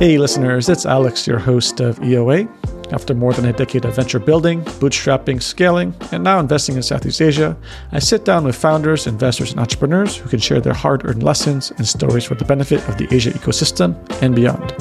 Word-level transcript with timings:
Hey, 0.00 0.16
listeners, 0.16 0.70
it's 0.70 0.86
Alex, 0.86 1.26
your 1.26 1.38
host 1.38 1.80
of 1.80 1.98
EOA. 1.98 2.48
After 2.90 3.14
more 3.14 3.34
than 3.34 3.44
a 3.44 3.52
decade 3.52 3.84
of 3.84 3.96
venture 3.96 4.18
building, 4.18 4.62
bootstrapping, 4.80 5.42
scaling, 5.42 5.94
and 6.10 6.24
now 6.24 6.40
investing 6.40 6.76
in 6.76 6.82
Southeast 6.82 7.20
Asia, 7.20 7.54
I 7.92 7.98
sit 7.98 8.24
down 8.24 8.44
with 8.44 8.56
founders, 8.56 9.06
investors, 9.06 9.50
and 9.50 9.60
entrepreneurs 9.60 10.16
who 10.16 10.30
can 10.30 10.40
share 10.40 10.58
their 10.58 10.72
hard 10.72 11.04
earned 11.04 11.22
lessons 11.22 11.70
and 11.72 11.86
stories 11.86 12.24
for 12.24 12.34
the 12.34 12.46
benefit 12.46 12.82
of 12.88 12.96
the 12.96 13.14
Asia 13.14 13.28
ecosystem 13.32 13.94
and 14.22 14.34
beyond. 14.34 14.74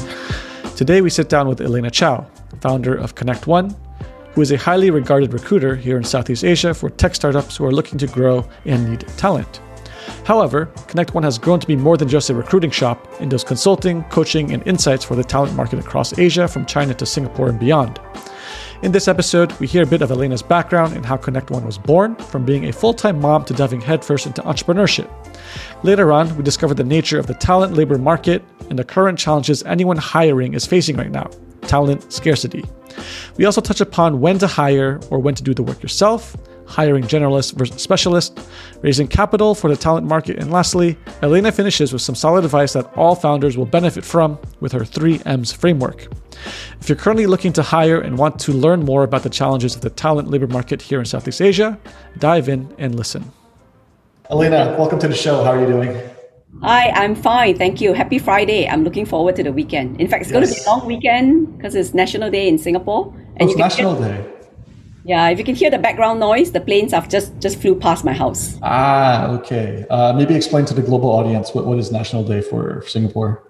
Today, 0.78 1.02
we 1.02 1.10
sit 1.10 1.28
down 1.28 1.50
with 1.50 1.60
Elena 1.60 1.92
Chow, 1.92 2.26
founder 2.62 2.96
of 2.96 3.16
Connect 3.16 3.46
One, 3.46 3.76
who 4.32 4.40
is 4.40 4.54
a 4.54 4.58
highly 4.58 4.90
regarded 4.90 5.34
recruiter 5.34 5.76
here 5.76 5.98
in 5.98 6.06
Southeast 6.06 6.46
Asia 6.46 6.74
for 6.74 6.90
tech 6.90 7.14
startups 7.14 7.58
who 7.58 7.66
are 7.66 7.74
looking 7.74 7.98
to 7.98 8.08
grow 8.08 8.48
and 8.64 8.90
need 8.90 9.06
talent. 9.18 9.60
However, 10.26 10.66
Connect 10.88 11.14
One 11.14 11.24
has 11.24 11.38
grown 11.38 11.60
to 11.60 11.68
be 11.68 11.76
more 11.76 11.98
than 11.98 12.08
just 12.08 12.30
a 12.30 12.36
recruiting 12.36 12.72
shop 12.72 13.08
and 13.20 13.32
does 13.32 13.44
consulting, 13.44 14.04
coaching, 14.06 14.52
and 14.52 14.66
insights 14.68 15.04
for 15.04 15.16
the 15.16 15.24
talent 15.24 15.56
market 15.56 15.80
across 15.80 16.18
Asia 16.18 16.48
from 16.48 16.66
China 16.66 16.94
to 16.94 17.06
Singapore 17.06 17.50
and 17.50 17.60
beyond. 17.60 18.00
In 18.82 18.94
this 18.94 19.10
episode, 19.10 19.52
we 19.60 19.68
hear 19.68 19.84
a 19.84 19.88
bit 19.88 20.02
of 20.02 20.10
Elena's 20.10 20.42
background 20.42 20.96
and 20.96 21.06
how 21.06 21.18
Connect 21.18 21.52
One 21.52 21.66
was 21.66 21.78
born, 21.78 22.16
from 22.16 22.46
being 22.46 22.66
a 22.66 22.72
full 22.72 22.94
time 22.94 23.20
mom 23.20 23.44
to 23.46 23.54
diving 23.54 23.82
headfirst 23.82 24.26
into 24.26 24.42
entrepreneurship. 24.44 25.10
Later 25.84 26.12
on, 26.14 26.36
we 26.38 26.44
discover 26.44 26.74
the 26.74 26.84
nature 26.84 27.20
of 27.20 27.28
the 27.28 27.34
talent 27.34 27.74
labor 27.74 27.98
market 27.98 28.44
and 28.70 28.80
the 28.80 28.84
current 28.84 29.20
challenges 29.20 29.64
anyone 29.64 29.98
hiring 29.98 30.54
is 30.54 30.66
facing 30.66 30.96
right 30.96 31.12
now 31.12 31.30
talent 31.70 32.12
scarcity. 32.12 32.66
We 33.38 33.46
also 33.46 33.62
touch 33.62 33.80
upon 33.80 34.22
when 34.22 34.40
to 34.40 34.48
hire 34.48 35.00
or 35.12 35.20
when 35.20 35.36
to 35.36 35.44
do 35.44 35.54
the 35.54 35.62
work 35.62 35.84
yourself, 35.84 36.36
hiring 36.70 37.04
generalists 37.04 37.52
versus 37.54 37.82
specialists, 37.82 38.48
raising 38.82 39.08
capital 39.08 39.56
for 39.56 39.70
the 39.70 39.76
talent 39.76 40.06
market, 40.06 40.38
and 40.38 40.52
lastly, 40.52 40.98
Elena 41.24 41.52
finishes 41.52 41.92
with 41.92 42.02
some 42.02 42.14
solid 42.14 42.46
advice 42.46 42.74
that 42.74 42.86
all 42.96 43.16
founders 43.16 43.58
will 43.58 43.66
benefit 43.66 44.06
from 44.06 44.38
with 44.60 44.72
her 44.72 44.82
3M's 44.82 45.52
framework. 45.52 46.08
If 46.80 46.88
you're 46.88 46.96
currently 46.96 47.26
looking 47.26 47.52
to 47.54 47.64
hire 47.64 48.00
and 48.00 48.18
want 48.18 48.40
to 48.42 48.54
learn 48.54 48.86
more 48.86 49.04
about 49.04 49.24
the 49.24 49.30
challenges 49.30 49.76
of 49.76 49.82
the 49.82 49.90
talent 49.90 50.30
labor 50.30 50.48
market 50.48 50.82
here 50.82 51.00
in 51.00 51.06
Southeast 51.06 51.42
Asia, 51.42 51.78
dive 52.20 52.48
in 52.48 52.74
and 52.78 52.96
listen. 52.96 53.32
Elena, 54.30 54.76
welcome 54.78 55.00
to 55.00 55.08
the 55.08 55.16
show. 55.16 55.44
How 55.44 55.52
are 55.52 55.60
you 55.60 55.68
doing? 55.68 56.00
Hi, 56.62 56.90
I'm 56.92 57.16
fine. 57.16 57.58
Thank 57.58 57.82
you. 57.82 57.94
Happy 57.94 58.20
Friday. 58.20 58.68
I'm 58.68 58.84
looking 58.84 59.06
forward 59.06 59.36
to 59.38 59.44
the 59.44 59.52
weekend. 59.52 60.00
In 60.00 60.08
fact, 60.08 60.24
it's 60.24 60.32
yes. 60.32 60.40
going 60.40 60.48
to 60.48 60.54
be 60.54 60.62
a 60.62 60.70
long 60.70 60.86
weekend 60.86 61.58
because 61.58 61.74
it's 61.74 61.96
National 61.96 62.30
Day 62.30 62.48
in 62.48 62.58
Singapore. 62.58 63.14
And 63.38 63.50
oh, 63.50 63.52
it's 63.52 63.58
National 63.58 64.00
Day. 64.00 64.39
Yeah, 65.06 65.30
if 65.30 65.40
you 65.40 65.46
can 65.46 65.56
hear 65.56 65.70
the 65.70 65.80
background 65.80 66.20
noise, 66.20 66.52
the 66.52 66.60
planes 66.60 66.92
have 66.92 67.08
just 67.10 67.40
just 67.40 67.62
flew 67.62 67.76
past 67.76 68.04
my 68.04 68.14
house. 68.14 68.60
Ah, 68.62 69.28
okay. 69.40 69.86
Uh, 69.90 70.14
maybe 70.14 70.36
explain 70.36 70.66
to 70.66 70.74
the 70.74 70.82
global 70.82 71.10
audience 71.10 71.54
what, 71.54 71.66
what 71.66 71.80
is 71.80 71.92
National 71.92 72.24
Day 72.24 72.42
for 72.42 72.84
Singapore. 72.86 73.44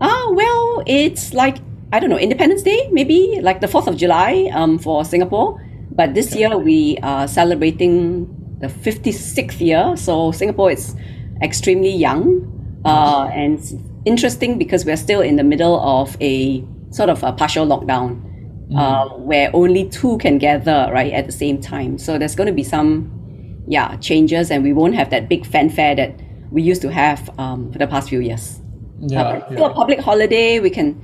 Ah, 0.00 0.28
well, 0.32 0.82
it's 0.86 1.34
like 1.34 1.58
I 1.92 2.00
don't 2.00 2.08
know 2.08 2.18
Independence 2.18 2.62
Day, 2.62 2.88
maybe 2.90 3.38
like 3.42 3.60
the 3.60 3.68
Fourth 3.68 3.86
of 3.86 3.96
July 3.96 4.50
um, 4.54 4.78
for 4.78 5.04
Singapore. 5.04 5.60
But 5.90 6.14
this 6.14 6.32
okay. 6.32 6.40
year 6.40 6.56
we 6.56 6.96
are 7.02 7.28
celebrating 7.28 8.26
the 8.60 8.68
56th 8.68 9.60
year, 9.60 9.94
so 9.96 10.32
Singapore 10.32 10.70
is 10.70 10.96
extremely 11.42 11.90
young 11.90 12.48
uh, 12.84 13.28
and 13.34 13.60
interesting 14.06 14.56
because 14.56 14.86
we're 14.86 14.96
still 14.96 15.20
in 15.20 15.36
the 15.36 15.44
middle 15.44 15.78
of 15.80 16.16
a 16.20 16.64
sort 16.90 17.10
of 17.10 17.22
a 17.22 17.32
partial 17.32 17.66
lockdown 17.66 18.31
mm. 18.72 18.78
uh, 18.78 19.14
where 19.16 19.50
only 19.54 19.88
two 19.88 20.18
can 20.18 20.38
gather 20.38 20.88
right 20.92 21.12
at 21.12 21.26
the 21.26 21.32
same 21.32 21.60
time. 21.60 21.98
So 21.98 22.18
there's 22.18 22.34
going 22.34 22.46
to 22.46 22.52
be 22.52 22.64
some, 22.64 23.62
yeah, 23.66 23.96
changes, 23.96 24.50
and 24.50 24.62
we 24.62 24.72
won't 24.72 24.94
have 24.94 25.10
that 25.10 25.28
big 25.28 25.46
fanfare 25.46 25.94
that 25.96 26.18
we 26.50 26.62
used 26.62 26.82
to 26.82 26.90
have 26.90 27.30
um, 27.38 27.70
for 27.72 27.78
the 27.78 27.86
past 27.86 28.08
few 28.08 28.20
years. 28.20 28.60
Yeah, 29.00 29.22
uh, 29.22 29.46
still 29.46 29.60
yeah. 29.60 29.66
a 29.66 29.74
public 29.74 30.00
holiday. 30.00 30.60
We 30.60 30.70
can, 30.70 31.00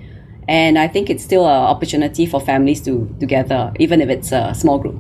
and 0.49 0.79
I 0.79 0.89
think 0.89 1.11
it's 1.11 1.25
still 1.25 1.47
an 1.47 1.65
opportunity 1.75 2.27
for 2.27 2.41
families 2.41 2.81
to 2.83 3.15
together, 3.21 3.73
even 3.79 4.01
if 4.01 4.09
it's 4.09 4.33
a 4.33 4.55
small 4.55 4.79
group. 4.79 4.97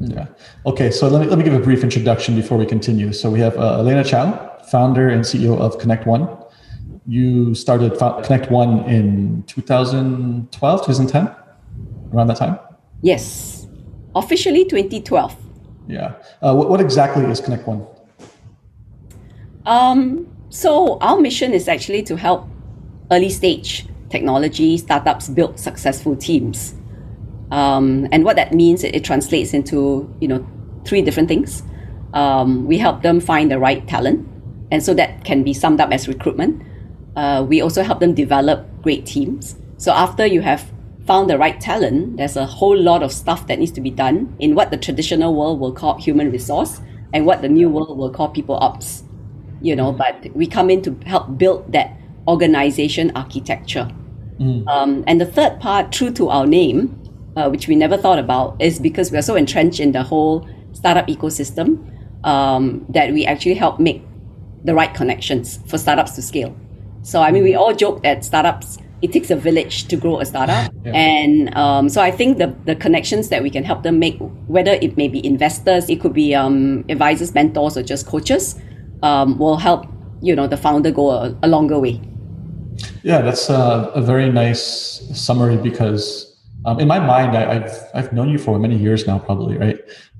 Yeah. 0.00 0.26
Okay. 0.66 0.90
So 0.90 1.08
let 1.08 1.22
me 1.22 1.28
let 1.28 1.38
me 1.38 1.44
give 1.44 1.54
a 1.54 1.60
brief 1.60 1.82
introduction 1.82 2.34
before 2.34 2.58
we 2.58 2.66
continue. 2.66 3.12
So 3.12 3.30
we 3.30 3.40
have 3.40 3.56
uh, 3.56 3.78
Elena 3.78 4.04
Chow, 4.04 4.58
founder 4.70 5.08
and 5.08 5.22
CEO 5.22 5.58
of 5.58 5.78
Connect 5.78 6.06
One. 6.06 6.28
You 7.06 7.54
started 7.54 7.98
Connect 8.24 8.50
One 8.50 8.80
in 8.88 9.44
2012, 9.46 10.86
2010 10.86 11.43
around 12.14 12.28
that 12.28 12.36
time? 12.36 12.58
Yes, 13.02 13.66
officially 14.14 14.64
2012. 14.64 15.36
Yeah. 15.88 16.14
Uh, 16.40 16.54
what, 16.54 16.70
what, 16.70 16.80
exactly 16.80 17.24
is 17.26 17.40
Connect 17.40 17.66
One? 17.66 17.86
Um, 19.66 20.26
so, 20.48 20.98
our 21.00 21.20
mission 21.20 21.52
is 21.52 21.68
actually 21.68 22.02
to 22.04 22.16
help 22.16 22.48
early 23.10 23.30
stage 23.30 23.86
technology 24.08 24.78
startups 24.78 25.28
build 25.28 25.58
successful 25.58 26.14
teams. 26.16 26.74
Um, 27.50 28.08
and 28.12 28.24
what 28.24 28.36
that 28.36 28.52
means, 28.52 28.84
it, 28.84 28.94
it, 28.94 29.04
translates 29.04 29.52
into 29.52 30.08
you 30.20 30.28
know 30.28 30.46
three 30.84 31.02
different 31.02 31.28
things. 31.28 31.62
Um, 32.14 32.66
we 32.66 32.78
help 32.78 33.02
them 33.02 33.20
find 33.20 33.50
the 33.50 33.58
right 33.58 33.86
talent, 33.86 34.26
and 34.70 34.82
so 34.82 34.94
that 34.94 35.24
can 35.24 35.42
be 35.42 35.52
summed 35.52 35.80
up 35.80 35.90
as 35.90 36.08
recruitment. 36.08 36.62
Uh, 37.16 37.44
we 37.46 37.60
also 37.60 37.82
help 37.82 38.00
them 38.00 38.14
develop 38.14 38.66
great 38.82 39.04
teams. 39.06 39.56
So 39.76 39.92
after 39.92 40.26
you 40.26 40.40
have 40.40 40.70
found 41.06 41.28
the 41.28 41.38
right 41.38 41.60
talent, 41.60 42.16
there's 42.16 42.36
a 42.36 42.46
whole 42.46 42.76
lot 42.76 43.02
of 43.02 43.12
stuff 43.12 43.46
that 43.46 43.58
needs 43.58 43.72
to 43.72 43.80
be 43.80 43.90
done 43.90 44.34
in 44.38 44.54
what 44.54 44.70
the 44.70 44.76
traditional 44.76 45.34
world 45.34 45.60
will 45.60 45.72
call 45.72 45.98
human 45.98 46.30
resource 46.30 46.80
and 47.12 47.26
what 47.26 47.42
the 47.42 47.48
new 47.48 47.68
world 47.68 47.96
will 47.96 48.10
call 48.10 48.28
people 48.28 48.56
ops. 48.56 49.04
You 49.60 49.76
know, 49.76 49.92
but 49.92 50.34
we 50.34 50.46
come 50.46 50.68
in 50.68 50.82
to 50.82 50.98
help 51.06 51.38
build 51.38 51.72
that 51.72 51.96
organization 52.28 53.12
architecture. 53.14 53.90
Mm. 54.38 54.66
Um, 54.66 55.04
and 55.06 55.20
the 55.20 55.26
third 55.26 55.60
part, 55.60 55.92
true 55.92 56.10
to 56.12 56.28
our 56.28 56.46
name, 56.46 57.00
uh, 57.36 57.48
which 57.48 57.68
we 57.68 57.76
never 57.76 57.96
thought 57.96 58.18
about, 58.18 58.60
is 58.60 58.78
because 58.78 59.10
we're 59.10 59.22
so 59.22 59.36
entrenched 59.36 59.80
in 59.80 59.92
the 59.92 60.02
whole 60.02 60.48
startup 60.72 61.06
ecosystem 61.06 61.90
um, 62.24 62.84
that 62.88 63.12
we 63.12 63.24
actually 63.24 63.54
help 63.54 63.78
make 63.78 64.02
the 64.64 64.74
right 64.74 64.92
connections 64.94 65.60
for 65.66 65.78
startups 65.78 66.12
to 66.12 66.22
scale. 66.22 66.54
So, 67.02 67.20
I 67.22 67.30
mean, 67.30 67.42
we 67.42 67.54
all 67.54 67.74
joke 67.74 68.02
that 68.02 68.24
startups 68.24 68.78
it 69.02 69.12
takes 69.12 69.30
a 69.30 69.36
village 69.36 69.86
to 69.88 69.96
grow 69.96 70.20
a 70.20 70.24
startup. 70.24 70.72
Yeah. 70.84 70.92
And 70.92 71.54
um, 71.56 71.88
so 71.88 72.02
I 72.02 72.10
think 72.10 72.36
the, 72.36 72.54
the 72.66 72.76
connections 72.76 73.30
that 73.30 73.42
we 73.42 73.48
can 73.48 73.64
help 73.64 73.84
them 73.84 73.98
make, 73.98 74.18
whether 74.48 74.72
it 74.72 74.98
may 74.98 75.08
be 75.08 75.24
investors, 75.24 75.88
it 75.88 75.98
could 75.98 76.12
be 76.12 76.34
um, 76.34 76.84
advisors, 76.90 77.32
mentors, 77.34 77.78
or 77.78 77.82
just 77.82 78.06
coaches, 78.06 78.60
um, 79.02 79.38
will 79.38 79.56
help 79.56 79.86
you 80.20 80.34
know 80.34 80.46
the 80.46 80.56
founder 80.56 80.90
go 80.90 81.10
a, 81.10 81.36
a 81.42 81.48
longer 81.48 81.78
way. 81.78 82.00
Yeah, 83.02 83.22
that's 83.22 83.48
a, 83.48 83.90
a 83.94 84.02
very 84.02 84.30
nice 84.30 84.62
summary 85.14 85.56
because 85.56 86.34
um, 86.66 86.80
in 86.80 86.88
my 86.88 86.98
mind, 86.98 87.36
I, 87.36 87.54
have 87.54 87.90
I've 87.94 88.12
known 88.12 88.28
you 88.28 88.38
for 88.38 88.58
many 88.58 88.76
years 88.76 89.06
now, 89.06 89.18
probably 89.18 89.56
right, 89.56 89.78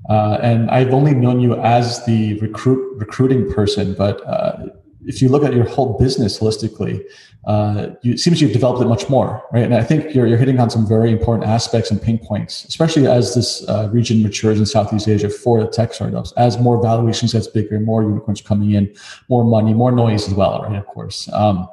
uh, 0.09 0.39
and 0.41 0.69
I've 0.71 0.93
only 0.93 1.13
known 1.13 1.39
you 1.41 1.55
as 1.57 2.05
the 2.05 2.39
recruit 2.39 2.97
recruiting 2.97 3.51
person, 3.51 3.93
but. 3.93 4.25
Uh, 4.25 4.67
if 5.07 5.21
you 5.21 5.29
look 5.29 5.43
at 5.43 5.53
your 5.53 5.65
whole 5.65 5.97
business 5.97 6.39
holistically, 6.39 7.03
uh, 7.45 7.89
you, 8.01 8.13
it 8.13 8.19
seems 8.19 8.41
you've 8.41 8.53
developed 8.53 8.81
it 8.81 8.87
much 8.87 9.07
more, 9.09 9.43
right? 9.51 9.63
And 9.63 9.75
I 9.75 9.83
think 9.83 10.15
you're, 10.15 10.25
you're 10.25 10.37
hitting 10.37 10.59
on 10.59 10.69
some 10.69 10.87
very 10.87 11.11
important 11.11 11.47
aspects 11.47 11.91
and 11.91 12.01
pain 12.01 12.17
points, 12.17 12.65
especially 12.65 13.05
as 13.07 13.35
this 13.35 13.67
uh, 13.69 13.89
region 13.91 14.23
matures 14.23 14.59
in 14.59 14.65
Southeast 14.65 15.07
Asia 15.07 15.29
for 15.29 15.61
the 15.61 15.69
tech 15.69 15.93
startups. 15.93 16.33
As 16.37 16.59
more 16.59 16.81
valuations 16.81 17.33
gets 17.33 17.47
bigger, 17.47 17.79
more 17.79 18.03
unicorns 18.03 18.41
coming 18.41 18.71
in, 18.71 18.93
more 19.29 19.43
money, 19.43 19.73
more 19.73 19.91
noise 19.91 20.27
as 20.27 20.33
well, 20.33 20.63
right? 20.63 20.75
Of 20.75 20.87
course. 20.87 21.29
Um, 21.33 21.67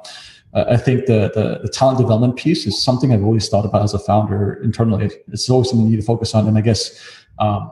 I 0.53 0.77
think 0.77 1.07
the, 1.07 1.31
the, 1.33 1.61
the 1.63 1.69
talent 1.69 1.97
development 1.97 2.35
piece 2.35 2.67
is 2.67 2.83
something 2.83 3.11
I've 3.11 3.23
always 3.23 3.49
thought 3.49 3.65
about 3.65 3.81
as 3.81 3.95
a 3.95 3.99
founder 3.99 4.61
internally. 4.63 5.09
It's 5.29 5.49
always 5.49 5.69
something 5.69 5.85
you 5.87 5.93
need 5.93 6.01
to 6.01 6.05
focus 6.05 6.35
on, 6.35 6.47
and 6.47 6.57
I 6.57 6.61
guess. 6.61 6.99
Um, 7.39 7.71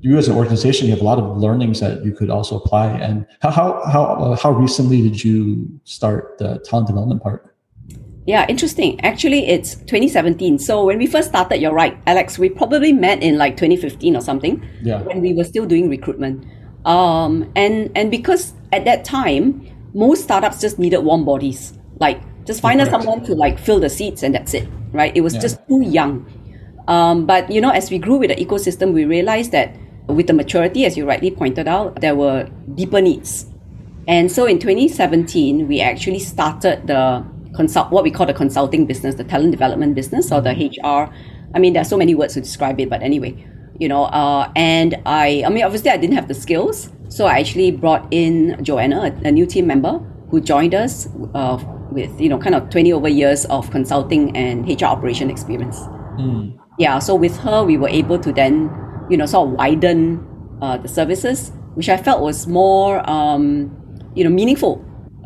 you 0.00 0.16
as 0.16 0.28
an 0.28 0.36
organization, 0.36 0.86
you 0.86 0.92
have 0.92 1.00
a 1.00 1.04
lot 1.04 1.18
of 1.18 1.36
learnings 1.38 1.80
that 1.80 2.04
you 2.04 2.12
could 2.12 2.30
also 2.30 2.56
apply. 2.56 2.88
And 2.88 3.26
how 3.42 3.50
how 3.50 3.82
how 3.86 4.04
uh, 4.04 4.36
how 4.36 4.52
recently 4.52 5.02
did 5.02 5.22
you 5.24 5.68
start 5.84 6.38
the 6.38 6.58
talent 6.64 6.86
development 6.86 7.22
part? 7.22 7.54
Yeah, 8.26 8.46
interesting. 8.46 9.00
Actually, 9.00 9.48
it's 9.48 9.76
2017. 9.76 10.58
So 10.58 10.84
when 10.84 10.98
we 10.98 11.06
first 11.06 11.30
started, 11.30 11.62
you're 11.62 11.72
right, 11.72 11.96
Alex. 12.06 12.38
We 12.38 12.50
probably 12.50 12.92
met 12.92 13.22
in 13.22 13.38
like 13.38 13.56
2015 13.56 14.16
or 14.16 14.20
something. 14.20 14.62
Yeah. 14.82 15.00
When 15.02 15.22
we 15.22 15.32
were 15.32 15.44
still 15.44 15.64
doing 15.64 15.88
recruitment, 15.88 16.44
um, 16.84 17.50
and 17.56 17.90
and 17.96 18.10
because 18.10 18.52
at 18.72 18.84
that 18.84 19.04
time 19.04 19.66
most 19.94 20.24
startups 20.24 20.60
just 20.60 20.78
needed 20.78 21.00
warm 21.00 21.24
bodies, 21.24 21.72
like 22.00 22.20
just 22.44 22.60
find 22.60 22.80
us 22.80 22.90
someone 22.90 23.24
to 23.24 23.34
like 23.34 23.58
fill 23.58 23.80
the 23.80 23.90
seats 23.90 24.22
and 24.22 24.34
that's 24.34 24.54
it, 24.54 24.68
right? 24.92 25.16
It 25.16 25.22
was 25.22 25.34
yeah. 25.34 25.40
just 25.40 25.66
too 25.66 25.82
young. 25.82 26.26
Um, 26.86 27.26
but 27.26 27.50
you 27.50 27.60
know, 27.60 27.70
as 27.70 27.90
we 27.90 27.98
grew 27.98 28.16
with 28.16 28.30
the 28.30 28.36
ecosystem, 28.36 28.92
we 28.92 29.04
realized 29.04 29.52
that 29.52 29.74
with 30.08 30.26
the 30.26 30.32
maturity, 30.32 30.84
as 30.84 30.96
you 30.96 31.06
rightly 31.06 31.30
pointed 31.30 31.68
out, 31.68 32.00
there 32.00 32.14
were 32.14 32.48
deeper 32.74 33.00
needs. 33.00 33.46
And 34.06 34.32
so 34.32 34.46
in 34.46 34.58
2017, 34.58 35.68
we 35.68 35.80
actually 35.80 36.18
started 36.18 36.86
the 36.86 37.24
consult 37.54 37.90
what 37.90 38.04
we 38.04 38.10
call 38.10 38.26
the 38.26 38.34
consulting 38.34 38.86
business, 38.86 39.16
the 39.16 39.24
talent 39.24 39.50
development 39.50 39.94
business, 39.94 40.32
or 40.32 40.40
the 40.40 40.52
HR. 40.52 41.12
I 41.54 41.58
mean, 41.58 41.72
there 41.74 41.82
are 41.82 41.90
so 41.92 41.96
many 41.96 42.14
words 42.14 42.34
to 42.34 42.40
describe 42.40 42.80
it, 42.80 42.88
but 42.88 43.02
anyway, 43.02 43.46
you 43.78 43.88
know. 43.88 44.04
Uh, 44.04 44.50
and 44.56 45.00
I, 45.04 45.42
I 45.44 45.50
mean, 45.50 45.64
obviously, 45.64 45.90
I 45.90 45.96
didn't 45.96 46.14
have 46.14 46.28
the 46.28 46.34
skills, 46.34 46.90
so 47.08 47.26
I 47.26 47.38
actually 47.38 47.70
brought 47.70 48.06
in 48.10 48.62
Joanna, 48.62 49.12
a, 49.24 49.28
a 49.28 49.30
new 49.30 49.44
team 49.44 49.66
member, 49.66 49.98
who 50.30 50.40
joined 50.40 50.74
us 50.74 51.08
uh, 51.34 51.62
with 51.90 52.18
you 52.20 52.28
know 52.28 52.38
kind 52.38 52.54
of 52.54 52.70
20 52.70 52.92
over 52.92 53.08
years 53.08 53.44
of 53.46 53.70
consulting 53.70 54.34
and 54.36 54.66
HR 54.68 54.86
operation 54.86 55.30
experience. 55.30 55.78
Yeah, 56.78 56.98
so 56.98 57.14
with 57.14 57.36
her, 57.38 57.64
we 57.64 57.76
were 57.76 57.88
able 57.88 58.18
to 58.20 58.32
then 58.32 58.70
you 59.10 59.16
know 59.16 59.26
sort 59.26 59.48
of 59.48 59.54
widen 59.54 60.26
uh, 60.62 60.76
the 60.76 60.88
services, 60.88 61.52
which 61.74 61.88
I 61.88 61.96
felt 61.96 62.22
was 62.22 62.46
more 62.46 63.08
um, 63.08 63.70
you 64.14 64.24
know 64.24 64.30
meaningful. 64.30 64.84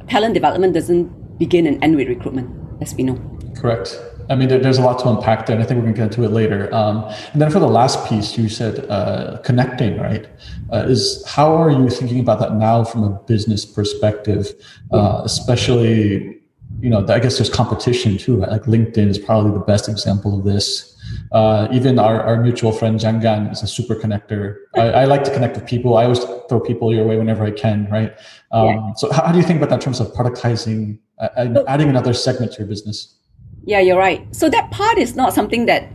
Talent 0.08 0.34
development 0.34 0.74
doesn't 0.74 1.38
begin 1.38 1.66
and 1.66 1.82
end 1.82 1.96
with 1.96 2.08
recruitment, 2.08 2.50
as 2.80 2.94
we 2.94 3.04
know. 3.04 3.18
Correct. 3.56 4.00
I 4.30 4.34
mean, 4.34 4.48
there, 4.48 4.58
there's 4.58 4.78
a 4.78 4.82
lot 4.82 4.98
to 5.00 5.08
unpack 5.08 5.46
there, 5.46 5.56
and 5.56 5.62
I 5.62 5.66
think 5.66 5.82
going 5.82 5.94
to 5.94 5.98
get 5.98 6.04
into 6.04 6.24
it 6.24 6.30
later. 6.30 6.72
Um, 6.74 7.04
and 7.32 7.42
then 7.42 7.50
for 7.50 7.58
the 7.58 7.66
last 7.66 8.08
piece, 8.08 8.38
you 8.38 8.48
said 8.48 8.88
uh, 8.90 9.38
connecting, 9.44 9.98
right? 9.98 10.26
Uh, 10.72 10.84
is 10.88 11.24
how 11.26 11.54
are 11.54 11.70
you 11.70 11.88
thinking 11.90 12.20
about 12.20 12.38
that 12.40 12.54
now 12.54 12.84
from 12.84 13.04
a 13.04 13.10
business 13.26 13.64
perspective, 13.64 14.54
uh, 14.92 15.22
especially, 15.24 16.40
you 16.80 16.88
know, 16.88 17.06
I 17.08 17.18
guess 17.18 17.38
there's 17.38 17.50
competition 17.50 18.16
too, 18.16 18.36
right? 18.40 18.50
Like 18.50 18.62
LinkedIn 18.62 19.08
is 19.08 19.18
probably 19.18 19.52
the 19.52 19.64
best 19.64 19.88
example 19.88 20.38
of 20.38 20.44
this. 20.44 20.91
Uh, 21.32 21.68
even 21.72 21.98
our, 21.98 22.20
our 22.22 22.42
mutual 22.42 22.72
friend 22.72 23.00
Jangan 23.00 23.52
is 23.52 23.62
a 23.62 23.66
super 23.66 23.94
connector. 23.94 24.56
I, 24.74 24.80
I, 24.80 25.04
like 25.04 25.24
to 25.24 25.32
connect 25.32 25.56
with 25.56 25.66
people. 25.66 25.96
I 25.96 26.04
always 26.04 26.20
throw 26.48 26.60
people 26.60 26.92
your 26.92 27.06
way 27.06 27.16
whenever 27.16 27.44
I 27.44 27.50
can, 27.50 27.88
right? 27.90 28.12
Um, 28.50 28.66
yeah. 28.66 28.92
So 28.96 29.12
how, 29.12 29.26
how, 29.26 29.32
do 29.32 29.38
you 29.38 29.44
think 29.44 29.58
about 29.58 29.70
that 29.70 29.76
in 29.76 29.80
terms 29.80 30.00
of 30.00 30.12
productizing 30.12 30.98
uh, 31.18 31.28
and 31.36 31.58
adding 31.68 31.88
another 31.88 32.12
segment 32.12 32.52
to 32.52 32.58
your 32.58 32.68
business? 32.68 33.16
Yeah, 33.64 33.80
you're 33.80 33.98
right. 33.98 34.26
So 34.34 34.50
that 34.50 34.70
part 34.70 34.98
is 34.98 35.16
not 35.16 35.32
something 35.32 35.66
that 35.66 35.88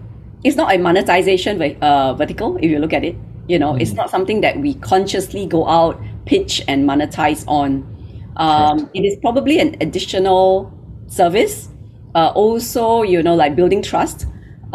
it's 0.44 0.56
not 0.56 0.74
a 0.74 0.78
monetization 0.78 1.62
uh, 1.82 2.14
vertical. 2.14 2.58
If 2.58 2.66
you 2.66 2.80
look 2.80 2.94
at 2.94 3.04
it, 3.04 3.16
you 3.48 3.60
know, 3.60 3.74
mm. 3.74 3.82
it's 3.82 3.94
not 3.94 4.10
something 4.10 4.42
that 4.42 4.58
we 4.60 4.76
consciously 4.76 5.46
go 5.46 5.68
out, 5.68 6.02
pitch, 6.26 6.64
and 6.68 6.88
monetize 6.88 7.44
on. 7.48 7.94
Um, 8.38 8.90
it 8.94 9.02
is 9.02 9.18
probably 9.22 9.60
an 9.60 9.76
additional 9.82 10.72
service. 11.08 11.70
Uh, 12.16 12.32
also, 12.36 13.04
you 13.04 13.22
know, 13.22 13.36
like 13.36 13.56
building 13.56 13.82
trust 13.82 14.26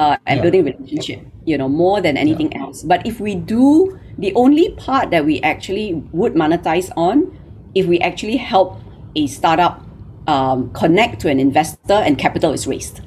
uh, 0.02 0.16
and 0.26 0.36
yeah. 0.36 0.42
building 0.42 0.64
relationship. 0.64 1.26
You 1.44 1.58
know, 1.58 1.68
more 1.68 2.00
than 2.00 2.16
anything 2.16 2.52
yeah. 2.52 2.62
else. 2.62 2.82
But 2.82 3.06
if 3.06 3.20
we 3.20 3.34
do, 3.34 3.98
the 4.18 4.34
only 4.34 4.70
part 4.70 5.10
that 5.10 5.24
we 5.24 5.40
actually 5.42 5.94
would 6.12 6.34
monetize 6.34 6.90
on, 6.96 7.36
if 7.74 7.86
we 7.86 7.98
actually 8.00 8.36
help 8.36 8.78
a 9.16 9.26
startup 9.26 9.82
um, 10.26 10.72
connect 10.72 11.20
to 11.22 11.28
an 11.28 11.40
investor 11.40 11.94
and 11.94 12.18
capital 12.18 12.52
is 12.52 12.66
raised. 12.66 13.00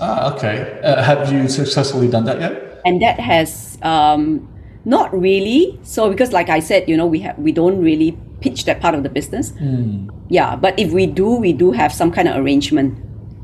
Ah, 0.00 0.32
okay. 0.34 0.80
Uh, 0.82 1.02
have 1.02 1.32
you 1.32 1.48
successfully 1.48 2.08
done 2.08 2.24
that 2.24 2.40
yet? 2.40 2.80
And 2.84 3.02
that 3.02 3.18
has 3.20 3.78
um, 3.82 4.48
not 4.84 5.12
really. 5.12 5.78
So 5.82 6.08
because, 6.10 6.32
like 6.32 6.48
I 6.48 6.60
said, 6.60 6.88
you 6.88 6.96
know, 6.96 7.06
we 7.06 7.20
have 7.20 7.38
we 7.38 7.52
don't 7.52 7.82
really 7.82 8.16
pitch 8.40 8.64
that 8.64 8.80
part 8.80 8.94
of 8.94 9.02
the 9.02 9.08
business. 9.08 9.52
Mm. 9.52 10.08
Yeah, 10.28 10.56
but 10.56 10.78
if 10.78 10.92
we 10.92 11.06
do, 11.06 11.34
we 11.36 11.52
do 11.52 11.72
have 11.72 11.92
some 11.92 12.10
kind 12.12 12.28
of 12.28 12.36
arrangement. 12.36 12.96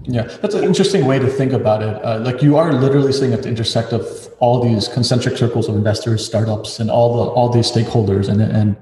Yeah, 0.07 0.25
that's 0.43 0.55
an 0.55 0.65
interesting 0.65 1.07
way 1.07 1.19
to 1.19 1.27
think 1.27 1.53
about 1.53 1.83
it. 1.83 2.05
Uh, 2.05 2.21
like 2.21 2.43
you 2.43 2.57
are 2.57 2.73
literally 2.73 3.13
sitting 3.13 3.33
at 3.33 3.43
the 3.43 3.49
intersect 3.49 3.93
of 3.93 4.29
all 4.39 4.63
these 4.63 4.87
concentric 4.89 5.37
circles 5.37 5.69
of 5.69 5.77
investors, 5.77 6.25
startups, 6.25 6.79
and 6.79 6.91
all 6.91 7.17
the 7.17 7.31
all 7.31 7.49
these 7.49 7.71
stakeholders, 7.71 8.29
and 8.29 8.43
and 8.43 8.77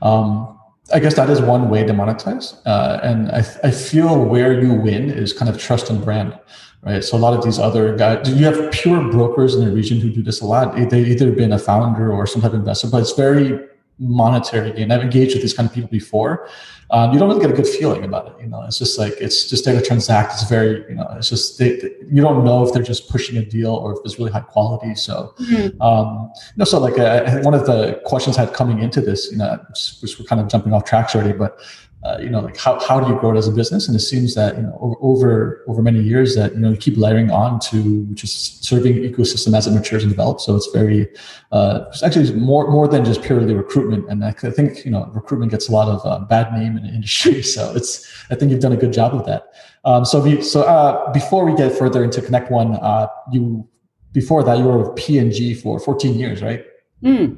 um, 0.00 0.58
I 0.92 0.98
guess 0.98 1.14
that 1.14 1.28
is 1.30 1.40
one 1.40 1.68
way 1.68 1.84
to 1.84 1.92
monetize. 1.92 2.58
Uh, 2.66 3.00
and 3.02 3.30
I, 3.30 3.44
I 3.64 3.70
feel 3.70 4.24
where 4.24 4.60
you 4.60 4.74
win 4.74 5.10
is 5.10 5.32
kind 5.32 5.48
of 5.48 5.58
trust 5.58 5.90
and 5.90 6.02
brand, 6.02 6.38
right? 6.82 7.04
So 7.04 7.16
a 7.16 7.20
lot 7.20 7.34
of 7.34 7.44
these 7.44 7.58
other 7.58 7.96
guys, 7.96 8.28
you 8.28 8.44
have 8.44 8.70
pure 8.72 9.10
brokers 9.10 9.54
in 9.54 9.64
the 9.64 9.70
region 9.70 10.00
who 10.00 10.10
do 10.10 10.22
this 10.22 10.40
a 10.40 10.46
lot. 10.46 10.74
They've 10.74 11.08
either 11.08 11.32
been 11.32 11.52
a 11.52 11.58
founder 11.58 12.12
or 12.12 12.26
some 12.26 12.42
type 12.42 12.52
of 12.52 12.60
investor, 12.60 12.88
but 12.88 13.02
it's 13.02 13.12
very 13.12 13.58
monetary 13.98 14.72
gain. 14.72 14.90
I've 14.90 15.02
engaged 15.02 15.34
with 15.34 15.42
these 15.42 15.54
kind 15.54 15.68
of 15.68 15.74
people 15.74 15.90
before. 15.90 16.48
Um, 16.92 17.10
you 17.12 17.18
don't 17.18 17.28
really 17.28 17.40
get 17.40 17.50
a 17.50 17.54
good 17.54 17.66
feeling 17.66 18.04
about 18.04 18.26
it. 18.28 18.34
You 18.38 18.48
know, 18.48 18.62
it's 18.64 18.78
just 18.78 18.98
like 18.98 19.14
it's 19.18 19.48
just 19.48 19.64
to 19.64 19.80
transact. 19.80 20.34
It's 20.34 20.48
very, 20.48 20.84
you 20.90 20.94
know, 20.94 21.08
it's 21.16 21.30
just 21.30 21.58
they, 21.58 21.76
they, 21.76 21.90
you 22.10 22.20
don't 22.20 22.44
know 22.44 22.64
if 22.66 22.74
they're 22.74 22.82
just 22.82 23.08
pushing 23.08 23.38
a 23.38 23.44
deal 23.44 23.74
or 23.74 23.94
if 23.94 23.98
it's 24.04 24.18
really 24.18 24.30
high 24.30 24.40
quality. 24.40 24.94
So, 24.94 25.34
mm-hmm. 25.40 25.80
um, 25.80 26.30
you 26.34 26.58
know, 26.58 26.64
so 26.66 26.78
like 26.78 26.98
uh, 26.98 27.40
one 27.40 27.54
of 27.54 27.64
the 27.64 28.02
questions 28.04 28.36
I 28.36 28.44
had 28.44 28.52
coming 28.52 28.80
into 28.80 29.00
this, 29.00 29.32
you 29.32 29.38
know, 29.38 29.58
which 30.02 30.18
we're 30.18 30.26
kind 30.26 30.40
of 30.40 30.48
jumping 30.48 30.74
off 30.74 30.84
tracks 30.84 31.14
already, 31.14 31.32
but 31.32 31.58
uh, 32.04 32.18
you 32.20 32.28
know, 32.28 32.40
like 32.40 32.56
how, 32.56 32.80
how 32.80 32.98
do 32.98 33.12
you 33.12 33.18
grow 33.20 33.32
it 33.32 33.38
as 33.38 33.46
a 33.46 33.52
business? 33.52 33.86
And 33.86 33.94
it 33.94 34.00
seems 34.00 34.34
that, 34.34 34.56
you 34.56 34.62
know, 34.62 34.76
over, 34.80 34.96
over, 35.00 35.64
over 35.68 35.82
many 35.82 36.00
years 36.00 36.34
that, 36.34 36.52
you 36.52 36.58
know, 36.58 36.70
you 36.70 36.76
keep 36.76 36.96
layering 36.96 37.30
on 37.30 37.60
to 37.60 38.06
just 38.14 38.64
serving 38.64 38.96
ecosystem 38.96 39.56
as 39.56 39.68
it 39.68 39.70
matures 39.70 40.02
and 40.02 40.10
develops. 40.10 40.44
So 40.44 40.56
it's 40.56 40.68
very, 40.74 41.08
uh, 41.52 41.84
it's 41.88 42.02
actually 42.02 42.32
more, 42.34 42.68
more 42.68 42.88
than 42.88 43.04
just 43.04 43.22
purely 43.22 43.54
recruitment. 43.54 44.08
And 44.08 44.24
I 44.24 44.32
think, 44.32 44.84
you 44.84 44.90
know, 44.90 45.08
recruitment 45.14 45.52
gets 45.52 45.68
a 45.68 45.72
lot 45.72 45.88
of 45.88 46.04
uh, 46.04 46.24
bad 46.24 46.52
name 46.52 46.76
in 46.76 46.82
the 46.82 46.88
industry. 46.94 47.40
So 47.40 47.72
it's, 47.76 48.12
I 48.30 48.34
think 48.34 48.50
you've 48.50 48.60
done 48.60 48.72
a 48.72 48.76
good 48.76 48.92
job 48.92 49.14
of 49.14 49.24
that. 49.26 49.54
Um, 49.84 50.04
so, 50.04 50.20
we, 50.20 50.42
so 50.42 50.62
uh, 50.62 51.12
before 51.12 51.44
we 51.44 51.54
get 51.54 51.72
further 51.72 52.02
into 52.02 52.20
Connect 52.20 52.50
One, 52.50 52.74
uh, 52.74 53.06
you, 53.30 53.68
before 54.10 54.42
that 54.42 54.58
you 54.58 54.64
were 54.64 54.78
with 54.78 54.96
P&G 54.96 55.54
for 55.54 55.78
14 55.78 56.18
years, 56.18 56.42
right? 56.42 56.64
Mm. 57.02 57.36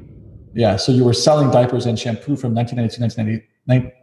Yeah. 0.55 0.75
So 0.77 0.91
you 0.91 1.03
were 1.03 1.13
selling 1.13 1.51
diapers 1.51 1.85
and 1.85 1.99
shampoo 1.99 2.35
from 2.35 2.55
1990 2.55 2.95
to 2.95 3.01
1990 3.03 3.54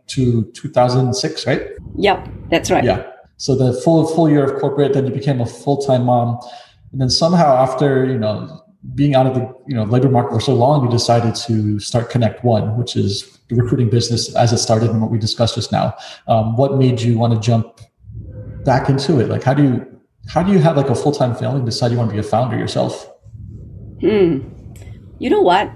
to 0.09 0.45
2006, 0.53 1.47
right? 1.47 1.63
Yep, 1.97 2.29
that's 2.51 2.71
right. 2.71 2.85
Yeah. 2.85 3.11
So 3.37 3.57
the 3.57 3.73
full 3.73 4.07
full 4.07 4.31
year 4.31 4.45
of 4.45 4.61
corporate, 4.61 4.93
then 4.93 5.07
you 5.07 5.13
became 5.13 5.41
a 5.41 5.47
full 5.47 5.79
time 5.79 6.05
mom, 6.05 6.39
and 6.93 7.01
then 7.01 7.11
somehow 7.11 7.57
after 7.57 8.05
you 8.05 8.19
know 8.19 8.63
being 8.95 9.15
out 9.15 9.27
of 9.27 9.35
the 9.35 9.41
you 9.67 9.75
know 9.75 9.85
labor 9.85 10.09
market 10.09 10.35
for 10.35 10.41
so 10.41 10.55
long, 10.55 10.85
you 10.85 10.91
decided 10.91 11.35
to 11.47 11.79
start 11.81 12.11
Connect 12.11 12.45
One, 12.45 12.77
which 12.77 12.97
is 12.97 13.39
the 13.49 13.57
recruiting 13.57 13.91
business 13.91 14.35
as 14.37 14.53
it 14.53 14.59
started 14.59 14.91
and 14.91 15.01
what 15.01 15.11
we 15.11 15.19
discussed 15.19 15.55
just 15.57 15.73
now. 15.73 15.95
Um, 16.29 16.57
what 16.57 16.77
made 16.77 17.01
you 17.01 17.19
want 17.19 17.35
to 17.35 17.41
jump 17.41 17.81
back 18.65 18.89
into 18.89 19.19
it? 19.21 19.29
Like, 19.29 19.43
how 19.43 19.55
do 19.55 19.63
you 19.63 20.01
how 20.29 20.43
do 20.43 20.53
you 20.53 20.59
have 20.59 20.77
like 20.77 20.89
a 20.89 20.95
full 20.95 21.13
time 21.13 21.35
family 21.35 21.57
and 21.57 21.67
decide 21.67 21.91
you 21.91 21.99
want 21.99 22.11
to 22.11 22.15
be 22.15 22.21
a 22.21 22.23
founder 22.23 22.57
yourself? 22.57 23.11
Hmm. 24.01 24.49
You 25.19 25.31
know 25.31 25.41
what? 25.41 25.71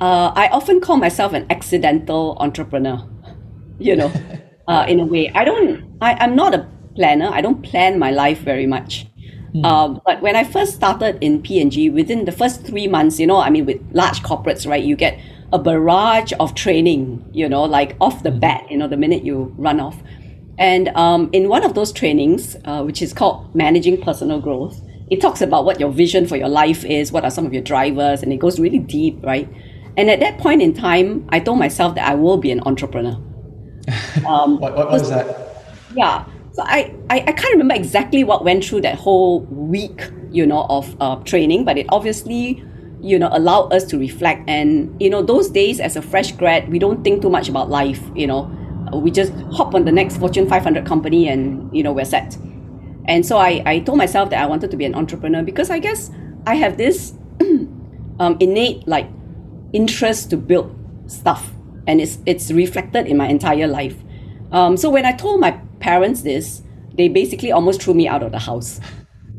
Uh, 0.00 0.32
I 0.34 0.48
often 0.48 0.80
call 0.80 0.96
myself 0.96 1.32
an 1.34 1.46
accidental 1.50 2.36
entrepreneur 2.40 3.06
you 3.80 3.96
know, 3.96 4.12
uh, 4.68 4.84
in 4.86 5.00
a 5.00 5.06
way. 5.06 5.30
I 5.34 5.44
don't, 5.44 5.96
I, 6.00 6.14
I'm 6.14 6.36
not 6.36 6.54
a 6.54 6.68
planner. 6.94 7.30
I 7.32 7.40
don't 7.40 7.62
plan 7.62 7.98
my 7.98 8.10
life 8.10 8.40
very 8.40 8.66
much. 8.66 9.06
Mm. 9.54 9.64
Um, 9.64 10.00
but 10.04 10.22
when 10.22 10.36
I 10.36 10.44
first 10.44 10.74
started 10.74 11.18
in 11.20 11.42
P&G, 11.42 11.90
within 11.90 12.24
the 12.24 12.32
first 12.32 12.64
three 12.64 12.86
months, 12.86 13.18
you 13.18 13.26
know, 13.26 13.38
I 13.38 13.50
mean, 13.50 13.66
with 13.66 13.80
large 13.92 14.22
corporates, 14.22 14.68
right, 14.68 14.84
you 14.84 14.94
get 14.94 15.18
a 15.52 15.58
barrage 15.58 16.32
of 16.38 16.54
training, 16.54 17.28
you 17.32 17.48
know, 17.48 17.64
like 17.64 17.96
off 18.00 18.22
the 18.22 18.30
hmm. 18.30 18.38
bat, 18.38 18.70
you 18.70 18.76
know, 18.76 18.86
the 18.86 18.96
minute 18.96 19.24
you 19.24 19.52
run 19.58 19.80
off. 19.80 19.96
And 20.58 20.88
um, 20.90 21.30
in 21.32 21.48
one 21.48 21.64
of 21.64 21.74
those 21.74 21.90
trainings, 21.90 22.54
uh, 22.66 22.82
which 22.82 23.00
is 23.00 23.12
called 23.12 23.52
Managing 23.54 24.00
Personal 24.02 24.40
Growth, 24.40 24.80
it 25.10 25.20
talks 25.20 25.40
about 25.40 25.64
what 25.64 25.80
your 25.80 25.90
vision 25.90 26.28
for 26.28 26.36
your 26.36 26.48
life 26.48 26.84
is, 26.84 27.10
what 27.10 27.24
are 27.24 27.30
some 27.30 27.46
of 27.46 27.52
your 27.52 27.62
drivers, 27.62 28.22
and 28.22 28.32
it 28.32 28.36
goes 28.36 28.60
really 28.60 28.78
deep, 28.78 29.18
right? 29.24 29.48
And 30.00 30.08
at 30.08 30.18
that 30.20 30.38
point 30.38 30.62
in 30.62 30.72
time, 30.72 31.26
I 31.28 31.40
told 31.40 31.58
myself 31.58 31.94
that 31.96 32.08
I 32.08 32.14
will 32.14 32.38
be 32.38 32.50
an 32.50 32.60
entrepreneur. 32.64 33.20
Um, 34.26 34.58
what, 34.58 34.74
what, 34.76 34.90
was 34.90 35.10
that? 35.10 35.66
Yeah. 35.94 36.24
So 36.52 36.62
I, 36.62 36.94
I, 37.10 37.16
I, 37.20 37.32
can't 37.32 37.52
remember 37.52 37.74
exactly 37.74 38.24
what 38.24 38.44
went 38.44 38.64
through 38.64 38.82
that 38.82 38.94
whole 38.94 39.40
week, 39.40 40.10
you 40.30 40.46
know, 40.46 40.64
of 40.68 40.96
uh, 41.00 41.16
training, 41.24 41.64
but 41.64 41.76
it 41.76 41.86
obviously, 41.90 42.62
you 43.00 43.18
know, 43.18 43.28
allowed 43.32 43.72
us 43.72 43.84
to 43.86 43.98
reflect. 43.98 44.48
And, 44.48 44.94
you 45.02 45.10
know, 45.10 45.22
those 45.22 45.50
days 45.50 45.80
as 45.80 45.96
a 45.96 46.02
fresh 46.02 46.32
grad, 46.32 46.70
we 46.70 46.78
don't 46.78 47.02
think 47.04 47.20
too 47.20 47.30
much 47.30 47.48
about 47.48 47.68
life, 47.68 48.02
you 48.14 48.26
know. 48.26 48.50
We 48.92 49.10
just 49.10 49.32
hop 49.52 49.74
on 49.74 49.84
the 49.84 49.92
next 49.92 50.16
Fortune 50.16 50.48
500 50.48 50.86
company 50.86 51.28
and, 51.28 51.74
you 51.76 51.82
know, 51.82 51.92
we're 51.92 52.04
set. 52.04 52.38
And 53.06 53.26
so 53.26 53.36
I, 53.36 53.62
I 53.66 53.80
told 53.80 53.98
myself 53.98 54.30
that 54.30 54.42
I 54.42 54.46
wanted 54.46 54.70
to 54.70 54.76
be 54.76 54.84
an 54.84 54.94
entrepreneur 54.94 55.42
because 55.42 55.68
I 55.68 55.78
guess 55.78 56.10
I 56.46 56.54
have 56.54 56.78
this 56.78 57.12
um, 58.20 58.36
innate, 58.40 58.86
like, 58.86 59.08
interest 59.72 60.30
to 60.30 60.36
build 60.36 60.74
stuff 61.06 61.50
and 61.86 62.00
it's 62.00 62.18
it's 62.26 62.50
reflected 62.50 63.06
in 63.06 63.16
my 63.16 63.28
entire 63.28 63.66
life. 63.66 63.96
Um, 64.52 64.76
so 64.76 64.90
when 64.90 65.04
I 65.04 65.12
told 65.12 65.40
my 65.40 65.52
parents 65.80 66.22
this, 66.22 66.62
they 66.94 67.08
basically 67.08 67.52
almost 67.52 67.82
threw 67.82 67.94
me 67.94 68.08
out 68.08 68.22
of 68.22 68.32
the 68.32 68.38
house 68.38 68.80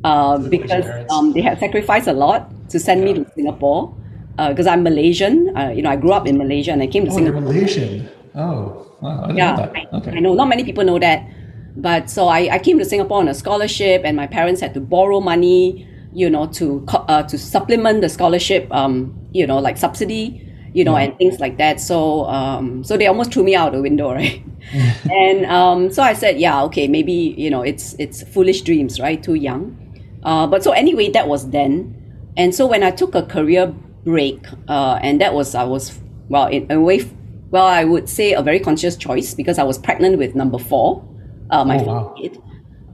uh, 0.04 0.38
because 0.38 0.86
um, 1.10 1.34
they 1.34 1.42
had 1.42 1.60
sacrificed 1.60 2.08
a 2.08 2.14
lot 2.14 2.50
to 2.70 2.80
send 2.80 3.02
yeah. 3.02 3.14
me 3.14 3.24
to 3.24 3.32
Singapore 3.36 3.96
because 4.38 4.68
uh, 4.68 4.72
I'm 4.72 4.84
Malaysian. 4.84 5.56
Uh, 5.56 5.70
you 5.70 5.82
know, 5.82 5.90
I 5.90 5.96
grew 5.96 6.14
up 6.14 6.28
in 6.28 6.38
Malaysia 6.38 6.72
and 6.72 6.82
I 6.82 6.88
came 6.88 7.06
to 7.06 7.12
oh, 7.12 7.16
Singapore. 7.16 7.42
You're 7.42 7.52
Malaysian. 7.52 8.10
Oh, 8.34 8.96
wow. 9.02 9.26
I 9.26 9.34
yeah, 9.34 9.56
know 9.56 9.72
I, 9.76 9.98
okay. 9.98 10.12
I 10.12 10.20
know 10.20 10.34
not 10.34 10.48
many 10.48 10.64
people 10.64 10.84
know 10.84 11.00
that. 11.00 11.28
But 11.76 12.10
so 12.10 12.28
I, 12.28 12.50
I 12.52 12.60
came 12.60 12.80
to 12.80 12.86
Singapore 12.86 13.20
on 13.20 13.28
a 13.30 13.34
scholarship, 13.34 14.02
and 14.04 14.18
my 14.18 14.28
parents 14.28 14.60
had 14.60 14.74
to 14.74 14.82
borrow 14.82 15.22
money, 15.22 15.88
you 16.14 16.30
know, 16.30 16.48
to 16.48 16.86
uh, 16.90 17.24
to 17.24 17.38
supplement 17.38 18.02
the 18.02 18.10
scholarship, 18.10 18.68
um, 18.72 19.14
you 19.32 19.46
know, 19.48 19.60
like 19.60 19.78
subsidy 19.78 20.48
you 20.74 20.86
know, 20.86 20.96
and 20.96 21.18
things 21.18 21.38
like 21.42 21.58
that. 21.58 21.82
So, 21.82 22.24
um, 22.28 22.82
so 22.86 22.96
they 22.96 23.06
almost 23.06 23.34
threw 23.34 23.44
me 23.44 23.56
out 23.56 23.74
the 23.74 23.82
window, 23.82 24.14
right? 24.14 24.42
and 25.10 25.46
um, 25.48 25.92
so 25.92 26.02
I 26.02 26.14
said, 26.14 26.40
yeah, 26.40 26.64
okay, 26.64 26.88
maybe 26.88 27.12
you 27.38 27.50
know, 27.50 27.62
it's 27.62 27.96
it's 28.00 28.24
foolish 28.30 28.62
dreams, 28.62 29.00
right? 29.00 29.22
Too 29.22 29.34
young. 29.36 29.78
Uh, 30.24 30.48
but 30.48 30.64
so 30.64 30.72
anyway, 30.72 31.10
that 31.10 31.28
was 31.28 31.50
then. 31.50 31.98
And 32.38 32.56
so 32.56 32.66
when 32.68 32.84
I 32.84 32.92
took 32.92 33.16
a 33.16 33.24
career 33.24 33.74
break, 34.06 34.46
uh, 34.70 35.00
and 35.02 35.20
that 35.22 35.34
was 35.34 35.56
I 35.56 35.64
was 35.66 36.00
well 36.30 36.48
in 36.48 36.72
a 36.72 36.80
way, 36.80 37.02
well 37.50 37.66
I 37.68 37.84
would 37.84 38.08
say 38.10 38.34
a 38.34 38.42
very 38.42 38.60
conscious 38.60 38.96
choice 38.96 39.34
because 39.34 39.58
I 39.60 39.64
was 39.64 39.78
pregnant 39.78 40.18
with 40.18 40.36
number 40.36 40.58
four. 40.58 41.04
uh, 41.50 41.66
my 41.66 41.78
Oh, 41.78 41.84
wow. 41.84 42.14
kid. 42.18 42.42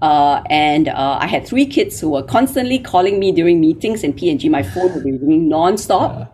Uh, 0.02 0.44
and 0.50 0.90
uh, 0.90 1.18
I 1.20 1.28
had 1.28 1.48
three 1.48 1.66
kids 1.66 2.00
who 2.00 2.12
were 2.12 2.24
constantly 2.24 2.80
calling 2.80 3.20
me 3.20 3.32
during 3.32 3.60
meetings 3.60 4.04
in 4.04 4.14
P&G. 4.14 4.48
My 4.50 4.64
phone 4.64 4.94
would 4.94 5.04
be 5.04 5.12
ringing 5.12 5.50
nonstop. 5.50 6.32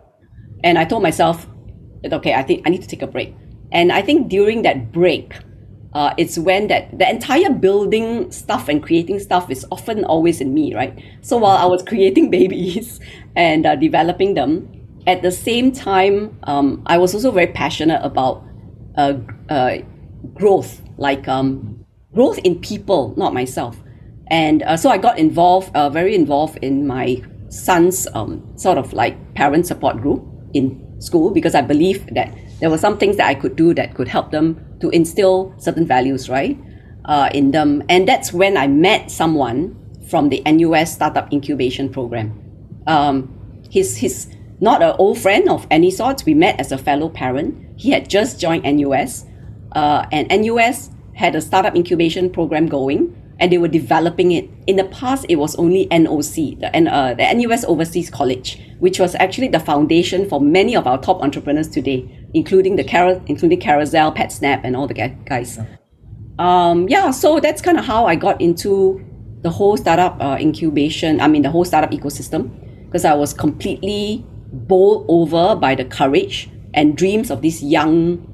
And 0.62 0.78
I 0.78 0.84
told 0.84 1.02
myself, 1.02 1.46
okay, 2.04 2.34
I 2.34 2.42
think 2.42 2.66
I 2.66 2.70
need 2.70 2.82
to 2.82 2.88
take 2.88 3.02
a 3.02 3.06
break. 3.06 3.34
And 3.72 3.90
I 3.90 4.02
think 4.02 4.28
during 4.28 4.62
that 4.62 4.92
break, 4.92 5.34
uh, 5.94 6.12
it's 6.18 6.38
when 6.38 6.68
that 6.68 6.98
the 6.98 7.08
entire 7.08 7.50
building 7.50 8.30
stuff 8.30 8.68
and 8.68 8.82
creating 8.82 9.20
stuff 9.20 9.50
is 9.50 9.64
often 9.70 10.04
always 10.04 10.40
in 10.40 10.52
me, 10.52 10.74
right? 10.74 11.02
So 11.22 11.36
while 11.38 11.56
I 11.56 11.66
was 11.66 11.82
creating 11.86 12.30
babies 12.30 13.00
and 13.36 13.64
uh, 13.64 13.76
developing 13.76 14.34
them, 14.34 14.68
at 15.06 15.22
the 15.22 15.30
same 15.30 15.70
time, 15.70 16.38
um, 16.44 16.82
I 16.86 16.98
was 16.98 17.14
also 17.14 17.30
very 17.30 17.46
passionate 17.48 18.00
about 18.02 18.42
uh, 18.96 19.14
uh, 19.48 19.78
growth, 20.34 20.80
like 20.96 21.28
um, 21.28 21.83
growth 22.14 22.38
in 22.38 22.60
people, 22.60 23.14
not 23.16 23.34
myself. 23.34 23.76
And 24.28 24.62
uh, 24.62 24.76
so 24.76 24.88
I 24.88 24.98
got 24.98 25.18
involved, 25.18 25.74
uh, 25.76 25.90
very 25.90 26.14
involved 26.14 26.58
in 26.62 26.86
my 26.86 27.22
son's 27.48 28.06
um, 28.14 28.42
sort 28.56 28.78
of 28.78 28.92
like 28.92 29.34
parent 29.34 29.66
support 29.66 30.00
group 30.00 30.24
in 30.54 30.80
school 31.00 31.30
because 31.30 31.54
I 31.54 31.60
believe 31.60 32.06
that 32.14 32.34
there 32.60 32.70
were 32.70 32.78
some 32.78 32.96
things 32.98 33.16
that 33.18 33.26
I 33.28 33.34
could 33.34 33.56
do 33.56 33.74
that 33.74 33.94
could 33.94 34.08
help 34.08 34.30
them 34.30 34.64
to 34.80 34.90
instill 34.90 35.54
certain 35.58 35.86
values, 35.86 36.28
right, 36.28 36.58
uh, 37.04 37.28
in 37.34 37.50
them. 37.50 37.82
And 37.88 38.08
that's 38.08 38.32
when 38.32 38.56
I 38.56 38.66
met 38.66 39.10
someone 39.10 39.76
from 40.08 40.28
the 40.28 40.42
NUS 40.46 40.94
Startup 40.94 41.30
Incubation 41.32 41.90
Program. 41.90 42.40
Um, 42.86 43.60
he's, 43.70 43.96
he's 43.96 44.28
not 44.60 44.82
an 44.82 44.94
old 44.98 45.18
friend 45.18 45.48
of 45.48 45.66
any 45.70 45.90
sort. 45.90 46.24
We 46.24 46.34
met 46.34 46.60
as 46.60 46.72
a 46.72 46.78
fellow 46.78 47.08
parent. 47.08 47.60
He 47.76 47.90
had 47.90 48.08
just 48.08 48.40
joined 48.40 48.64
NUS, 48.64 49.24
uh, 49.72 50.06
and 50.12 50.28
NUS 50.28 50.90
had 51.14 51.34
a 51.34 51.40
startup 51.40 51.74
incubation 51.74 52.30
program 52.30 52.66
going, 52.66 53.20
and 53.38 53.50
they 53.50 53.58
were 53.58 53.68
developing 53.68 54.32
it. 54.32 54.48
In 54.66 54.76
the 54.76 54.84
past, 54.84 55.26
it 55.28 55.36
was 55.36 55.54
only 55.56 55.86
NOC, 55.86 56.60
the, 56.60 56.74
N- 56.74 56.88
uh, 56.88 57.14
the 57.14 57.32
NUS 57.34 57.64
Overseas 57.64 58.10
College, 58.10 58.60
which 58.78 59.00
was 59.00 59.14
actually 59.16 59.48
the 59.48 59.60
foundation 59.60 60.28
for 60.28 60.40
many 60.40 60.76
of 60.76 60.86
our 60.86 61.00
top 61.00 61.22
entrepreneurs 61.22 61.68
today, 61.68 62.28
including 62.34 62.76
the 62.76 62.84
Cara- 62.84 63.22
including 63.26 63.60
Carousell, 63.60 64.14
PetSnap, 64.16 64.60
and 64.64 64.76
all 64.76 64.86
the 64.86 64.94
gu- 64.94 65.16
guys. 65.24 65.58
Um, 66.38 66.88
yeah, 66.88 67.10
so 67.10 67.40
that's 67.40 67.62
kind 67.62 67.78
of 67.78 67.84
how 67.84 68.06
I 68.06 68.16
got 68.16 68.40
into 68.40 69.04
the 69.42 69.50
whole 69.50 69.76
startup 69.76 70.20
uh, 70.20 70.36
incubation. 70.40 71.20
I 71.20 71.28
mean, 71.28 71.42
the 71.42 71.50
whole 71.50 71.64
startup 71.64 71.90
ecosystem, 71.90 72.50
because 72.86 73.04
I 73.04 73.14
was 73.14 73.32
completely 73.34 74.24
bowled 74.52 75.06
over 75.08 75.54
by 75.56 75.74
the 75.74 75.84
courage 75.84 76.48
and 76.72 76.96
dreams 76.96 77.30
of 77.30 77.42
these 77.42 77.62
young 77.62 78.26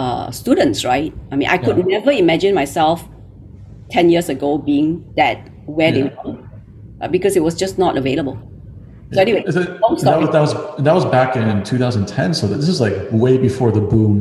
uh, 0.00 0.30
students. 0.40 0.78
Right? 0.92 1.12
I 1.32 1.34
mean, 1.40 1.48
I 1.56 1.58
could 1.64 1.76
Yeah. 1.78 1.98
never 1.98 2.12
imagine 2.24 2.52
myself 2.62 2.98
ten 3.94 4.04
years 4.14 4.28
ago 4.34 4.58
being 4.70 4.88
that 5.20 5.38
where 5.76 5.90
they 5.96 6.04
Yeah. 6.04 6.22
were, 6.24 6.38
uh, 7.02 7.08
because 7.16 7.34
it 7.38 7.42
was 7.48 7.54
just 7.64 7.74
not 7.84 7.92
available. 8.02 8.36
So 9.12 9.20
anyway, 9.26 9.42
it- 9.46 9.54
that, 9.54 9.90
was, 9.90 10.02
that 10.34 10.40
was 10.46 10.52
that 10.86 10.94
was 11.00 11.04
back 11.18 11.30
in 11.36 11.62
2010. 11.70 12.34
So 12.34 12.44
this 12.60 12.68
is 12.74 12.80
like 12.86 12.96
way 13.24 13.34
before 13.48 13.70
the 13.78 13.84
boom. 13.92 14.16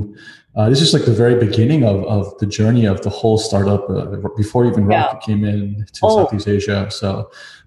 Uh, 0.58 0.70
this 0.72 0.82
is 0.86 0.94
like 0.96 1.05
the 1.12 1.17
very 1.24 1.36
beginning 1.48 1.82
of, 1.91 1.98
of 2.17 2.24
the 2.41 2.46
journey 2.58 2.86
of 2.94 2.98
the 3.05 3.10
whole 3.20 3.38
startup 3.48 3.84
uh, 3.89 4.05
before 4.38 4.63
even 4.72 4.84
Yeah. 4.89 4.98
Rocket 5.05 5.22
came 5.27 5.41
in 5.53 5.60
to 5.96 6.00
Oh. 6.03 6.10
Southeast 6.17 6.48
Asia. 6.58 6.79
So 7.00 7.08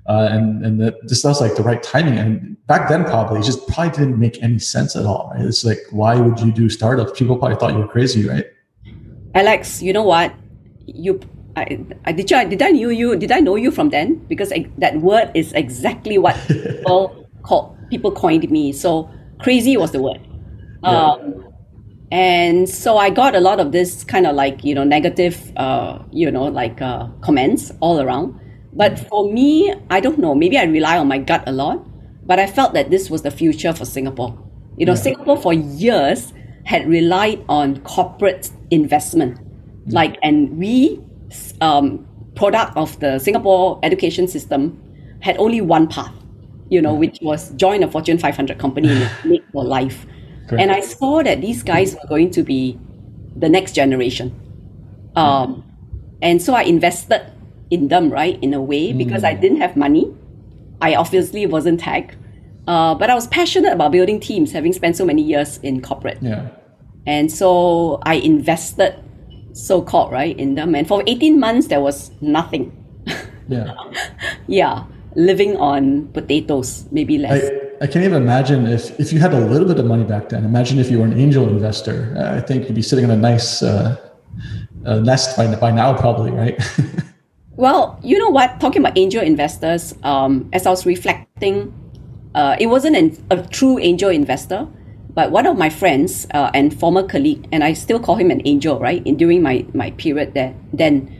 uh, 0.08 0.28
and 0.30 0.64
and 0.64 0.80
that, 0.80 0.94
this 1.06 1.22
was 1.22 1.40
like 1.40 1.54
the 1.54 1.62
right 1.62 1.82
timing. 1.82 2.18
And 2.18 2.56
back 2.66 2.88
then, 2.88 3.04
probably 3.04 3.40
it 3.40 3.44
just 3.44 3.66
probably 3.68 3.90
didn't 3.90 4.18
make 4.18 4.42
any 4.42 4.58
sense 4.58 4.96
at 4.96 5.04
all. 5.04 5.30
Right? 5.34 5.44
It's 5.44 5.64
like 5.64 5.80
why 5.90 6.18
would 6.18 6.40
you 6.40 6.50
do 6.50 6.68
startups? 6.68 7.18
People 7.18 7.36
probably 7.36 7.56
thought 7.56 7.72
you 7.72 7.78
were 7.78 7.88
crazy, 7.88 8.26
right? 8.26 8.46
Alex, 9.34 9.82
you 9.82 9.92
know 9.92 10.02
what? 10.02 10.34
You, 10.86 11.20
I, 11.56 11.78
I 12.06 12.12
did 12.12 12.30
you, 12.30 12.48
did 12.48 12.62
I 12.62 12.70
knew 12.70 12.88
you? 12.88 13.16
Did 13.16 13.30
I 13.30 13.40
know 13.40 13.56
you 13.56 13.70
from 13.70 13.90
then? 13.90 14.16
Because 14.28 14.50
ex- 14.50 14.70
that 14.78 14.98
word 15.00 15.30
is 15.34 15.52
exactly 15.52 16.16
what 16.16 16.34
people 16.48 17.26
called 17.42 17.76
people 17.90 18.10
coined 18.10 18.50
me. 18.50 18.72
So 18.72 19.10
crazy 19.40 19.76
was 19.76 19.92
the 19.92 20.00
word. 20.00 20.20
Um, 20.82 21.44
and 22.10 22.68
so 22.68 22.96
I 22.96 23.10
got 23.10 23.34
a 23.34 23.40
lot 23.40 23.60
of 23.60 23.72
this 23.72 24.04
kind 24.04 24.26
of 24.26 24.34
like 24.34 24.64
you 24.64 24.74
know 24.74 24.84
negative, 24.84 25.52
uh, 25.56 25.98
you 26.10 26.30
know, 26.30 26.44
like 26.44 26.80
uh, 26.80 27.08
comments 27.20 27.72
all 27.80 28.00
around. 28.00 28.40
But 28.78 28.96
for 28.96 29.30
me, 29.30 29.74
I 29.90 29.98
don't 29.98 30.18
know. 30.18 30.36
Maybe 30.36 30.56
I 30.56 30.62
rely 30.62 30.98
on 30.98 31.08
my 31.08 31.18
gut 31.18 31.42
a 31.48 31.52
lot. 31.52 31.84
But 32.24 32.38
I 32.38 32.46
felt 32.46 32.74
that 32.74 32.90
this 32.90 33.10
was 33.10 33.22
the 33.22 33.30
future 33.30 33.72
for 33.72 33.84
Singapore. 33.84 34.38
You 34.76 34.86
know, 34.86 34.94
Singapore 34.94 35.36
for 35.36 35.52
years 35.52 36.32
had 36.64 36.86
relied 36.86 37.44
on 37.48 37.80
corporate 37.80 38.50
investment, 38.70 39.40
like, 39.86 40.16
and 40.22 40.56
we, 40.56 41.00
um, 41.60 42.06
product 42.36 42.76
of 42.76 43.00
the 43.00 43.18
Singapore 43.18 43.80
education 43.82 44.28
system, 44.28 44.80
had 45.20 45.36
only 45.38 45.60
one 45.60 45.88
path. 45.88 46.14
You 46.68 46.80
know, 46.82 46.94
which 46.94 47.18
was 47.20 47.50
join 47.54 47.82
a 47.82 47.90
Fortune 47.90 48.18
500 48.18 48.58
company 48.58 48.90
and 48.90 49.10
make 49.24 49.42
your 49.52 49.64
life. 49.64 50.06
Correct. 50.46 50.62
And 50.62 50.70
I 50.70 50.80
saw 50.80 51.22
that 51.24 51.40
these 51.40 51.64
guys 51.64 51.94
were 51.94 52.08
going 52.08 52.30
to 52.32 52.44
be 52.44 52.78
the 53.34 53.48
next 53.48 53.72
generation. 53.72 54.38
Um, 55.16 55.64
and 56.22 56.40
so 56.40 56.54
I 56.54 56.62
invested 56.62 57.22
in 57.70 57.88
them, 57.88 58.10
right, 58.10 58.38
in 58.42 58.54
a 58.54 58.62
way, 58.62 58.92
because 58.92 59.24
I 59.24 59.34
didn't 59.34 59.60
have 59.60 59.76
money. 59.76 60.14
I 60.80 60.94
obviously 60.94 61.46
wasn't 61.46 61.80
tech. 61.80 62.16
Uh, 62.66 62.94
but 62.94 63.08
I 63.08 63.14
was 63.14 63.26
passionate 63.28 63.72
about 63.72 63.92
building 63.92 64.20
teams, 64.20 64.52
having 64.52 64.72
spent 64.72 64.96
so 64.96 65.04
many 65.04 65.22
years 65.22 65.58
in 65.62 65.80
corporate. 65.80 66.18
Yeah. 66.20 66.48
And 67.06 67.32
so 67.32 67.98
I 68.02 68.14
invested, 68.14 68.94
so 69.54 69.80
called, 69.80 70.12
right, 70.12 70.38
in 70.38 70.54
them. 70.54 70.74
And 70.74 70.86
for 70.86 71.02
18 71.06 71.40
months, 71.40 71.68
there 71.68 71.80
was 71.80 72.10
nothing. 72.20 72.72
Yeah. 73.50 73.72
Yeah, 74.46 74.84
living 75.14 75.56
on 75.56 76.08
potatoes, 76.08 76.84
maybe 76.90 77.16
less. 77.16 77.42
I, 77.80 77.84
I 77.84 77.86
can't 77.86 78.04
even 78.04 78.20
imagine 78.20 78.66
if, 78.66 79.00
if 79.00 79.10
you 79.10 79.20
had 79.20 79.32
a 79.32 79.40
little 79.40 79.66
bit 79.66 79.78
of 79.78 79.86
money 79.86 80.04
back 80.04 80.28
then. 80.28 80.44
Imagine 80.44 80.78
if 80.78 80.90
you 80.90 80.98
were 80.98 81.06
an 81.06 81.18
angel 81.18 81.48
investor. 81.48 82.14
I 82.36 82.42
think 82.42 82.64
you'd 82.64 82.74
be 82.74 82.82
sitting 82.82 83.04
in 83.04 83.10
a 83.10 83.16
nice 83.16 83.62
uh, 83.62 83.96
uh, 84.84 84.98
nest 85.00 85.34
by, 85.34 85.54
by 85.56 85.70
now, 85.70 85.96
probably, 85.96 86.30
right? 86.30 86.60
Well, 87.58 87.98
you 88.04 88.20
know 88.20 88.28
what? 88.30 88.60
Talking 88.60 88.82
about 88.82 88.96
angel 88.96 89.20
investors, 89.20 89.92
um, 90.04 90.48
as 90.52 90.64
I 90.64 90.70
was 90.70 90.86
reflecting, 90.86 91.74
uh, 92.32 92.54
it 92.60 92.68
wasn't 92.68 92.94
an, 92.94 93.26
a 93.30 93.42
true 93.48 93.80
angel 93.80 94.10
investor, 94.10 94.68
but 95.12 95.32
one 95.32 95.44
of 95.44 95.58
my 95.58 95.68
friends 95.68 96.28
uh, 96.32 96.52
and 96.54 96.72
former 96.72 97.02
colleague, 97.02 97.48
and 97.50 97.64
I 97.64 97.72
still 97.72 97.98
call 97.98 98.14
him 98.14 98.30
an 98.30 98.42
angel, 98.44 98.78
right? 98.78 99.04
In 99.04 99.16
during 99.16 99.42
my 99.42 99.66
my 99.74 99.90
period 99.98 100.34
there, 100.34 100.54
then 100.72 101.10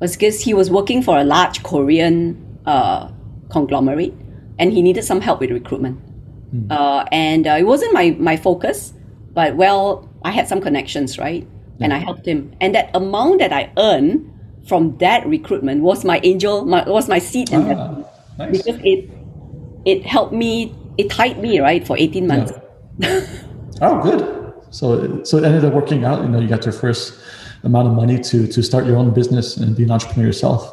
was 0.00 0.16
because 0.16 0.40
he 0.40 0.54
was 0.54 0.70
working 0.70 1.02
for 1.02 1.18
a 1.18 1.24
large 1.24 1.62
Korean 1.62 2.40
uh, 2.64 3.12
conglomerate, 3.50 4.14
and 4.58 4.72
he 4.72 4.80
needed 4.80 5.04
some 5.04 5.20
help 5.20 5.40
with 5.40 5.50
recruitment. 5.50 6.00
Uh, 6.70 7.04
and 7.12 7.46
uh, 7.46 7.60
it 7.60 7.64
wasn't 7.64 7.92
my 7.92 8.16
my 8.18 8.38
focus, 8.38 8.94
but 9.34 9.56
well, 9.56 10.08
I 10.24 10.30
had 10.30 10.48
some 10.48 10.62
connections, 10.62 11.18
right? 11.18 11.46
And 11.80 11.92
I 11.92 11.98
helped 11.98 12.24
him, 12.24 12.56
and 12.62 12.74
that 12.74 12.96
amount 12.96 13.40
that 13.40 13.52
I 13.52 13.70
earned 13.76 14.32
from 14.66 14.96
that 14.98 15.26
recruitment 15.26 15.82
was 15.82 16.04
my 16.04 16.20
angel, 16.22 16.64
my, 16.64 16.88
was 16.88 17.08
my 17.08 17.18
seed 17.18 17.50
ah, 17.52 18.04
nice. 18.38 18.62
because 18.62 18.80
it 18.84 19.10
it 19.84 20.06
helped 20.06 20.32
me, 20.32 20.74
it 20.98 21.10
tied 21.10 21.40
me 21.40 21.58
right 21.60 21.86
for 21.86 21.96
eighteen 21.98 22.26
months. 22.26 22.52
Oh, 23.80 24.00
good. 24.00 24.54
So, 24.70 25.24
so 25.24 25.38
it 25.38 25.44
ended 25.44 25.64
up 25.64 25.74
working 25.74 26.04
out. 26.04 26.22
You 26.22 26.28
know, 26.28 26.38
you 26.38 26.48
got 26.48 26.64
your 26.64 26.72
first 26.72 27.18
amount 27.64 27.88
of 27.88 27.94
money 27.94 28.18
to 28.20 28.46
to 28.46 28.62
start 28.62 28.86
your 28.86 28.96
own 28.96 29.12
business 29.12 29.56
and 29.56 29.74
be 29.74 29.82
an 29.82 29.90
entrepreneur 29.90 30.26
yourself. 30.26 30.72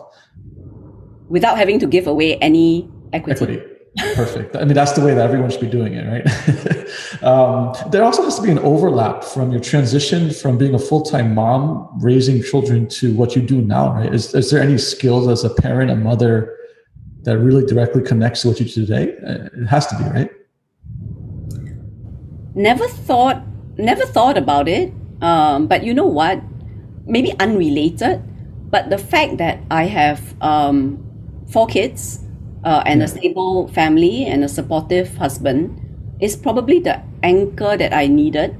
without 1.29 1.57
having 1.57 1.79
to 1.79 1.87
give 1.87 2.07
away 2.07 2.35
any 2.37 2.89
equity. 3.13 3.43
Equity. 3.43 3.78
Perfect. 3.97 4.55
I 4.55 4.65
mean, 4.65 4.75
that's 4.75 4.91
the 4.93 5.01
way 5.01 5.13
that 5.13 5.25
everyone 5.25 5.49
should 5.49 5.61
be 5.61 5.67
doing 5.67 5.93
it, 5.93 6.05
right? 6.05 7.23
um, 7.23 7.73
there 7.91 8.03
also 8.03 8.23
has 8.23 8.35
to 8.35 8.41
be 8.41 8.51
an 8.51 8.59
overlap 8.59 9.23
from 9.23 9.51
your 9.51 9.59
transition 9.59 10.31
from 10.31 10.57
being 10.57 10.75
a 10.75 10.79
full 10.79 11.01
time 11.01 11.33
mom, 11.33 11.89
raising 11.99 12.41
children, 12.43 12.87
to 12.87 13.13
what 13.15 13.35
you 13.35 13.41
do 13.41 13.61
now, 13.61 13.93
right? 13.93 14.13
Is, 14.13 14.33
is 14.35 14.51
there 14.51 14.61
any 14.61 14.77
skills 14.77 15.27
as 15.27 15.43
a 15.43 15.49
parent, 15.49 15.91
a 15.91 15.95
mother, 15.95 16.55
that 17.23 17.37
really 17.39 17.65
directly 17.65 18.03
connects 18.03 18.43
to 18.43 18.49
what 18.49 18.59
you 18.59 18.65
do 18.65 18.85
today? 18.85 19.15
It 19.21 19.65
has 19.65 19.87
to 19.87 19.97
be, 19.97 20.03
right? 20.03 20.31
Never 22.55 22.87
thought, 22.87 23.41
never 23.77 24.05
thought 24.05 24.37
about 24.37 24.67
it. 24.67 24.93
Um, 25.21 25.67
but 25.67 25.83
you 25.83 25.93
know 25.93 26.05
what? 26.05 26.41
Maybe 27.05 27.33
unrelated. 27.39 28.21
But 28.69 28.91
the 28.91 28.99
fact 28.99 29.37
that 29.37 29.59
I 29.71 29.85
have 29.85 30.35
um, 30.41 31.03
four 31.51 31.65
kids 31.65 32.23
uh, 32.63 32.83
and 32.85 33.01
a 33.01 33.07
stable 33.07 33.67
family 33.69 34.25
and 34.25 34.43
a 34.43 34.49
supportive 34.49 35.15
husband 35.17 35.79
is 36.19 36.35
probably 36.35 36.79
the 36.79 37.01
anchor 37.23 37.77
that 37.77 37.93
I 37.93 38.07
needed, 38.07 38.57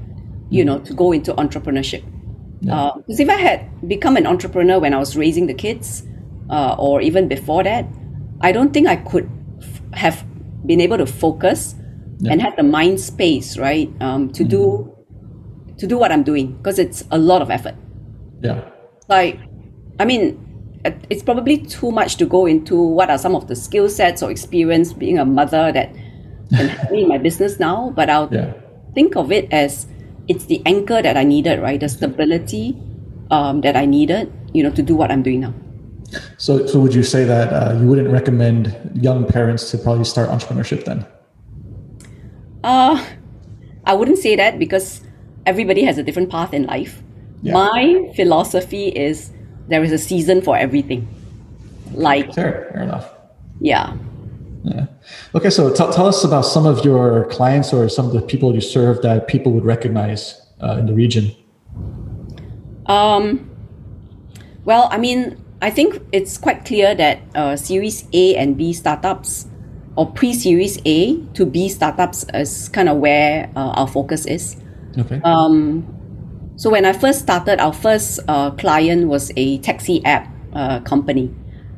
you 0.48 0.64
know, 0.64 0.78
to 0.80 0.94
go 0.94 1.12
into 1.12 1.34
entrepreneurship. 1.34 2.04
Because 2.60 3.20
if 3.20 3.28
I 3.28 3.36
had 3.36 3.88
become 3.88 4.16
an 4.16 4.26
entrepreneur 4.26 4.78
when 4.78 4.94
I 4.94 4.98
was 4.98 5.16
raising 5.16 5.46
the 5.46 5.54
kids, 5.54 6.04
uh, 6.50 6.76
or 6.78 7.00
even 7.00 7.28
before 7.28 7.62
that, 7.64 7.86
I 8.40 8.52
don't 8.52 8.72
think 8.72 8.86
I 8.88 8.96
could 8.96 9.30
f- 9.62 9.80
have 9.94 10.24
been 10.66 10.80
able 10.80 10.98
to 10.98 11.06
focus 11.06 11.74
and 12.28 12.42
have 12.42 12.56
the 12.56 12.62
mind 12.62 13.00
space, 13.00 13.56
right, 13.56 13.90
um, 14.00 14.30
to 14.32 14.44
do 14.44 14.94
to 15.78 15.86
do 15.86 15.96
what 15.96 16.12
I'm 16.12 16.22
doing 16.22 16.52
because 16.56 16.78
it's 16.78 17.04
a 17.10 17.18
lot 17.18 17.40
of 17.40 17.50
effort. 17.50 17.74
Yeah. 18.42 18.60
Like 19.08 19.40
I 19.98 20.04
mean, 20.04 20.36
uh, 20.36 20.49
it's 20.84 21.22
probably 21.22 21.58
too 21.58 21.90
much 21.90 22.16
to 22.16 22.26
go 22.26 22.46
into 22.46 22.80
what 22.80 23.10
are 23.10 23.18
some 23.18 23.34
of 23.34 23.48
the 23.48 23.56
skill 23.56 23.88
sets 23.88 24.22
or 24.22 24.30
experience 24.30 24.92
being 24.92 25.18
a 25.18 25.24
mother 25.24 25.72
that 25.72 25.92
can 26.56 26.68
help 26.68 26.90
me 26.90 27.02
in 27.02 27.08
my 27.08 27.18
business 27.18 27.60
now. 27.60 27.92
But 27.94 28.08
I'll 28.08 28.28
Yeah. 28.32 28.54
think 28.94 29.16
of 29.16 29.30
it 29.30 29.52
as 29.52 29.86
it's 30.28 30.46
the 30.46 30.62
anchor 30.64 31.02
that 31.02 31.16
I 31.16 31.24
needed, 31.24 31.60
right? 31.60 31.78
The 31.78 31.88
stability 31.88 32.76
um, 33.30 33.60
that 33.60 33.76
I 33.76 33.84
needed, 33.84 34.32
you 34.52 34.62
know, 34.62 34.70
to 34.70 34.82
do 34.82 34.96
what 34.96 35.10
I'm 35.10 35.22
doing 35.22 35.40
now. 35.40 35.54
So, 36.38 36.66
so 36.66 36.80
would 36.80 36.94
you 36.94 37.02
say 37.04 37.24
that 37.24 37.52
uh, 37.52 37.78
you 37.78 37.86
wouldn't 37.86 38.10
recommend 38.10 38.74
young 38.94 39.26
parents 39.26 39.70
to 39.70 39.78
probably 39.78 40.04
start 40.04 40.28
entrepreneurship 40.30 40.84
then? 40.84 41.06
Uh, 42.64 43.04
I 43.84 43.94
wouldn't 43.94 44.18
say 44.18 44.34
that 44.36 44.58
because 44.58 45.02
everybody 45.46 45.84
has 45.84 45.98
a 45.98 46.02
different 46.02 46.30
path 46.30 46.52
in 46.52 46.64
life. 46.64 47.02
Yeah. 47.42 47.52
My 47.54 48.12
philosophy 48.16 48.88
is 48.88 49.30
there 49.70 49.82
is 49.82 49.92
a 49.92 49.98
season 49.98 50.42
for 50.42 50.56
everything. 50.56 51.08
Like, 51.92 52.34
Fair, 52.34 52.68
fair 52.72 52.82
enough. 52.82 53.10
yeah. 53.60 53.96
Yeah. 54.62 54.86
Okay, 55.34 55.48
so 55.48 55.70
t- 55.70 55.76
tell 55.76 56.06
us 56.06 56.22
about 56.22 56.42
some 56.42 56.66
of 56.66 56.84
your 56.84 57.24
clients 57.30 57.72
or 57.72 57.88
some 57.88 58.06
of 58.06 58.12
the 58.12 58.20
people 58.20 58.54
you 58.54 58.60
serve 58.60 59.00
that 59.00 59.26
people 59.26 59.52
would 59.52 59.64
recognize 59.64 60.38
uh, 60.62 60.76
in 60.78 60.84
the 60.84 60.92
region. 60.92 61.32
Um, 62.84 63.48
well, 64.64 64.88
I 64.92 64.98
mean, 64.98 65.42
I 65.62 65.70
think 65.70 66.02
it's 66.12 66.36
quite 66.36 66.64
clear 66.66 66.94
that 66.94 67.20
uh, 67.34 67.56
Series 67.56 68.06
A 68.12 68.36
and 68.36 68.56
B 68.56 68.72
startups, 68.72 69.46
or 69.96 70.10
pre-Series 70.12 70.78
A 70.84 71.16
to 71.34 71.46
B 71.46 71.68
startups, 71.68 72.26
is 72.34 72.68
kind 72.68 72.88
of 72.88 72.98
where 72.98 73.50
uh, 73.56 73.70
our 73.80 73.88
focus 73.88 74.26
is. 74.26 74.56
Okay. 74.98 75.20
Um, 75.24 75.86
so 76.60 76.68
when 76.68 76.84
I 76.84 76.92
first 76.92 77.20
started, 77.20 77.58
our 77.58 77.72
first 77.72 78.20
uh, 78.28 78.50
client 78.50 79.08
was 79.08 79.32
a 79.34 79.56
taxi 79.60 80.04
app 80.04 80.28
uh, 80.52 80.80
company, 80.80 81.34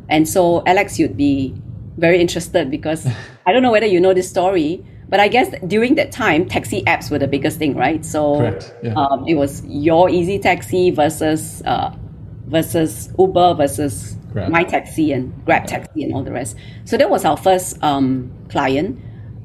and 0.09 0.29
so 0.29 0.65
Alex, 0.67 0.99
you'd 0.99 1.17
be 1.17 1.55
very 1.99 2.21
interested 2.21 2.69
because 2.69 3.07
I 3.47 3.53
don't 3.53 3.63
know 3.63 3.71
whether 3.71 3.87
you 3.87 4.01
know 4.01 4.13
this 4.13 4.29
story, 4.29 4.85
but 5.09 5.21
I 5.21 5.29
guess 5.29 5.55
during 5.69 5.95
that 5.95 6.11
time, 6.11 6.49
taxi 6.49 6.83
apps 6.83 7.13
were 7.13 7.21
the 7.21 7.29
biggest 7.29 7.61
thing, 7.61 7.77
right? 7.77 8.05
So 8.05 8.39
Correct, 8.39 8.75
yeah. 8.83 8.95
um, 8.95 9.25
it 9.29 9.37
was 9.37 9.65
your 9.67 10.11
Easy 10.11 10.41
Taxi 10.41 10.91
versus 10.91 11.63
uh, 11.65 11.95
versus 12.47 13.09
Uber 13.21 13.55
versus 13.55 14.17
Grab. 14.33 14.51
My 14.51 14.65
Taxi 14.65 15.13
and 15.13 15.33
Grab 15.45 15.69
Taxi 15.69 16.03
and 16.03 16.13
all 16.13 16.25
the 16.25 16.33
rest. 16.33 16.57
So 16.87 16.97
that 16.97 17.09
was 17.09 17.25
our 17.25 17.37
first 17.37 17.81
um, 17.85 18.33
client. 18.49 19.01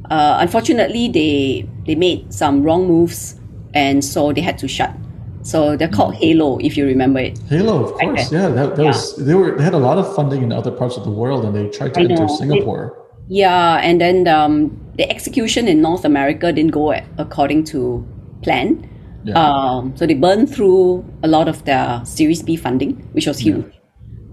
Uh, 0.09 0.39
unfortunately, 0.41 1.09
they 1.09 1.69
they 1.85 1.93
made 1.93 2.33
some 2.33 2.63
wrong 2.63 2.87
moves, 2.87 3.39
and 3.75 4.03
so 4.03 4.33
they 4.33 4.41
had 4.41 4.57
to 4.57 4.67
shut. 4.67 4.91
So 5.47 5.77
they're 5.77 5.95
called 5.97 6.15
Hailo, 6.15 6.49
if 6.61 6.75
you 6.75 6.85
remember 6.85 7.19
it. 7.19 7.35
Hailo, 7.49 7.75
of 7.85 7.91
course. 7.93 8.31
Yeah, 8.31 8.49
that, 8.49 8.75
that 8.75 8.83
Yeah. 8.83 8.91
was 8.91 9.15
they 9.27 9.33
were 9.33 9.51
they 9.57 9.63
had 9.63 9.73
a 9.81 9.83
lot 9.89 9.97
of 9.97 10.05
funding 10.13 10.41
in 10.43 10.51
other 10.51 10.71
parts 10.71 10.97
of 10.99 11.03
the 11.07 11.15
world, 11.21 11.45
and 11.45 11.55
they 11.55 11.65
tried 11.77 11.93
to 11.93 12.01
I 12.01 12.03
enter 12.03 12.27
know. 12.27 12.37
Singapore. 12.41 12.83
Yeah, 13.29 13.79
and 13.87 13.95
then 14.03 14.27
um, 14.27 14.75
the 14.99 15.09
execution 15.09 15.67
in 15.71 15.81
North 15.81 16.03
America 16.03 16.51
didn't 16.51 16.71
go 16.71 16.91
according 17.17 17.63
to 17.71 17.79
plan. 18.43 18.69
Yeah. 19.23 19.39
Um, 19.39 19.95
so 19.95 20.05
they 20.05 20.15
burned 20.15 20.47
through 20.53 21.03
a 21.23 21.27
lot 21.27 21.47
of 21.47 21.63
their 21.63 22.01
Series 22.03 22.43
B 22.43 22.55
funding, 22.55 22.91
which 23.15 23.27
was 23.27 23.39
huge. 23.39 23.65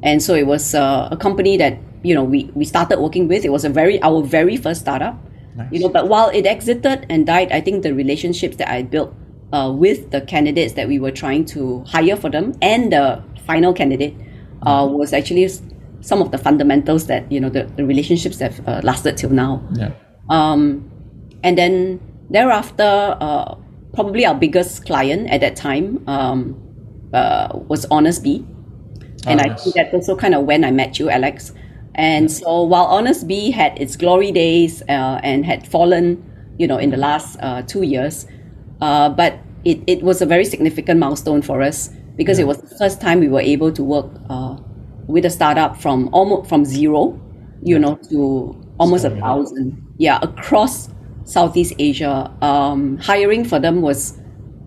And 0.03 0.23
so 0.23 0.35
it 0.35 0.47
was 0.47 0.75
uh, 0.75 1.09
a 1.11 1.17
company 1.17 1.57
that 1.63 1.79
you 2.03 2.15
know 2.15 2.25
we, 2.25 2.51
we 2.59 2.65
started 2.65 2.99
working 2.99 3.29
with. 3.29 3.45
It 3.45 3.51
was 3.51 3.65
a 3.65 3.71
very 3.71 4.03
our 4.03 4.21
very 4.23 4.57
first 4.57 4.81
startup. 4.83 5.15
Nice. 5.55 5.71
You 5.71 5.79
know, 5.79 5.89
but 5.89 6.09
while 6.09 6.29
it 6.35 6.45
exited 6.47 7.07
and 7.09 7.25
died, 7.25 7.53
I 7.53 7.61
think 7.61 7.83
the 7.87 7.95
relationships 7.95 8.57
that 8.59 8.69
I 8.69 8.83
built 8.83 9.15
uh, 9.55 9.71
with 9.71 10.11
the 10.11 10.21
candidates 10.23 10.75
that 10.75 10.89
we 10.89 10.99
were 10.99 11.13
trying 11.13 11.45
to 11.45 11.85
hire 11.85 12.17
for 12.17 12.29
them 12.29 12.53
and 12.61 12.93
the 12.93 13.23
final 13.47 13.73
candidate 13.73 14.15
uh, 14.67 14.87
was 14.91 15.13
actually 15.13 15.49
some 16.01 16.21
of 16.21 16.31
the 16.33 16.39
fundamentals 16.39 17.07
that 17.07 17.31
you 17.31 17.41
know 17.41 17.49
the, 17.49 17.65
the 17.77 17.85
relationships 17.85 18.39
that 18.39 18.53
have 18.53 18.69
uh, 18.69 18.81
lasted 18.83 19.17
till 19.17 19.31
now. 19.31 19.63
Yeah. 19.75 19.93
Um, 20.29 20.91
and 21.43 21.57
then 21.57 22.01
thereafter, 22.31 23.17
uh, 23.21 23.55
probably 23.93 24.27
our 24.27 24.35
biggest 24.35 24.87
client 24.87 25.31
at 25.31 25.41
that 25.41 25.57
time 25.57 26.03
um, 26.09 26.61
uh, 27.13 27.49
was 27.69 27.87
Honest 27.91 28.23
Bee. 28.25 28.45
And 29.27 29.41
Ah, 29.41 29.45
I 29.45 29.55
think 29.55 29.77
that's 29.77 29.95
also 29.95 30.17
kind 30.17 30.35
of 30.35 30.45
when 30.45 30.65
I 30.65 30.71
met 30.71 30.99
you, 30.99 31.09
Alex. 31.09 31.53
And 31.95 32.31
so 32.31 32.63
while 32.63 32.87
Honest 32.87 33.29
Bee 33.29 33.51
had 33.51 33.81
its 33.81 33.97
glory 33.97 34.33
days 34.33 34.83
uh, 34.89 35.21
and 35.23 35.47
had 35.47 35.67
fallen, 35.67 36.23
you 36.59 36.67
know, 36.67 36.77
in 36.77 36.91
the 36.91 36.97
last 36.97 37.39
uh, 37.41 37.63
two 37.63 37.83
years, 37.83 38.27
uh, 38.85 39.09
but 39.09 39.39
it, 39.65 39.81
it 39.87 40.03
was 40.03 40.21
a 40.21 40.27
very 40.27 40.45
significant 40.45 41.01
milestone 41.01 41.41
for 41.41 41.63
us 41.63 41.89
because 42.17 42.39
it 42.39 42.47
was 42.47 42.59
the 42.59 42.77
first 42.77 43.01
time 43.01 43.19
we 43.19 43.29
were 43.29 43.41
able 43.41 43.73
to 43.73 43.83
work 43.83 44.11
uh, 44.29 44.57
with 45.07 45.25
a 45.25 45.31
startup 45.31 45.81
from 45.81 46.09
almost 46.13 46.49
from 46.51 46.65
zero, 46.65 47.19
you 47.63 47.79
know, 47.79 47.95
to 48.11 48.55
almost 48.79 49.05
a 49.05 49.11
it 49.11 49.15
up. 49.15 49.21
thousand. 49.21 49.81
Yeah, 49.97 50.19
across 50.23 50.91
Southeast 51.25 51.73
Asia. 51.79 52.31
Um, 52.43 52.99
hiring 52.99 53.45
for 53.45 53.59
them 53.59 53.81
was 53.81 54.21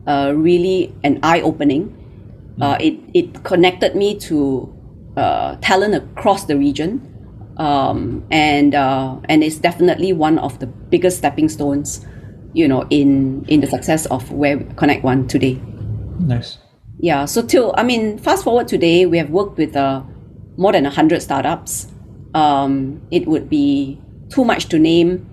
uh, 0.08 0.34
really 0.36 0.96
an 1.04 1.20
eye 1.22 1.42
opening. 1.42 1.94
Uh, 2.60 2.78
it, 2.80 2.98
it 3.14 3.44
connected 3.44 3.96
me 3.96 4.18
to 4.18 4.74
uh, 5.16 5.58
talent 5.58 5.94
across 5.94 6.46
the 6.46 6.58
region. 6.58 7.14
Um, 7.58 8.26
and 8.32 8.76
uh, 8.76 9.18
and 9.30 9.44
it's 9.44 9.58
definitely 9.58 10.14
one 10.14 10.38
of 10.40 10.60
the 10.60 10.68
biggest 10.68 11.18
stepping 11.18 11.50
stones, 11.50 12.06
you 12.54 12.68
know, 12.68 12.86
in 12.90 13.46
in 13.48 13.62
the 13.62 13.68
success 13.68 14.06
of 14.08 14.32
where 14.32 14.58
Connect 14.76 15.04
One 15.04 15.28
today. 15.28 15.60
Nice. 16.20 16.58
Yeah. 17.00 17.26
So 17.26 17.42
till 17.42 17.74
I 17.78 17.84
mean, 17.84 18.18
fast 18.18 18.44
forward 18.44 18.68
today, 18.68 19.06
we 19.06 19.18
have 19.18 19.30
worked 19.30 19.58
with 19.58 19.76
uh, 19.76 20.04
more 20.58 20.72
than 20.72 20.86
hundred 20.86 21.22
startups. 21.22 21.88
Um, 22.34 23.02
it 23.12 23.28
would 23.28 23.50
be 23.50 24.00
too 24.30 24.44
much 24.44 24.66
to 24.70 24.80
name 24.80 25.30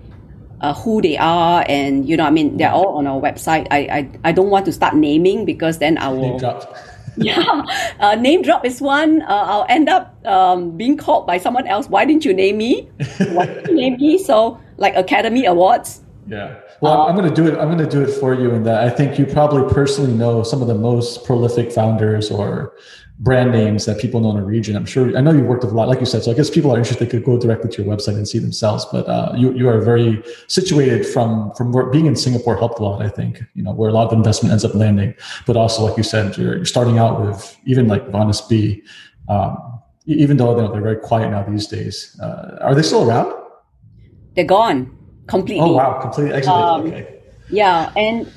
uh, 0.61 0.73
who 0.73 1.01
they 1.01 1.17
are, 1.17 1.65
and 1.67 2.07
you 2.07 2.17
know, 2.17 2.25
I 2.25 2.31
mean, 2.31 2.57
they're 2.57 2.71
all 2.71 2.97
on 2.97 3.07
our 3.07 3.19
website. 3.19 3.67
I 3.71 3.77
I, 3.77 4.29
I 4.29 4.31
don't 4.31 4.49
want 4.49 4.65
to 4.65 4.71
start 4.71 4.95
naming 4.95 5.45
because 5.45 5.79
then 5.79 5.97
I 5.97 6.09
will 6.09 6.39
yeah, 7.17 7.63
uh, 7.99 8.15
name 8.15 8.41
drop 8.41 8.65
is 8.65 8.81
one. 8.81 9.21
Uh, 9.21 9.43
I'll 9.47 9.65
end 9.69 9.87
up 9.87 10.13
um, 10.25 10.75
being 10.75 10.97
called 10.97 11.25
by 11.25 11.37
someone 11.37 11.67
else. 11.67 11.87
Why 11.87 12.03
didn't 12.05 12.25
you 12.25 12.33
name 12.33 12.57
me? 12.57 12.89
Why 13.31 13.45
didn't 13.45 13.69
you 13.69 13.75
name 13.75 13.97
me? 13.97 14.17
So 14.17 14.59
like 14.77 14.95
Academy 14.95 15.45
Awards. 15.45 16.01
Yeah. 16.27 16.59
Well, 16.81 17.03
I'm 17.03 17.15
going 17.15 17.29
to 17.29 17.35
do 17.35 17.47
it. 17.47 17.57
I'm 17.59 17.67
going 17.67 17.77
to 17.77 17.89
do 17.89 18.01
it 18.01 18.11
for 18.19 18.33
you 18.33 18.51
in 18.51 18.63
that 18.63 18.83
I 18.83 18.89
think 18.89 19.19
you 19.19 19.25
probably 19.25 19.71
personally 19.73 20.13
know 20.13 20.43
some 20.43 20.61
of 20.61 20.67
the 20.67 20.75
most 20.75 21.23
prolific 21.23 21.71
founders 21.71 22.31
or 22.31 22.73
brand 23.19 23.51
names 23.51 23.85
that 23.85 23.99
people 23.99 24.19
know 24.19 24.31
in 24.31 24.37
a 24.37 24.43
region. 24.43 24.75
I'm 24.75 24.85
sure. 24.85 25.15
I 25.15 25.21
know 25.21 25.31
you 25.31 25.43
worked 25.43 25.63
with 25.63 25.71
a 25.71 25.75
lot, 25.75 25.87
like 25.87 25.99
you 25.99 26.05
said. 26.05 26.23
So 26.23 26.31
I 26.31 26.33
guess 26.33 26.49
people 26.49 26.73
are 26.73 26.77
interested 26.77 27.05
They 27.05 27.11
could 27.11 27.23
go 27.23 27.39
directly 27.39 27.69
to 27.71 27.83
your 27.83 27.95
website 27.95 28.15
and 28.15 28.27
see 28.27 28.39
themselves. 28.39 28.85
But 28.91 29.07
uh, 29.07 29.33
you 29.37 29.53
you 29.53 29.69
are 29.69 29.79
very 29.79 30.23
situated 30.47 31.05
from 31.05 31.51
from 31.53 31.71
where 31.71 31.85
being 31.85 32.07
in 32.07 32.15
Singapore 32.15 32.57
helped 32.57 32.79
a 32.79 32.83
lot. 32.83 33.03
I 33.03 33.09
think 33.09 33.43
you 33.53 33.61
know 33.61 33.71
where 33.71 33.89
a 33.89 33.93
lot 33.93 34.07
of 34.07 34.13
investment 34.13 34.51
ends 34.51 34.65
up 34.65 34.73
landing. 34.73 35.13
But 35.45 35.57
also, 35.57 35.83
like 35.83 35.95
you 35.95 36.03
said, 36.03 36.35
you're, 36.37 36.55
you're 36.55 36.65
starting 36.65 36.97
out 36.97 37.21
with 37.21 37.55
even 37.65 37.87
like 37.87 38.03
Honest 38.13 38.49
Bee. 38.49 38.83
Um, 39.29 39.57
even 40.07 40.37
though 40.37 40.55
you 40.55 40.61
know, 40.61 40.71
they're 40.71 40.81
very 40.81 40.97
quiet 40.97 41.31
now 41.31 41.43
these 41.43 41.65
days, 41.65 42.19
uh, 42.21 42.59
are 42.61 42.75
they 42.75 42.83
still 42.83 43.09
around? 43.09 43.33
They're 44.35 44.45
gone 44.45 45.04
completely. 45.27 45.65
Oh 45.67 45.73
wow, 45.73 45.99
completely. 46.01 46.43
Um, 46.43 46.87
okay. 46.87 47.19
Yeah, 47.49 47.91
and 47.95 48.31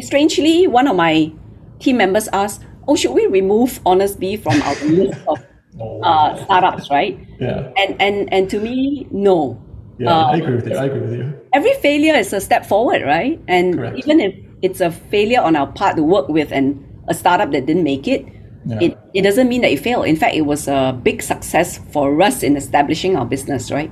strangely, 0.00 0.66
one 0.66 0.86
of 0.88 0.96
my 0.96 1.32
team 1.78 1.96
members 1.96 2.28
asked, 2.32 2.62
"Oh, 2.88 2.96
should 2.96 3.12
we 3.12 3.26
remove 3.26 3.80
Honest 3.86 4.20
Bee 4.20 4.36
from 4.36 4.60
our 4.62 4.74
list 4.84 5.20
of 5.28 5.38
Oh, 5.80 6.00
uh, 6.02 6.36
startups?" 6.44 6.90
Right? 6.90 7.18
yeah. 7.40 7.70
And 7.76 7.96
and 8.00 8.32
and 8.32 8.50
to 8.50 8.60
me, 8.60 9.06
no. 9.10 9.60
Yeah, 9.98 10.10
Uh, 10.16 10.32
I 10.32 10.36
agree 10.36 10.56
with 10.56 10.66
you. 10.68 10.76
I 10.76 10.84
agree 10.84 11.00
with 11.00 11.12
you. 11.12 11.34
every 11.52 11.74
failure 11.74 12.14
is 12.14 12.32
a 12.32 12.40
step 12.40 12.64
forward, 12.64 13.02
right? 13.04 13.38
And 13.48 13.74
Correct. 13.76 13.98
even 13.98 14.20
if 14.20 14.32
it's 14.62 14.80
a 14.80 14.90
failure 14.90 15.40
on 15.40 15.56
our 15.56 15.66
part 15.66 15.96
to 15.96 16.02
work 16.02 16.28
with 16.28 16.52
and 16.52 16.80
a 17.08 17.12
startup 17.14 17.52
that 17.52 17.66
didn't 17.66 17.84
make 17.84 18.08
it, 18.08 18.24
Yeah. 18.64 18.78
it, 18.80 18.98
it 19.12 19.22
doesn't 19.22 19.48
mean 19.48 19.60
that 19.62 19.72
it 19.72 19.80
failed. 19.80 20.06
In 20.06 20.16
fact, 20.16 20.34
it 20.36 20.42
was 20.48 20.68
a 20.68 20.96
big 21.02 21.20
success 21.22 21.76
for 21.92 22.16
us 22.22 22.42
in 22.42 22.56
establishing 22.56 23.16
our 23.16 23.26
business, 23.26 23.70
right? 23.70 23.90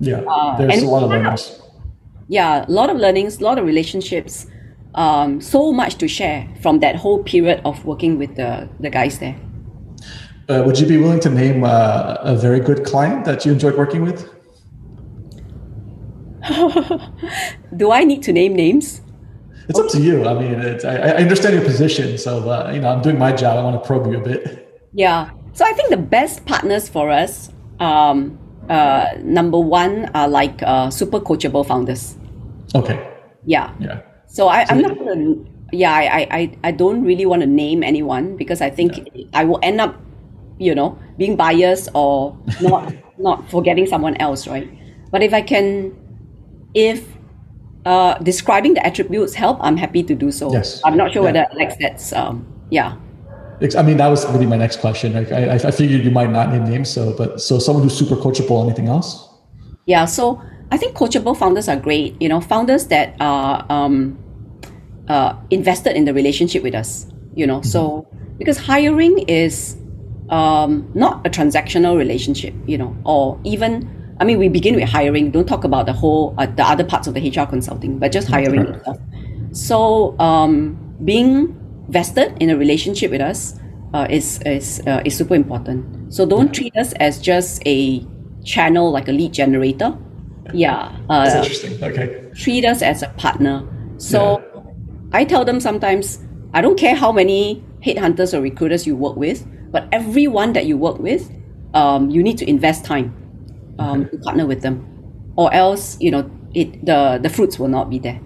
Yeah, 0.00 0.22
Uh, 0.26 0.56
there's 0.58 0.82
a 0.82 0.86
lot 0.86 1.02
of 1.02 1.10
learnings. 1.10 1.59
Yeah, 2.30 2.64
a 2.64 2.70
lot 2.70 2.90
of 2.90 2.96
learnings, 2.96 3.40
a 3.40 3.44
lot 3.44 3.58
of 3.58 3.66
relationships, 3.66 4.46
um, 4.94 5.40
so 5.40 5.72
much 5.72 5.96
to 5.96 6.06
share 6.06 6.48
from 6.62 6.78
that 6.78 6.94
whole 6.94 7.24
period 7.24 7.60
of 7.64 7.84
working 7.84 8.18
with 8.18 8.36
the, 8.36 8.68
the 8.78 8.88
guys 8.88 9.18
there. 9.18 9.34
Uh, 10.48 10.62
would 10.64 10.78
you 10.78 10.86
be 10.86 10.96
willing 10.96 11.18
to 11.18 11.28
name 11.28 11.64
uh, 11.64 12.18
a 12.20 12.36
very 12.36 12.60
good 12.60 12.84
client 12.84 13.24
that 13.24 13.44
you 13.44 13.50
enjoyed 13.50 13.76
working 13.76 14.02
with? 14.02 14.32
Do 17.76 17.90
I 17.90 18.04
need 18.04 18.22
to 18.22 18.32
name 18.32 18.54
names? 18.54 19.00
It's 19.68 19.80
up 19.80 19.88
to 19.88 20.00
you. 20.00 20.24
I 20.24 20.34
mean, 20.34 20.54
it's, 20.60 20.84
I, 20.84 20.98
I 20.98 21.14
understand 21.16 21.56
your 21.56 21.64
position, 21.64 22.16
so 22.16 22.48
uh, 22.48 22.70
you 22.72 22.80
know 22.80 22.90
I'm 22.90 23.02
doing 23.02 23.18
my 23.18 23.32
job. 23.32 23.58
I 23.58 23.62
want 23.62 23.80
to 23.80 23.86
probe 23.86 24.06
you 24.06 24.18
a 24.18 24.24
bit. 24.24 24.88
Yeah. 24.92 25.30
So 25.52 25.64
I 25.64 25.72
think 25.72 25.90
the 25.90 25.96
best 25.96 26.46
partners 26.46 26.88
for 26.88 27.10
us, 27.10 27.50
um, 27.80 28.38
uh, 28.68 29.06
number 29.18 29.58
one, 29.58 30.10
are 30.14 30.28
like 30.28 30.62
uh, 30.62 30.90
super 30.90 31.20
coachable 31.20 31.66
founders. 31.66 32.16
Okay. 32.74 32.98
Yeah. 33.46 33.72
Yeah. 33.80 34.00
So 34.26 34.48
I, 34.48 34.66
I'm 34.68 34.80
not 34.80 34.96
gonna. 34.98 35.34
Yeah, 35.72 35.92
I, 35.92 36.26
I, 36.30 36.58
I- 36.64 36.70
don't 36.72 37.04
really 37.04 37.26
want 37.26 37.42
to 37.42 37.46
name 37.46 37.82
anyone 37.84 38.36
because 38.36 38.60
I 38.60 38.70
think 38.70 39.08
I 39.32 39.44
will 39.44 39.60
end 39.62 39.80
up 39.80 39.94
you 40.60 40.74
know, 40.74 40.96
being 41.16 41.34
biased 41.36 41.88
or 41.94 42.36
not 42.60 42.92
not 43.18 43.50
forgetting 43.50 43.86
someone 43.86 44.16
else, 44.18 44.46
right? 44.46 44.68
But 45.10 45.22
if 45.22 45.32
I 45.34 45.42
can, 45.42 45.96
if 46.74 47.16
uh, 47.86 48.14
describing 48.18 48.74
the 48.74 48.86
attributes 48.86 49.34
help, 49.34 49.58
I'm 49.60 49.76
happy 49.76 50.02
to 50.04 50.14
do 50.14 50.30
so. 50.30 50.52
Yes. 50.52 50.80
I'm 50.84 50.96
not 50.96 51.12
sure 51.12 51.22
Yeah. 51.22 51.32
whether 51.32 51.46
Alex, 51.52 51.74
that's 51.80 52.12
um, 52.12 52.46
yeah. 52.70 52.94
I 53.76 53.82
mean, 53.82 53.96
that 53.98 54.08
was 54.08 54.24
be 54.38 54.46
my 54.46 54.56
next 54.56 54.80
question. 54.80 55.12
Like, 55.12 55.32
I, 55.32 55.54
I 55.54 55.70
figured 55.70 56.02
you 56.02 56.10
might 56.10 56.30
not 56.30 56.50
name 56.50 56.64
names, 56.64 56.88
so 56.88 57.12
but 57.16 57.40
so 57.40 57.58
someone 57.58 57.82
who's 57.82 57.96
super 57.96 58.16
coachable. 58.16 58.62
Anything 58.64 58.88
else? 58.88 59.28
Yeah, 59.86 60.04
so 60.04 60.40
I 60.70 60.76
think 60.76 60.96
coachable 60.96 61.36
founders 61.36 61.68
are 61.68 61.76
great. 61.76 62.20
You 62.20 62.28
know, 62.28 62.40
founders 62.40 62.86
that 62.88 63.16
are 63.20 63.66
um, 63.70 64.18
uh, 65.08 65.34
invested 65.50 65.96
in 65.96 66.04
the 66.04 66.14
relationship 66.14 66.62
with 66.62 66.74
us. 66.74 67.06
You 67.34 67.46
know, 67.46 67.62
so 67.62 68.08
because 68.38 68.58
hiring 68.58 69.18
is 69.20 69.76
um, 70.30 70.90
not 70.94 71.26
a 71.26 71.30
transactional 71.30 71.96
relationship. 71.96 72.54
You 72.66 72.78
know, 72.78 72.96
or 73.04 73.40
even 73.44 73.88
I 74.20 74.24
mean, 74.24 74.38
we 74.38 74.48
begin 74.48 74.76
with 74.76 74.88
hiring. 74.88 75.30
Don't 75.30 75.46
talk 75.46 75.64
about 75.64 75.86
the 75.86 75.94
whole 75.94 76.34
uh, 76.36 76.46
the 76.46 76.62
other 76.62 76.84
parts 76.84 77.08
of 77.08 77.14
the 77.14 77.20
HR 77.20 77.46
consulting, 77.46 77.98
but 77.98 78.12
just 78.12 78.28
hiring 78.28 78.66
itself. 78.66 78.98
So 79.52 80.18
um, 80.18 80.76
being 81.04 81.56
vested 81.88 82.36
in 82.38 82.50
a 82.50 82.56
relationship 82.56 83.10
with 83.10 83.22
us 83.22 83.58
uh, 83.94 84.06
is 84.10 84.40
is 84.44 84.82
uh, 84.86 85.02
is 85.06 85.16
super 85.16 85.34
important. 85.34 86.12
So 86.12 86.26
don't 86.26 86.52
treat 86.52 86.76
us 86.76 86.92
as 86.94 87.18
just 87.18 87.62
a 87.66 88.06
channel 88.44 88.90
like 88.90 89.08
a 89.08 89.12
lead 89.12 89.32
generator. 89.32 89.96
Yeah, 90.52 90.96
That's 91.08 91.34
uh, 91.34 91.38
interesting. 91.38 91.84
Okay. 91.84 92.30
treat 92.34 92.64
us 92.64 92.82
as 92.82 93.02
a 93.02 93.08
partner. 93.10 93.66
So 93.98 94.42
I 95.12 95.24
tell 95.24 95.44
them 95.44 95.60
sometimes 95.60 96.18
I 96.52 96.60
don't 96.60 96.78
care 96.78 96.94
how 96.94 97.12
many 97.12 97.64
headhunters 97.84 98.34
or 98.34 98.40
recruiters 98.40 98.86
you 98.86 98.96
work 98.96 99.16
with, 99.16 99.46
but 99.70 99.88
everyone 99.92 100.52
that 100.54 100.66
you 100.66 100.76
work 100.76 100.98
with, 100.98 101.30
um, 101.74 102.10
you 102.10 102.22
need 102.22 102.38
to 102.38 102.48
invest 102.48 102.84
time 102.84 103.14
um, 103.78 104.08
to 104.08 104.18
partner 104.18 104.46
with 104.46 104.62
them, 104.62 104.84
or 105.36 105.52
else 105.54 105.96
you 106.00 106.10
know 106.10 106.30
it 106.54 106.84
the 106.84 107.18
the 107.22 107.28
fruits 107.28 107.58
will 107.58 107.68
not 107.68 107.90
be 107.90 107.98
there. 107.98 108.20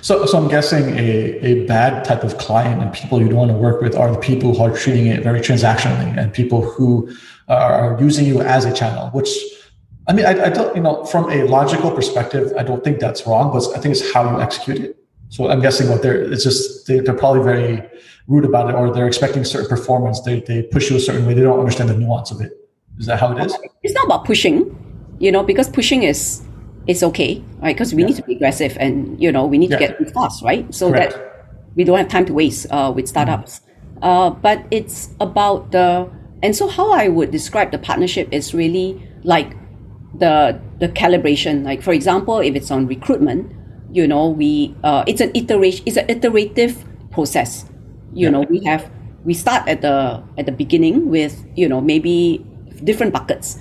So, 0.00 0.24
so 0.24 0.38
I'm 0.38 0.48
guessing 0.48 0.96
a, 0.96 1.38
a 1.44 1.66
bad 1.66 2.04
type 2.04 2.24
of 2.24 2.38
client 2.38 2.82
and 2.82 2.92
people 2.92 3.20
you 3.20 3.28
don't 3.28 3.36
want 3.36 3.50
to 3.50 3.56
work 3.56 3.82
with 3.82 3.94
are 3.94 4.10
the 4.10 4.18
people 4.18 4.54
who 4.54 4.62
are 4.62 4.74
treating 4.74 5.06
it 5.08 5.22
very 5.22 5.40
transactionally 5.40 6.16
and 6.18 6.32
people 6.32 6.62
who 6.62 7.14
are 7.48 7.96
using 8.00 8.24
you 8.24 8.40
as 8.40 8.64
a 8.64 8.72
channel, 8.72 9.10
which 9.10 9.28
I 10.06 10.12
mean, 10.12 10.26
I, 10.26 10.46
I 10.46 10.48
don't, 10.50 10.74
you 10.76 10.82
know, 10.82 11.04
from 11.06 11.30
a 11.30 11.44
logical 11.44 11.90
perspective, 11.90 12.52
I 12.58 12.62
don't 12.62 12.84
think 12.84 13.00
that's 13.00 13.26
wrong, 13.26 13.52
but 13.52 13.64
I 13.76 13.80
think 13.80 13.96
it's 13.96 14.12
how 14.12 14.30
you 14.30 14.40
execute 14.40 14.78
it. 14.80 14.96
So 15.30 15.48
I'm 15.48 15.60
guessing 15.60 15.88
what 15.88 16.02
they're, 16.02 16.20
it's 16.32 16.44
just, 16.44 16.86
they, 16.86 17.00
they're 17.00 17.14
probably 17.14 17.42
very 17.42 17.82
rude 18.28 18.44
about 18.44 18.68
it 18.68 18.74
or 18.74 18.92
they're 18.92 19.06
expecting 19.06 19.44
certain 19.44 19.68
performance. 19.68 20.20
They, 20.20 20.40
they 20.40 20.62
push 20.62 20.90
you 20.90 20.96
a 20.96 21.00
certain 21.00 21.26
way. 21.26 21.34
They 21.34 21.40
don't 21.40 21.58
understand 21.58 21.88
the 21.88 21.96
nuance 21.96 22.30
of 22.30 22.40
it. 22.40 22.52
Is 22.98 23.06
that 23.06 23.18
how 23.18 23.36
it 23.36 23.44
is? 23.44 23.56
It's 23.82 23.94
not 23.94 24.06
about 24.06 24.24
pushing, 24.24 24.76
you 25.18 25.32
know, 25.32 25.42
because 25.42 25.68
pushing 25.68 26.02
is 26.04 26.42
is 26.86 27.02
okay, 27.02 27.42
right? 27.60 27.74
Because 27.74 27.94
we 27.94 28.04
need 28.04 28.16
to 28.16 28.22
be 28.22 28.34
aggressive 28.34 28.76
and 28.78 29.20
you 29.20 29.32
know 29.32 29.46
we 29.46 29.58
need 29.58 29.70
to 29.70 29.78
get 29.78 29.96
fast, 30.12 30.42
right? 30.42 30.72
So 30.72 30.90
Correct. 30.90 31.14
that 31.14 31.46
we 31.74 31.82
don't 31.82 31.98
have 31.98 32.08
time 32.08 32.26
to 32.26 32.34
waste 32.34 32.66
uh, 32.70 32.92
with 32.94 33.08
startups. 33.08 33.62
Uh, 34.02 34.30
but 34.30 34.64
it's 34.70 35.10
about 35.18 35.72
the 35.72 36.08
and 36.42 36.54
so 36.54 36.68
how 36.68 36.92
I 36.92 37.08
would 37.08 37.30
describe 37.30 37.72
the 37.72 37.78
partnership 37.78 38.28
is 38.30 38.54
really 38.54 39.02
like 39.24 39.56
the 40.18 40.60
the 40.78 40.88
calibration. 40.88 41.64
Like 41.64 41.82
for 41.82 41.92
example, 41.92 42.38
if 42.38 42.54
it's 42.54 42.70
on 42.70 42.86
recruitment, 42.86 43.52
you 43.92 44.06
know, 44.06 44.28
we 44.28 44.74
uh, 44.84 45.04
it's 45.06 45.20
an 45.20 45.30
iteration, 45.34 45.82
it's 45.86 45.96
an 45.96 46.08
iterative 46.08 46.84
process. 47.10 47.64
You 48.12 48.26
Yeah. 48.26 48.30
know, 48.30 48.40
we 48.42 48.62
have 48.64 48.90
we 49.24 49.34
start 49.34 49.66
at 49.68 49.80
the 49.82 50.22
at 50.38 50.46
the 50.46 50.52
beginning 50.52 51.08
with 51.10 51.44
you 51.56 51.68
know 51.68 51.80
maybe 51.80 52.44
different 52.84 53.12
buckets 53.12 53.58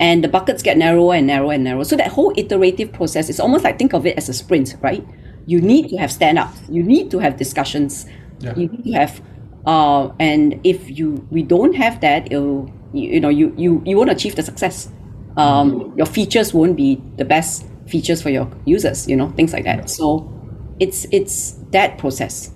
and 0.00 0.24
the 0.24 0.28
buckets 0.28 0.62
get 0.62 0.78
narrower 0.78 1.14
and 1.14 1.26
narrower 1.26 1.52
and 1.52 1.64
narrower 1.64 1.84
so 1.84 1.96
that 1.96 2.08
whole 2.08 2.32
iterative 2.36 2.90
process 2.92 3.28
is 3.28 3.38
almost 3.38 3.62
like 3.64 3.78
think 3.78 3.92
of 3.92 4.06
it 4.06 4.16
as 4.16 4.28
a 4.28 4.32
sprint 4.32 4.74
right 4.80 5.04
you 5.46 5.60
need 5.60 5.88
to 5.90 5.96
have 5.98 6.10
stand-ups 6.10 6.62
you 6.70 6.82
need 6.82 7.10
to 7.10 7.18
have 7.18 7.36
discussions 7.36 8.06
Yeah. 8.40 8.54
you 8.56 8.68
need 8.68 8.84
to 8.84 8.92
have 8.92 9.20
uh, 9.66 10.08
and 10.18 10.58
if 10.64 10.90
you 10.98 11.26
we 11.30 11.42
don't 11.42 11.74
have 11.74 12.00
that 12.00 12.30
you, 12.32 12.72
you 12.94 13.20
know 13.20 13.28
you, 13.28 13.52
you 13.58 13.82
you 13.84 13.96
won't 13.98 14.10
achieve 14.10 14.34
the 14.36 14.42
success 14.42 14.88
um, 15.36 15.92
your 15.96 16.06
features 16.06 16.52
won't 16.52 16.76
be 16.76 17.00
the 17.16 17.24
best 17.24 17.66
features 17.86 18.22
for 18.22 18.30
your 18.30 18.50
users 18.64 19.08
you 19.08 19.16
know 19.16 19.30
things 19.30 19.52
like 19.52 19.64
that 19.64 19.90
so 19.90 20.28
it's 20.78 21.06
it's 21.10 21.52
that 21.70 21.98
process 21.98 22.52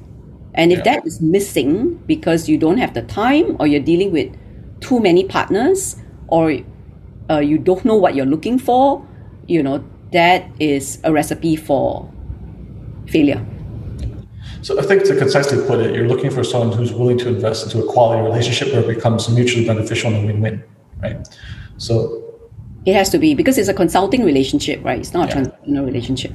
and 0.55 0.73
if 0.73 0.79
Yeah. 0.79 0.85
that 0.85 1.07
is 1.07 1.21
missing 1.21 1.97
because 2.07 2.49
you 2.49 2.57
don't 2.59 2.79
have 2.79 2.95
the 2.95 3.03
time 3.03 3.57
or 3.61 3.67
you're 3.67 3.83
dealing 3.83 4.11
with 4.11 4.35
too 4.81 5.01
many 5.01 5.25
partners 5.25 5.97
or 6.29 6.57
uh, 7.31 7.39
you 7.39 7.59
don't 7.59 7.85
know 7.85 7.97
what 7.97 8.15
you're 8.15 8.27
looking 8.27 8.59
for, 8.59 9.07
you 9.47 9.63
know, 9.63 9.85
that 10.13 10.49
is 10.59 10.99
a 11.05 11.13
recipe 11.13 11.57
for 11.57 12.11
failure. 13.09 13.45
So 14.63 14.79
I 14.79 14.83
think 14.83 15.05
to 15.05 15.17
concisely 15.17 15.65
put 15.67 15.81
it, 15.81 15.95
you're 15.95 16.09
looking 16.09 16.31
for 16.31 16.43
someone 16.43 16.77
who's 16.77 16.93
willing 16.93 17.19
to 17.19 17.29
invest 17.29 17.65
into 17.67 17.87
a 17.87 17.93
quality 17.93 18.23
relationship 18.23 18.73
where 18.73 18.81
it 18.83 18.95
becomes 18.95 19.29
mutually 19.29 19.67
beneficial 19.67 20.13
and 20.13 20.25
a 20.25 20.27
win-win, 20.27 20.63
right? 21.03 21.29
So 21.79 22.26
It 22.87 22.95
has 22.95 23.11
to 23.11 23.19
be 23.19 23.35
because 23.35 23.59
it's 23.59 23.69
a 23.69 23.75
consulting 23.75 24.25
relationship, 24.25 24.83
right? 24.85 24.99
It's 24.99 25.13
not 25.13 25.33
a 25.33 25.37
transactional 25.37 25.85
relationship. 25.85 26.33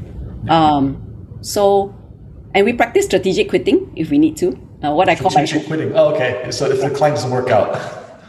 Um, 0.49 1.39
so, 1.39 1.95
and 2.53 2.65
we 2.65 2.73
practice 2.73 3.05
strategic 3.05 3.47
quitting 3.49 3.91
if 3.95 4.09
we 4.09 4.17
need 4.17 4.35
to. 4.37 4.59
Uh, 4.83 4.91
what 4.91 5.07
I 5.07 5.15
call 5.15 5.31
strategic 5.31 5.65
quitting. 5.67 5.93
Oh, 5.95 6.13
okay. 6.13 6.51
So 6.51 6.69
if 6.69 6.81
the 6.81 6.89
client 6.89 7.15
doesn't 7.15 7.31
work 7.31 7.49
out, 7.49 7.79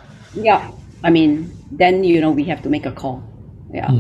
yeah, 0.34 0.70
I 1.02 1.10
mean, 1.10 1.50
then 1.72 2.04
you 2.04 2.20
know 2.20 2.30
we 2.30 2.44
have 2.44 2.62
to 2.62 2.70
make 2.70 2.86
a 2.86 2.92
call. 2.92 3.24
Yeah. 3.72 3.90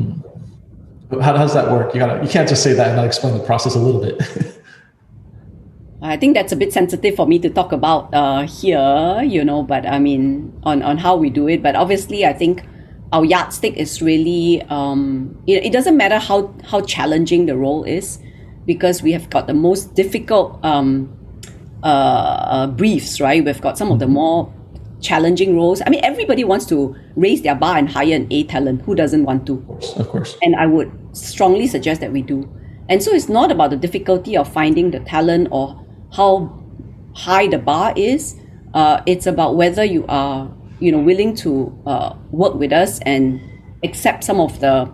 how 1.20 1.32
does 1.32 1.54
that 1.54 1.70
work? 1.72 1.92
You 1.92 2.00
gotta, 2.00 2.22
you 2.22 2.28
can't 2.28 2.48
just 2.48 2.62
say 2.62 2.74
that 2.74 2.88
and 2.88 2.96
not 2.96 3.06
explain 3.06 3.36
the 3.36 3.42
process 3.44 3.74
a 3.74 3.78
little 3.78 4.00
bit. 4.00 4.22
I 6.02 6.16
think 6.16 6.34
that's 6.34 6.52
a 6.52 6.56
bit 6.56 6.72
sensitive 6.72 7.16
for 7.16 7.26
me 7.26 7.38
to 7.38 7.48
talk 7.50 7.72
about 7.72 8.12
uh, 8.12 8.42
here, 8.42 9.22
you 9.24 9.44
know, 9.44 9.62
but 9.62 9.86
I 9.86 9.98
mean, 9.98 10.52
on, 10.64 10.82
on 10.82 10.98
how 10.98 11.16
we 11.16 11.30
do 11.30 11.48
it. 11.48 11.62
But 11.62 11.76
obviously, 11.76 12.26
I 12.26 12.32
think 12.32 12.64
our 13.12 13.24
yardstick 13.24 13.76
is 13.76 14.00
really, 14.00 14.62
um, 14.62 15.40
it, 15.46 15.66
it 15.66 15.72
doesn't 15.72 15.96
matter 15.96 16.18
how, 16.18 16.54
how 16.64 16.80
challenging 16.80 17.46
the 17.46 17.56
role 17.56 17.84
is 17.84 18.18
because 18.66 19.02
we 19.02 19.12
have 19.12 19.28
got 19.30 19.46
the 19.46 19.54
most 19.54 19.94
difficult 19.94 20.58
um, 20.64 21.14
uh, 21.82 21.86
uh, 21.86 22.66
briefs, 22.68 23.20
right? 23.20 23.44
We've 23.44 23.60
got 23.60 23.76
some 23.76 23.90
of 23.90 23.98
the 23.98 24.06
more 24.06 24.52
challenging 25.00 25.56
roles. 25.56 25.82
I 25.84 25.90
mean, 25.90 26.00
everybody 26.04 26.44
wants 26.44 26.64
to 26.66 26.96
raise 27.16 27.42
their 27.42 27.54
bar 27.54 27.76
and 27.76 27.88
hire 27.88 28.14
an 28.14 28.28
A 28.30 28.44
talent. 28.44 28.82
Who 28.82 28.94
doesn't 28.94 29.24
want 29.24 29.46
to? 29.46 29.54
of 29.58 29.66
course. 29.66 29.96
of 29.96 30.08
course. 30.08 30.36
and 30.42 30.56
I 30.56 30.66
would 30.66 30.90
strongly 31.12 31.66
suggest 31.66 32.00
that 32.00 32.12
we 32.12 32.22
do. 32.22 32.50
And 32.88 33.02
so 33.02 33.12
it's 33.12 33.28
not 33.28 33.50
about 33.50 33.70
the 33.70 33.76
difficulty 33.76 34.36
of 34.36 34.50
finding 34.52 34.90
the 34.90 35.00
talent 35.00 35.48
or 35.50 35.84
how 36.14 36.62
high 37.14 37.48
the 37.48 37.58
bar 37.58 37.92
is. 37.96 38.36
Uh, 38.74 39.02
it's 39.06 39.26
about 39.26 39.56
whether 39.56 39.84
you 39.84 40.06
are, 40.08 40.50
you 40.82 40.90
know, 40.90 40.98
willing 40.98 41.34
to 41.36 41.72
uh, 41.86 42.14
work 42.32 42.54
with 42.54 42.72
us 42.72 42.98
and 43.00 43.40
accept 43.84 44.24
some 44.24 44.40
of 44.40 44.58
the 44.60 44.90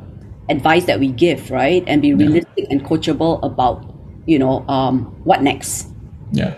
advice 0.51 0.85
that 0.85 1.01
we 1.01 1.09
give, 1.09 1.51
right? 1.51 1.83
And 1.87 2.03
be 2.03 2.15
realistic 2.15 2.67
and 2.71 2.85
coachable 2.85 3.43
about, 3.43 3.85
you 4.27 4.39
know, 4.39 4.67
um, 4.69 5.05
what 5.25 5.43
next. 5.43 5.89
Yeah. 6.33 6.55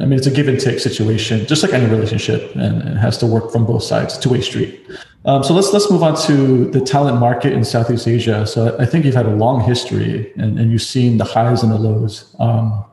I 0.00 0.06
mean, 0.06 0.18
it's 0.18 0.26
a 0.26 0.30
give 0.30 0.48
and 0.48 0.60
take 0.60 0.80
situation, 0.80 1.46
just 1.46 1.62
like 1.62 1.72
any 1.72 1.86
relationship, 1.86 2.54
and 2.56 2.82
it 2.82 2.96
has 2.96 3.16
to 3.18 3.26
work 3.26 3.52
from 3.52 3.64
both 3.64 3.84
sides, 3.84 4.18
two 4.18 4.30
way 4.30 4.40
street. 4.40 4.84
Um, 5.24 5.42
so 5.44 5.54
let's 5.54 5.72
let's 5.72 5.88
move 5.90 6.02
on 6.02 6.16
to 6.26 6.68
the 6.70 6.80
talent 6.80 7.20
market 7.20 7.52
in 7.52 7.64
Southeast 7.64 8.08
Asia. 8.08 8.44
So 8.44 8.76
I 8.78 8.86
think 8.86 9.04
you've 9.04 9.14
had 9.14 9.26
a 9.26 9.34
long 9.34 9.60
history, 9.60 10.32
and, 10.36 10.58
and 10.58 10.72
you've 10.72 10.82
seen 10.82 11.18
the 11.18 11.24
highs 11.24 11.62
and 11.62 11.70
the 11.72 11.78
lows. 11.78 12.34
Um, 12.40 12.84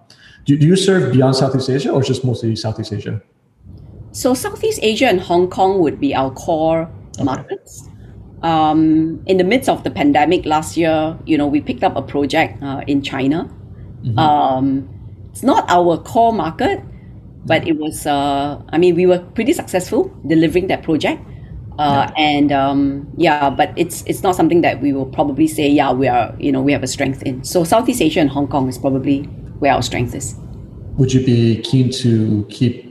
do, 0.46 0.56
do 0.58 0.66
you 0.68 0.76
serve 0.76 1.12
beyond 1.12 1.36
Southeast 1.36 1.70
Asia, 1.70 1.92
or 1.92 2.04
just 2.04 2.24
mostly 2.24 2.56
Southeast 2.56 2.94
Asia? 2.94 3.20
So 4.12 4.34
Southeast 4.34 4.80
Asia 4.82 5.08
and 5.08 5.20
Hong 5.20 5.50
Kong 5.50 5.80
would 5.80 6.00
be 6.00 6.14
our 6.14 6.32
core 6.32 6.90
markets. 7.24 7.88
Um, 8.44 9.22
in 9.26 9.38
the 9.38 9.44
midst 9.44 9.70
of 9.70 9.84
the 9.84 9.92
pandemic 9.92 10.46
last 10.46 10.76
year, 10.76 11.18
you 11.26 11.38
know, 11.38 11.48
we 11.48 11.62
picked 11.62 11.84
up 11.84 11.96
a 11.96 12.02
project 12.02 12.62
uh, 12.64 12.82
in 12.88 13.02
China. 13.02 13.50
Um, 14.18 14.90
it's 15.32 15.44
not 15.44 15.70
our 15.70 15.98
core 15.98 16.34
market, 16.34 16.82
but 17.46 17.68
it 17.68 17.78
was. 17.78 18.06
Uh, 18.06 18.62
I 18.70 18.78
mean, 18.78 18.96
we 18.96 19.06
were 19.06 19.20
pretty 19.20 19.54
successful 19.54 20.12
delivering 20.28 20.68
that 20.68 20.84
project. 20.84 21.22
Uh, 21.80 22.12
And 22.18 22.52
um, 22.52 23.08
yeah, 23.18 23.50
but 23.50 23.72
it's 23.78 24.04
it's 24.06 24.24
not 24.24 24.36
something 24.36 24.62
that 24.62 24.82
we 24.82 24.92
will 24.92 25.06
probably 25.06 25.48
say. 25.48 25.70
Yeah, 25.70 25.94
we 25.94 26.08
are. 26.08 26.36
You 26.38 26.52
know, 26.52 26.62
we 26.62 26.74
have 26.74 26.84
a 26.84 26.88
strength 26.88 27.24
in. 27.24 27.44
So 27.44 27.64
Southeast 27.64 28.02
Asia 28.02 28.20
and 28.20 28.30
Hong 28.30 28.48
Kong 28.48 28.68
is 28.68 28.78
probably 28.78 29.24
where 29.60 29.74
our 29.74 29.82
strength 29.82 30.14
is. 30.14 30.36
Would 30.98 31.14
you 31.14 31.26
be 31.26 31.62
keen 31.62 31.90
to 32.04 32.46
keep 32.50 32.91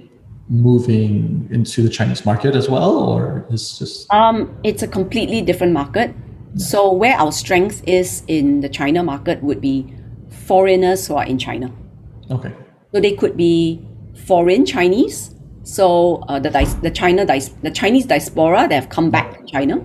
moving 0.51 1.49
into 1.51 1.83
the 1.83 1.89
Chinese 1.89 2.27
market 2.27 2.55
as 2.55 2.69
well, 2.69 2.99
or 2.99 3.47
is 3.51 3.79
just 3.79 4.13
Um, 4.13 4.55
it's 4.63 4.83
a 4.83 4.89
completely 4.89 5.41
different 5.41 5.73
market. 5.73 6.15
So 6.57 6.93
where 6.93 7.17
our 7.17 7.31
strength 7.31 7.83
is 7.87 8.25
in 8.27 8.61
the 8.61 8.69
China 8.69 9.03
market 9.03 9.41
would 9.43 9.61
be 9.61 9.87
foreigners 10.29 11.07
who 11.07 11.15
are 11.15 11.25
in 11.25 11.39
China. 11.39 11.71
okay? 12.31 12.53
So 12.93 13.01
they 13.01 13.15
could 13.15 13.37
be 13.37 13.81
foreign 14.27 14.67
Chinese 14.67 15.31
So 15.63 16.25
uh, 16.29 16.41
the 16.41 16.51
the 16.83 16.91
China 16.91 17.25
the 17.27 17.71
Chinese 17.71 18.07
diaspora 18.07 18.67
that 18.69 18.75
have 18.75 18.89
come 18.89 19.11
back 19.11 19.39
to 19.39 19.47
China, 19.47 19.79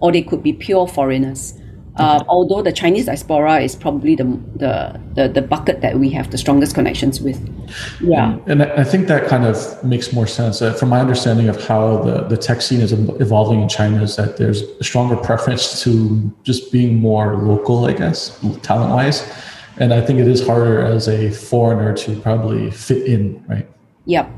or 0.00 0.12
they 0.12 0.22
could 0.22 0.42
be 0.42 0.52
pure 0.52 0.86
foreigners. 0.86 1.54
Uh, 1.98 2.22
although 2.28 2.62
the 2.62 2.72
Chinese 2.72 3.06
diaspora 3.06 3.60
is 3.60 3.74
probably 3.74 4.14
the, 4.14 4.24
the, 4.56 5.00
the 5.14 5.28
the 5.28 5.42
bucket 5.42 5.80
that 5.80 5.98
we 5.98 6.10
have 6.10 6.30
the 6.30 6.38
strongest 6.38 6.74
connections 6.74 7.20
with. 7.20 7.40
Yeah, 8.00 8.38
and 8.46 8.62
I 8.62 8.84
think 8.84 9.08
that 9.08 9.28
kind 9.28 9.46
of 9.46 9.56
makes 9.82 10.12
more 10.12 10.26
sense. 10.26 10.60
Uh, 10.60 10.74
from 10.74 10.90
my 10.90 11.00
understanding 11.00 11.48
of 11.48 11.56
how 11.66 12.02
the, 12.02 12.22
the 12.24 12.36
tech 12.36 12.60
scene 12.60 12.80
is 12.80 12.92
evolving 12.92 13.62
in 13.62 13.68
China, 13.68 14.02
is 14.02 14.16
that 14.16 14.36
there's 14.36 14.62
a 14.62 14.84
stronger 14.84 15.16
preference 15.16 15.82
to 15.84 16.32
just 16.42 16.70
being 16.70 16.96
more 17.00 17.36
local, 17.36 17.86
I 17.86 17.94
guess, 17.94 18.38
talent 18.62 18.92
wise. 18.92 19.26
And 19.78 19.92
I 19.92 20.00
think 20.00 20.18
it 20.18 20.26
is 20.26 20.46
harder 20.46 20.80
as 20.80 21.08
a 21.08 21.30
foreigner 21.30 21.94
to 21.96 22.16
probably 22.20 22.70
fit 22.70 23.06
in, 23.06 23.44
right? 23.46 23.68
Yep. 24.06 24.30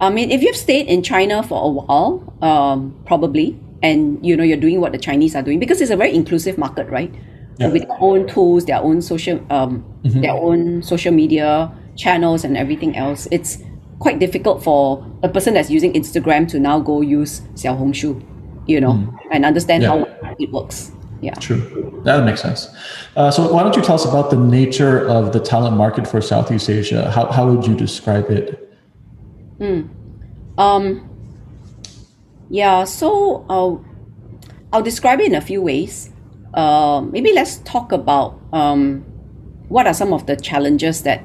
I 0.00 0.10
mean, 0.10 0.32
if 0.32 0.42
you've 0.42 0.56
stayed 0.56 0.86
in 0.88 1.04
China 1.04 1.44
for 1.44 1.62
a 1.62 1.68
while, 1.68 2.34
um, 2.42 2.96
probably 3.06 3.58
and 3.82 4.24
you 4.24 4.36
know 4.36 4.44
you're 4.44 4.56
doing 4.56 4.80
what 4.80 4.92
the 4.92 4.98
Chinese 4.98 5.34
are 5.34 5.42
doing 5.42 5.58
because 5.58 5.80
it's 5.80 5.90
a 5.90 5.96
very 5.96 6.14
inclusive 6.14 6.58
market, 6.58 6.88
right? 6.88 7.12
Yeah. 7.58 7.68
With 7.68 7.82
their 7.82 8.00
own 8.00 8.26
tools, 8.26 8.64
their 8.64 8.78
own 8.78 9.02
social, 9.02 9.38
um, 9.50 9.84
mm-hmm. 10.04 10.20
their 10.22 10.32
own 10.32 10.82
social 10.82 11.12
media 11.12 11.70
channels 11.96 12.44
and 12.44 12.56
everything 12.56 12.96
else. 12.96 13.28
It's 13.30 13.58
quite 13.98 14.18
difficult 14.18 14.64
for 14.64 15.06
a 15.22 15.28
person 15.28 15.54
that's 15.54 15.70
using 15.70 15.92
Instagram 15.92 16.48
to 16.48 16.58
now 16.58 16.80
go 16.80 17.02
use 17.02 17.40
Xiaohongshu, 17.54 18.24
you 18.66 18.80
know, 18.80 18.94
mm. 18.94 19.16
and 19.30 19.44
understand 19.44 19.82
yeah. 19.82 19.90
how 19.90 20.34
it 20.38 20.50
works. 20.50 20.92
Yeah. 21.20 21.34
True. 21.34 22.02
That 22.04 22.24
makes 22.24 22.42
sense. 22.42 22.68
Uh, 23.14 23.30
so 23.30 23.52
why 23.52 23.62
don't 23.62 23.76
you 23.76 23.82
tell 23.82 23.94
us 23.94 24.04
about 24.04 24.30
the 24.30 24.36
nature 24.36 25.06
of 25.08 25.32
the 25.32 25.38
talent 25.38 25.76
market 25.76 26.08
for 26.08 26.20
Southeast 26.20 26.68
Asia? 26.68 27.10
How, 27.12 27.26
how 27.26 27.48
would 27.48 27.64
you 27.64 27.76
describe 27.76 28.28
it? 28.28 28.76
Mm. 29.60 29.88
Um, 30.58 31.08
yeah, 32.52 32.84
so 32.84 33.46
I'll, 33.48 33.82
I'll 34.74 34.82
describe 34.82 35.20
it 35.20 35.26
in 35.26 35.34
a 35.34 35.40
few 35.40 35.62
ways. 35.62 36.10
Uh, 36.52 37.00
maybe 37.00 37.32
let's 37.32 37.56
talk 37.64 37.92
about 37.92 38.38
um, 38.52 39.00
what 39.68 39.86
are 39.86 39.94
some 39.94 40.12
of 40.12 40.26
the 40.26 40.36
challenges 40.36 41.02
that 41.04 41.24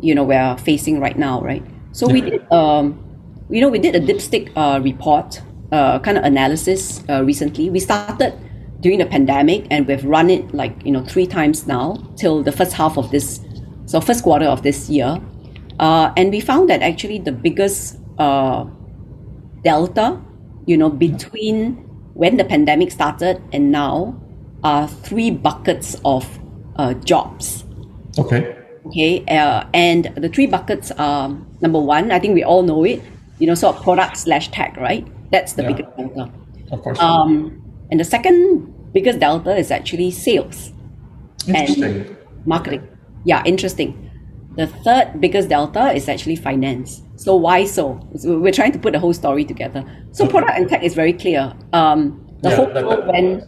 you 0.00 0.14
know 0.14 0.24
we're 0.24 0.56
facing 0.56 0.98
right 0.98 1.18
now, 1.18 1.42
right? 1.42 1.62
So 1.92 2.08
we 2.08 2.22
did, 2.22 2.50
um, 2.50 2.98
you 3.50 3.60
know, 3.60 3.68
we 3.68 3.78
did 3.78 3.94
a 3.94 4.00
dipstick 4.00 4.50
uh, 4.56 4.80
report, 4.80 5.42
uh, 5.72 5.98
kind 5.98 6.16
of 6.16 6.24
analysis 6.24 7.04
uh, 7.10 7.22
recently. 7.22 7.68
We 7.68 7.78
started 7.78 8.32
during 8.80 8.98
the 8.98 9.04
pandemic, 9.06 9.66
and 9.70 9.86
we've 9.86 10.04
run 10.06 10.30
it 10.30 10.54
like 10.54 10.74
you 10.86 10.90
know 10.90 11.04
three 11.04 11.26
times 11.26 11.66
now 11.66 11.96
till 12.16 12.42
the 12.42 12.50
first 12.50 12.72
half 12.72 12.96
of 12.96 13.10
this, 13.10 13.40
so 13.84 14.00
first 14.00 14.22
quarter 14.22 14.46
of 14.46 14.62
this 14.62 14.88
year, 14.88 15.20
uh, 15.80 16.14
and 16.16 16.30
we 16.30 16.40
found 16.40 16.70
that 16.70 16.80
actually 16.80 17.18
the 17.18 17.32
biggest 17.32 17.98
uh, 18.16 18.64
delta 19.62 20.18
you 20.66 20.76
know, 20.76 20.88
between 20.88 21.74
when 22.14 22.36
the 22.36 22.44
pandemic 22.44 22.90
started 22.90 23.42
and 23.52 23.70
now 23.70 24.20
are 24.62 24.86
three 24.88 25.30
buckets 25.30 25.96
of 26.04 26.28
uh, 26.76 26.94
jobs. 26.94 27.64
Okay. 28.18 28.56
Okay. 28.86 29.24
Uh, 29.26 29.64
and 29.74 30.12
the 30.16 30.28
three 30.28 30.46
buckets 30.46 30.90
are 30.92 31.36
number 31.60 31.80
one, 31.80 32.10
I 32.10 32.18
think 32.18 32.34
we 32.34 32.44
all 32.44 32.62
know 32.62 32.84
it, 32.84 33.02
you 33.38 33.46
know, 33.46 33.54
sort 33.54 33.76
of 33.76 33.82
product 33.82 34.18
slash 34.18 34.48
tech, 34.48 34.76
right? 34.76 35.06
That's 35.30 35.54
the 35.54 35.62
yeah. 35.62 35.72
biggest 35.72 35.96
delta. 35.96 36.32
Of 36.70 36.82
course. 36.82 36.98
Um, 37.00 37.62
and 37.90 38.00
the 38.00 38.04
second 38.04 38.92
biggest 38.92 39.18
delta 39.18 39.56
is 39.56 39.70
actually 39.70 40.10
sales 40.10 40.72
and 41.48 42.16
marketing. 42.44 42.86
Yeah, 43.24 43.42
interesting. 43.44 44.10
The 44.56 44.66
third 44.66 45.20
biggest 45.20 45.48
delta 45.48 45.92
is 45.92 46.08
actually 46.08 46.36
finance. 46.36 47.02
So 47.22 47.36
why 47.36 47.66
so? 47.66 48.00
We're 48.24 48.50
trying 48.52 48.72
to 48.72 48.80
put 48.80 48.92
the 48.94 48.98
whole 48.98 49.14
story 49.14 49.44
together. 49.44 49.84
So 50.10 50.26
product 50.26 50.58
and 50.58 50.68
tech 50.68 50.82
is 50.82 50.94
very 50.94 51.12
clear. 51.12 51.54
Um, 51.72 52.18
the 52.42 52.50
yeah, 52.50 52.56
whole 52.56 52.66
that, 52.66 52.84
world 52.84 52.98
that, 53.02 53.06
went, 53.06 53.44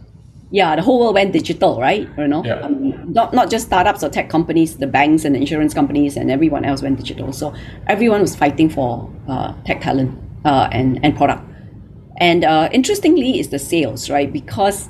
yeah, 0.49 0.77
the 0.77 0.81
whole 0.81 1.01
world 1.01 1.15
went 1.15 1.33
digital, 1.33 1.81
right? 1.81 2.07
You 2.17 2.27
know, 2.29 2.41
yeah. 2.45 2.61
um, 2.61 3.11
not 3.11 3.33
not 3.33 3.49
just 3.49 3.65
startups 3.65 4.01
or 4.01 4.07
tech 4.07 4.29
companies, 4.29 4.77
the 4.77 4.87
banks 4.87 5.25
and 5.25 5.35
the 5.35 5.39
insurance 5.39 5.73
companies 5.73 6.15
and 6.15 6.31
everyone 6.31 6.63
else 6.63 6.81
went 6.81 6.97
digital. 6.97 7.33
So 7.33 7.53
everyone 7.87 8.21
was 8.21 8.33
fighting 8.33 8.69
for 8.69 9.11
uh, 9.27 9.53
tech 9.65 9.81
talent 9.81 10.17
uh, 10.45 10.69
and 10.71 11.03
and 11.03 11.13
product. 11.17 11.43
And 12.15 12.45
uh, 12.45 12.69
interestingly, 12.71 13.41
is 13.41 13.49
the 13.49 13.59
sales, 13.59 14.09
right? 14.09 14.31
Because 14.31 14.87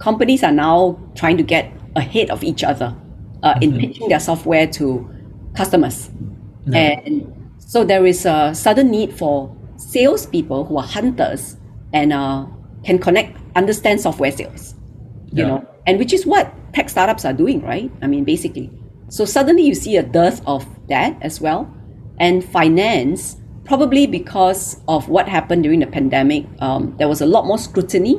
companies 0.00 0.42
are 0.42 0.52
now 0.52 1.00
trying 1.14 1.38
to 1.38 1.42
get 1.42 1.72
ahead 1.96 2.28
of 2.28 2.44
each 2.44 2.62
other 2.62 2.94
uh, 3.42 3.54
in 3.62 3.70
mm-hmm. 3.70 3.80
pitching 3.80 4.08
their 4.10 4.20
software 4.20 4.66
to 4.66 5.08
customers, 5.56 6.10
and 6.74 7.32
so 7.68 7.84
there 7.84 8.06
is 8.06 8.24
a 8.24 8.54
sudden 8.54 8.90
need 8.90 9.12
for 9.12 9.54
salespeople 9.76 10.64
who 10.64 10.78
are 10.78 10.88
hunters 10.88 11.58
and 11.92 12.14
uh, 12.14 12.46
can 12.82 12.98
connect, 12.98 13.36
understand 13.56 14.00
software 14.00 14.32
sales. 14.32 14.74
You 15.32 15.42
yeah. 15.42 15.48
know, 15.48 15.68
and 15.86 15.98
which 15.98 16.14
is 16.14 16.24
what 16.24 16.50
tech 16.72 16.88
startups 16.88 17.26
are 17.26 17.34
doing, 17.34 17.60
right? 17.60 17.92
I 18.00 18.06
mean, 18.06 18.24
basically. 18.24 18.72
So 19.10 19.26
suddenly 19.26 19.64
you 19.64 19.74
see 19.74 19.98
a 19.98 20.02
dearth 20.02 20.40
of 20.46 20.64
that 20.88 21.18
as 21.20 21.42
well, 21.42 21.70
and 22.18 22.42
finance 22.42 23.36
probably 23.66 24.06
because 24.06 24.80
of 24.88 25.10
what 25.10 25.28
happened 25.28 25.62
during 25.62 25.80
the 25.80 25.86
pandemic. 25.86 26.46
Um, 26.60 26.96
there 26.96 27.06
was 27.06 27.20
a 27.20 27.26
lot 27.26 27.44
more 27.44 27.58
scrutiny 27.58 28.16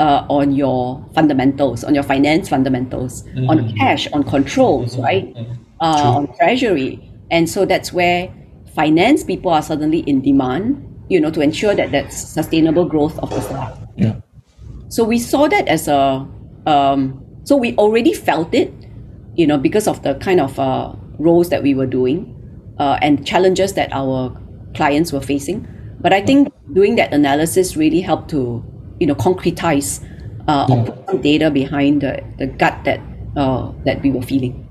uh, 0.00 0.26
on 0.28 0.56
your 0.56 1.08
fundamentals, 1.14 1.84
on 1.84 1.94
your 1.94 2.02
finance 2.02 2.48
fundamentals, 2.48 3.22
mm-hmm. 3.22 3.48
on 3.48 3.76
cash, 3.76 4.08
on 4.12 4.24
controls, 4.24 4.94
mm-hmm. 4.94 5.02
right? 5.02 5.34
Mm-hmm. 5.36 5.52
Uh, 5.80 6.12
on 6.16 6.36
treasury, 6.36 7.12
and 7.30 7.48
so 7.48 7.64
that's 7.64 7.92
where 7.92 8.34
finance 8.78 9.24
people 9.24 9.50
are 9.50 9.60
suddenly 9.60 10.00
in 10.06 10.22
demand, 10.22 10.78
you 11.08 11.18
know, 11.20 11.30
to 11.32 11.40
ensure 11.40 11.74
that 11.74 11.90
that's 11.90 12.16
sustainable 12.16 12.84
growth 12.84 13.18
of 13.18 13.30
the 13.30 13.40
startup. 13.40 13.76
Yeah. 13.96 14.20
So 14.88 15.02
we 15.02 15.18
saw 15.18 15.48
that 15.48 15.66
as 15.66 15.88
a, 15.88 16.24
um, 16.64 17.26
so 17.42 17.56
we 17.56 17.74
already 17.74 18.14
felt 18.14 18.54
it, 18.54 18.72
you 19.34 19.48
know, 19.48 19.58
because 19.58 19.88
of 19.88 20.02
the 20.04 20.14
kind 20.14 20.40
of 20.40 20.60
uh, 20.60 20.94
roles 21.18 21.48
that 21.48 21.64
we 21.64 21.74
were 21.74 21.86
doing 21.86 22.36
uh, 22.78 22.98
and 23.02 23.26
challenges 23.26 23.74
that 23.74 23.92
our 23.92 24.40
clients 24.74 25.12
were 25.12 25.20
facing. 25.20 25.66
But 25.98 26.12
I 26.12 26.22
think 26.22 26.52
doing 26.72 26.94
that 26.96 27.12
analysis 27.12 27.76
really 27.76 28.00
helped 28.00 28.30
to, 28.30 28.64
you 29.00 29.08
know, 29.08 29.16
concretize 29.16 30.04
uh, 30.46 30.66
yeah. 30.68 30.74
or 30.76 30.84
put 30.86 31.06
some 31.08 31.20
data 31.20 31.50
behind 31.50 32.02
the, 32.02 32.22
the 32.38 32.46
gut 32.46 32.84
that 32.84 33.00
uh, 33.36 33.72
that 33.84 34.02
we 34.02 34.12
were 34.12 34.22
feeling. 34.22 34.67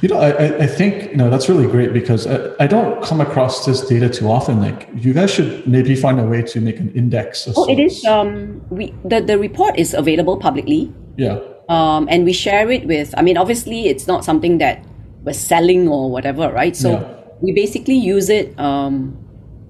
You 0.00 0.08
know, 0.08 0.18
I, 0.18 0.64
I 0.64 0.66
think 0.66 1.10
you 1.10 1.16
know 1.16 1.28
that's 1.28 1.48
really 1.48 1.66
great 1.66 1.92
because 1.92 2.26
I, 2.26 2.50
I, 2.60 2.66
don't 2.66 3.02
come 3.04 3.20
across 3.20 3.66
this 3.66 3.86
data 3.86 4.08
too 4.08 4.28
often. 4.28 4.60
Like, 4.60 4.88
you 4.94 5.12
guys 5.12 5.30
should 5.30 5.66
maybe 5.66 5.94
find 5.94 6.18
a 6.18 6.24
way 6.24 6.42
to 6.42 6.60
make 6.60 6.78
an 6.78 6.92
index. 6.94 7.46
oh, 7.54 7.68
it 7.68 7.78
is. 7.78 8.04
Um, 8.04 8.62
we 8.70 8.94
the 9.04 9.20
the 9.20 9.38
report 9.38 9.78
is 9.78 9.92
available 9.92 10.38
publicly. 10.38 10.92
Yeah. 11.16 11.40
Um, 11.68 12.08
and 12.10 12.24
we 12.24 12.32
share 12.32 12.70
it 12.70 12.86
with. 12.86 13.12
I 13.16 13.22
mean, 13.22 13.36
obviously, 13.36 13.88
it's 13.88 14.06
not 14.06 14.24
something 14.24 14.58
that 14.58 14.84
we're 15.24 15.34
selling 15.34 15.88
or 15.88 16.10
whatever, 16.10 16.50
right? 16.50 16.76
So 16.76 16.92
yeah. 16.92 17.14
we 17.40 17.52
basically 17.52 17.96
use 17.96 18.30
it 18.30 18.58
um, 18.58 19.16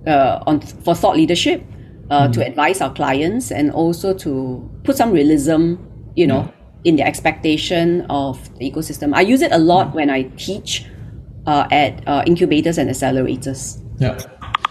uh, 0.06 0.42
on 0.46 0.60
for 0.60 0.94
thought 0.94 1.16
leadership, 1.16 1.64
uh, 2.10 2.28
mm. 2.28 2.32
to 2.34 2.46
advise 2.46 2.80
our 2.80 2.92
clients 2.92 3.50
and 3.50 3.72
also 3.72 4.14
to 4.14 4.70
put 4.84 4.96
some 4.96 5.10
realism, 5.10 5.76
you 6.14 6.26
know. 6.26 6.44
Yeah 6.44 6.55
in 6.86 6.94
the 6.94 7.02
expectation 7.02 8.06
of 8.08 8.38
the 8.58 8.70
ecosystem. 8.70 9.12
I 9.12 9.22
use 9.22 9.42
it 9.42 9.50
a 9.50 9.58
lot 9.58 9.92
when 9.92 10.08
I 10.08 10.22
teach 10.36 10.86
uh, 11.44 11.66
at 11.72 12.06
uh, 12.06 12.22
incubators 12.26 12.78
and 12.78 12.88
accelerators. 12.88 13.82
Yeah. 13.98 14.16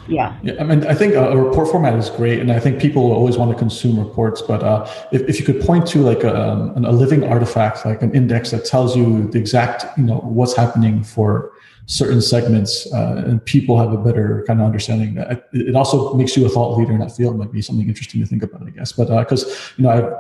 Yeah. 0.08 0.38
yeah. 0.42 0.54
I 0.60 0.64
mean, 0.64 0.86
I 0.86 0.94
think 0.94 1.16
a, 1.16 1.36
report 1.36 1.68
format 1.68 1.94
is 1.96 2.10
great, 2.10 2.40
and 2.40 2.52
I 2.54 2.60
think 2.60 2.80
people 2.80 3.12
always 3.12 3.38
want 3.38 3.52
to 3.52 3.58
consume 3.58 4.00
reports. 4.00 4.42
But 4.42 4.64
uh, 4.64 4.90
if, 5.12 5.24
if 5.24 5.40
you 5.40 5.46
could 5.46 5.60
point 5.60 5.88
to 5.88 6.00
like 6.00 6.24
a, 6.24 6.34
um, 6.34 6.86
a 6.86 6.92
living 6.92 7.26
artifact, 7.26 7.86
like 7.86 8.02
an 8.02 8.16
index 8.16 8.52
that 8.52 8.64
tells 8.64 8.96
you 8.96 9.28
the 9.32 9.40
exact, 9.40 9.86
you 9.98 10.04
know, 10.04 10.20
what's 10.20 10.56
happening 10.56 11.04
for 11.04 11.52
certain 11.88 12.22
segments, 12.22 12.88
uh, 12.94 13.24
and 13.28 13.44
people 13.44 13.78
have 13.78 13.92
a 13.92 13.98
better 13.98 14.46
kind 14.48 14.62
of 14.62 14.66
understanding. 14.66 15.16
That 15.16 15.50
it 15.52 15.76
also 15.76 16.14
makes 16.14 16.38
you 16.38 16.46
a 16.46 16.50
thought 16.50 16.78
leader 16.78 16.94
in 16.94 17.00
that 17.00 17.12
field. 17.12 17.38
Might 17.38 17.52
be 17.52 17.62
something 17.62 17.88
interesting 17.88 18.22
to 18.22 18.28
think 18.28 18.44
about, 18.44 18.66
I 18.66 18.70
guess. 18.70 18.94
But 18.94 19.08
because 19.20 19.44
uh, 19.44 19.74
you 19.78 19.84
know, 19.84 19.90
I've 19.90 20.14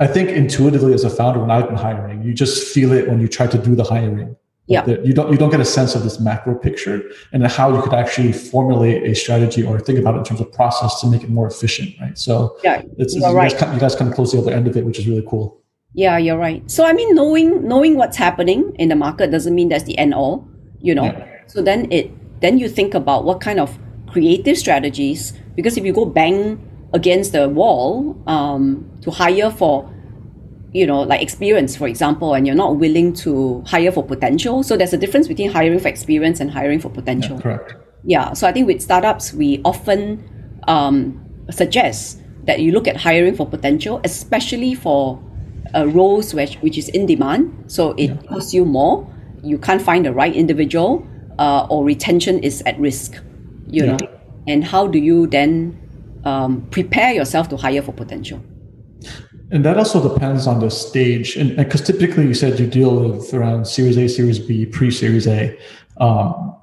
I 0.00 0.06
think 0.06 0.30
intuitively 0.30 0.92
as 0.92 1.04
a 1.04 1.10
founder, 1.10 1.40
when 1.40 1.50
I've 1.50 1.66
been 1.66 1.76
hiring, 1.76 2.22
you 2.22 2.34
just 2.34 2.72
feel 2.74 2.92
it 2.92 3.08
when 3.08 3.20
you 3.20 3.28
try 3.28 3.46
to 3.46 3.58
do 3.58 3.74
the 3.74 3.84
hiring. 3.84 4.36
Yeah. 4.66 4.86
You 4.86 5.12
don't 5.12 5.30
you 5.30 5.36
don't 5.36 5.50
get 5.50 5.60
a 5.60 5.64
sense 5.64 5.94
of 5.94 6.04
this 6.04 6.18
macro 6.18 6.54
picture 6.54 7.02
and 7.32 7.46
how 7.46 7.74
you 7.74 7.82
could 7.82 7.92
actually 7.92 8.32
formulate 8.32 9.02
a 9.02 9.14
strategy 9.14 9.62
or 9.62 9.78
think 9.78 9.98
about 9.98 10.14
it 10.14 10.18
in 10.18 10.24
terms 10.24 10.40
of 10.40 10.50
process 10.52 11.00
to 11.02 11.06
make 11.06 11.22
it 11.22 11.28
more 11.28 11.46
efficient, 11.46 11.94
right? 12.00 12.16
So 12.16 12.56
yeah, 12.64 12.80
it's, 12.96 13.14
you, 13.14 13.22
right. 13.22 13.50
guys 13.50 13.60
come, 13.60 13.74
you 13.74 13.80
guys 13.80 13.94
come 13.94 14.10
close 14.10 14.30
to 14.30 14.38
the 14.38 14.42
other 14.42 14.52
end 14.52 14.66
of 14.66 14.76
it, 14.76 14.86
which 14.86 14.98
is 14.98 15.06
really 15.06 15.24
cool. 15.28 15.60
Yeah, 15.92 16.16
you're 16.16 16.38
right. 16.38 16.68
So 16.70 16.86
I 16.86 16.94
mean, 16.94 17.14
knowing 17.14 17.68
knowing 17.68 17.96
what's 17.96 18.16
happening 18.16 18.74
in 18.78 18.88
the 18.88 18.96
market 18.96 19.30
doesn't 19.30 19.54
mean 19.54 19.68
that's 19.68 19.84
the 19.84 19.98
end 19.98 20.14
all, 20.14 20.48
you 20.80 20.94
know. 20.94 21.04
Yeah. 21.04 21.28
So 21.46 21.60
then 21.60 21.92
it 21.92 22.10
then 22.40 22.58
you 22.58 22.70
think 22.70 22.94
about 22.94 23.24
what 23.24 23.42
kind 23.42 23.60
of 23.60 23.78
creative 24.06 24.56
strategies 24.56 25.34
because 25.56 25.76
if 25.76 25.84
you 25.84 25.92
go 25.92 26.06
bang 26.06 26.58
against 26.94 27.32
the 27.32 27.48
wall 27.48 28.16
um, 28.26 28.90
to 29.02 29.10
hire 29.10 29.50
for 29.50 29.90
you 30.72 30.86
know 30.86 31.02
like 31.02 31.20
experience 31.20 31.76
for 31.76 31.86
example 31.86 32.34
and 32.34 32.46
you're 32.46 32.56
not 32.56 32.76
willing 32.76 33.12
to 33.12 33.62
hire 33.66 33.92
for 33.92 34.02
potential 34.02 34.62
so 34.62 34.76
there's 34.76 34.92
a 34.92 34.96
difference 34.96 35.28
between 35.28 35.50
hiring 35.50 35.78
for 35.78 35.88
experience 35.88 36.40
and 36.40 36.50
hiring 36.50 36.80
for 36.80 36.88
potential 36.88 37.36
yeah, 37.36 37.42
correct 37.42 37.74
Yeah. 38.04 38.34
So 38.34 38.46
I 38.46 38.52
think 38.52 38.66
with 38.66 38.82
startups, 38.82 39.32
we 39.32 39.60
often 39.64 40.60
um, 40.68 41.20
suggest 41.50 42.20
that 42.44 42.60
you 42.60 42.72
look 42.72 42.86
at 42.86 42.96
hiring 42.96 43.34
for 43.34 43.46
potential, 43.48 44.00
especially 44.04 44.74
for 44.74 45.20
uh, 45.74 45.86
roles 45.88 46.34
which, 46.34 46.56
which 46.56 46.76
is 46.78 46.88
in 46.90 47.06
demand. 47.06 47.64
So 47.66 47.92
it 47.92 48.08
yeah. 48.10 48.16
costs 48.28 48.52
you 48.52 48.64
more. 48.64 49.10
You 49.42 49.58
can't 49.58 49.80
find 49.80 50.04
the 50.04 50.12
right 50.12 50.34
individual, 50.34 51.06
uh, 51.38 51.66
or 51.68 51.84
retention 51.84 52.38
is 52.40 52.62
at 52.66 52.78
risk. 52.78 53.20
You 53.66 53.86
yeah. 53.86 53.96
know, 53.96 54.08
and 54.46 54.64
how 54.64 54.86
do 54.86 54.98
you 54.98 55.26
then 55.26 55.80
um, 56.24 56.66
prepare 56.70 57.12
yourself 57.12 57.48
to 57.48 57.56
hire 57.56 57.82
for 57.82 57.92
potential? 57.92 58.42
And 59.50 59.64
that 59.64 59.76
also 59.76 60.14
depends 60.14 60.46
on 60.46 60.60
the 60.60 60.70
stage, 60.70 61.36
and 61.36 61.56
because 61.56 61.82
typically 61.82 62.26
you 62.26 62.34
said 62.34 62.58
you 62.58 62.66
deal 62.66 62.96
with 62.96 63.32
around 63.34 63.66
Series 63.66 63.98
A, 63.98 64.08
Series 64.08 64.38
B, 64.38 64.66
pre-Series 64.66 65.26
A. 65.26 65.56
Um, 65.98 66.56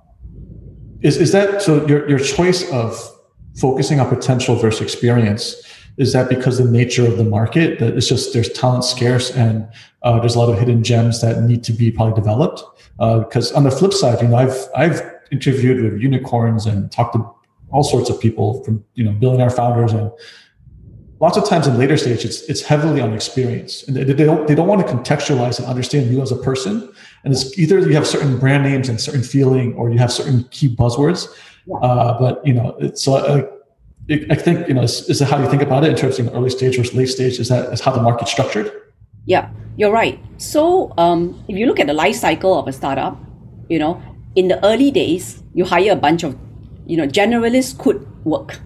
is 1.02 1.17
is 1.17 1.32
that 1.32 1.62
so? 1.62 1.86
Your 1.88 2.10
your 2.10 2.19
choice 2.19 2.69
of 2.71 3.00
focusing 3.56 4.00
on 4.00 4.10
potential 4.10 4.56
versus 4.56 4.82
experience 4.82 5.56
is 5.97 6.13
that 6.13 6.30
because 6.30 6.58
the 6.58 6.65
nature 6.65 7.06
of 7.06 7.17
the 7.17 7.24
market 7.24 7.80
that 7.80 7.95
it's 7.95 8.08
just 8.08 8.34
there's 8.34 8.50
talent 8.54 8.84
scarce 8.84 9.30
and 9.32 9.67
uh, 10.04 10.19
there's 10.19 10.36
a 10.36 10.39
lot 10.39 10.50
of 10.50 10.58
hidden 10.58 10.84
gems 10.84 11.21
that 11.21 11.41
need 11.43 11.63
to 11.63 11.74
be 11.74 11.91
probably 11.91 12.15
developed. 12.15 12.63
Because 12.97 13.52
uh, 13.52 13.58
on 13.58 13.63
the 13.63 13.71
flip 13.71 13.93
side, 13.93 14.21
you 14.21 14.28
know, 14.28 14.38
I've 14.38 14.67
I've 14.76 15.02
interviewed 15.32 15.82
with 15.82 16.02
unicorns 16.02 16.65
and 16.65 16.91
talked 16.91 17.13
to 17.13 17.30
all 17.72 17.84
sorts 17.84 18.10
of 18.10 18.20
people 18.20 18.64
from 18.64 18.84
you 18.96 19.04
know 19.04 19.12
billionaire 19.12 19.50
founders. 19.50 19.94
And 19.94 20.12
lots 21.20 21.38
of 21.38 21.48
times 21.48 21.68
in 21.68 21.78
later 21.78 21.98
stage 21.98 22.26
it's 22.26 22.42
it's 22.44 22.62
heavily 22.62 23.02
on 23.02 23.14
experience. 23.14 23.84
And 23.84 23.96
they, 23.96 24.04
they 24.04 24.26
don't 24.26 24.48
they 24.48 24.56
don't 24.56 24.68
want 24.68 24.86
to 24.86 24.94
contextualize 24.94 25.60
and 25.60 25.68
understand 25.68 26.12
you 26.12 26.22
as 26.22 26.32
a 26.32 26.38
person. 26.38 26.92
And 27.24 27.34
it's 27.34 27.58
either 27.58 27.80
you 27.80 27.94
have 27.96 28.08
certain 28.08 28.38
brand 28.40 28.64
names 28.64 28.90
and 28.90 29.00
certain 29.00 29.24
feeling 29.24 29.74
or 29.76 29.90
you 29.92 30.00
have 30.00 30.12
certain 30.12 30.44
key 30.46 30.76
buzzwords. 30.76 31.28
Uh, 31.82 32.18
but 32.20 32.46
you 32.46 32.54
know 32.54 32.76
it's 32.80 33.08
uh, 33.08 33.48
I 34.10 34.36
think 34.36 34.68
you 34.68 34.74
know 34.74 34.82
is, 34.82 35.08
is 35.10 35.20
how 35.20 35.42
you 35.42 35.50
think 35.50 35.62
about 35.62 35.84
it 35.84 35.92
in 35.92 35.96
terms 35.96 36.20
of 36.20 36.34
early 36.36 36.50
stage 36.50 36.78
versus 36.78 36.96
late 36.96 37.08
stage? 37.08 37.40
Is 37.40 37.50
that 37.50 37.72
is 37.72 37.82
how 37.82 37.92
the 37.92 38.02
market's 38.02 38.32
structured? 38.32 38.72
Yeah 39.26 39.50
you're 39.78 39.92
right. 39.92 40.20
So 40.38 40.94
um, 40.98 41.44
if 41.48 41.58
you 41.58 41.66
look 41.66 41.80
at 41.80 41.88
the 41.88 41.94
life 41.94 42.16
cycle 42.16 42.58
of 42.58 42.68
a 42.68 42.74
startup 42.74 43.18
you 43.70 43.80
know 43.80 44.02
in 44.36 44.48
the 44.48 44.64
early 44.66 44.92
days 44.92 45.44
you 45.54 45.66
hire 45.66 45.94
a 45.94 45.96
bunch 45.96 46.24
of 46.24 46.38
you 46.86 46.98
know 46.98 47.08
generalists 47.08 47.78
could 47.78 48.06
work 48.26 48.60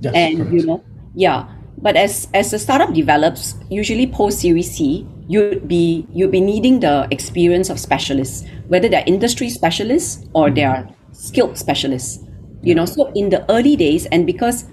yes, 0.00 0.12
and 0.14 0.38
correct. 0.38 0.52
you 0.52 0.66
know 0.66 0.84
yeah 1.14 1.48
but 1.82 1.96
as 1.96 2.28
as 2.32 2.52
the 2.52 2.58
startup 2.58 2.94
develops, 2.94 3.56
usually 3.68 4.06
post 4.06 4.40
Series 4.40 4.70
C, 4.70 5.04
you'd 5.26 5.66
be 5.66 6.06
you'd 6.12 6.30
be 6.30 6.40
needing 6.40 6.78
the 6.78 7.08
experience 7.10 7.70
of 7.70 7.80
specialists, 7.80 8.46
whether 8.68 8.88
they're 8.88 9.04
industry 9.04 9.50
specialists 9.50 10.24
or 10.32 10.46
mm-hmm. 10.46 10.54
they're 10.54 10.88
skilled 11.10 11.58
specialists. 11.58 12.24
You 12.62 12.76
know, 12.76 12.86
so 12.86 13.10
in 13.16 13.30
the 13.30 13.44
early 13.50 13.74
days, 13.74 14.06
and 14.06 14.24
because 14.24 14.66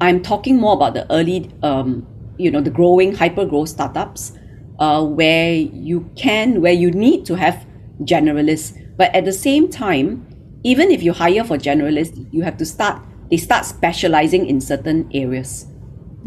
I'm 0.00 0.22
talking 0.22 0.56
more 0.56 0.72
about 0.72 0.94
the 0.94 1.10
early, 1.12 1.50
um, 1.62 2.06
you 2.38 2.50
know, 2.50 2.62
the 2.62 2.70
growing 2.70 3.14
hyper 3.14 3.44
growth 3.44 3.68
startups, 3.68 4.32
uh, 4.78 5.04
where 5.04 5.52
you 5.52 6.10
can, 6.16 6.62
where 6.62 6.72
you 6.72 6.90
need 6.90 7.26
to 7.26 7.34
have 7.34 7.66
generalists, 8.00 8.72
but 8.96 9.14
at 9.14 9.26
the 9.26 9.32
same 9.32 9.68
time, 9.68 10.26
even 10.64 10.90
if 10.90 11.02
you 11.02 11.12
hire 11.12 11.44
for 11.44 11.56
generalists, 11.56 12.26
you 12.32 12.42
have 12.42 12.56
to 12.56 12.64
start. 12.66 13.00
They 13.30 13.36
start 13.36 13.64
specializing 13.64 14.46
in 14.46 14.60
certain 14.60 15.08
areas. 15.14 15.66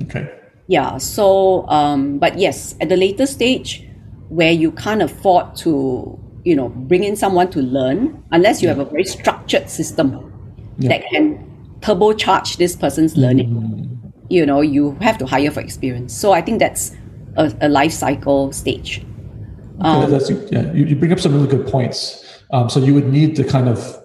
Okay. 0.03 0.29
Yeah. 0.67 0.97
So, 0.97 1.67
um, 1.69 2.19
but 2.19 2.37
yes, 2.37 2.75
at 2.81 2.89
the 2.89 2.97
later 2.97 3.25
stage, 3.25 3.83
where 4.29 4.51
you 4.51 4.71
can't 4.71 5.01
afford 5.01 5.55
to, 5.57 6.19
you 6.43 6.55
know, 6.55 6.69
bring 6.69 7.03
in 7.03 7.15
someone 7.15 7.49
to 7.51 7.59
learn, 7.59 8.23
unless 8.31 8.61
you 8.61 8.67
yeah. 8.67 8.75
have 8.75 8.87
a 8.87 8.89
very 8.89 9.05
structured 9.05 9.69
system 9.69 10.31
yeah. 10.79 10.89
that 10.89 11.09
can 11.09 11.45
turbocharge 11.79 12.57
this 12.57 12.75
person's 12.75 13.15
learning. 13.15 13.49
Mm. 13.49 14.13
You 14.29 14.45
know, 14.45 14.61
you 14.61 14.97
have 15.01 15.17
to 15.19 15.25
hire 15.25 15.51
for 15.51 15.61
experience. 15.61 16.13
So 16.13 16.33
I 16.33 16.41
think 16.41 16.59
that's 16.59 16.95
a, 17.37 17.53
a 17.61 17.69
life 17.69 17.93
cycle 17.93 18.51
stage. 18.51 19.05
Um, 19.79 20.09
that's, 20.11 20.29
yeah, 20.51 20.73
you, 20.73 20.85
you 20.85 20.95
bring 20.95 21.11
up 21.11 21.19
some 21.19 21.33
really 21.33 21.47
good 21.47 21.67
points. 21.67 22.41
Um, 22.51 22.69
so 22.69 22.79
you 22.79 22.93
would 22.93 23.11
need 23.11 23.35
to 23.37 23.43
kind 23.43 23.69
of 23.69 24.03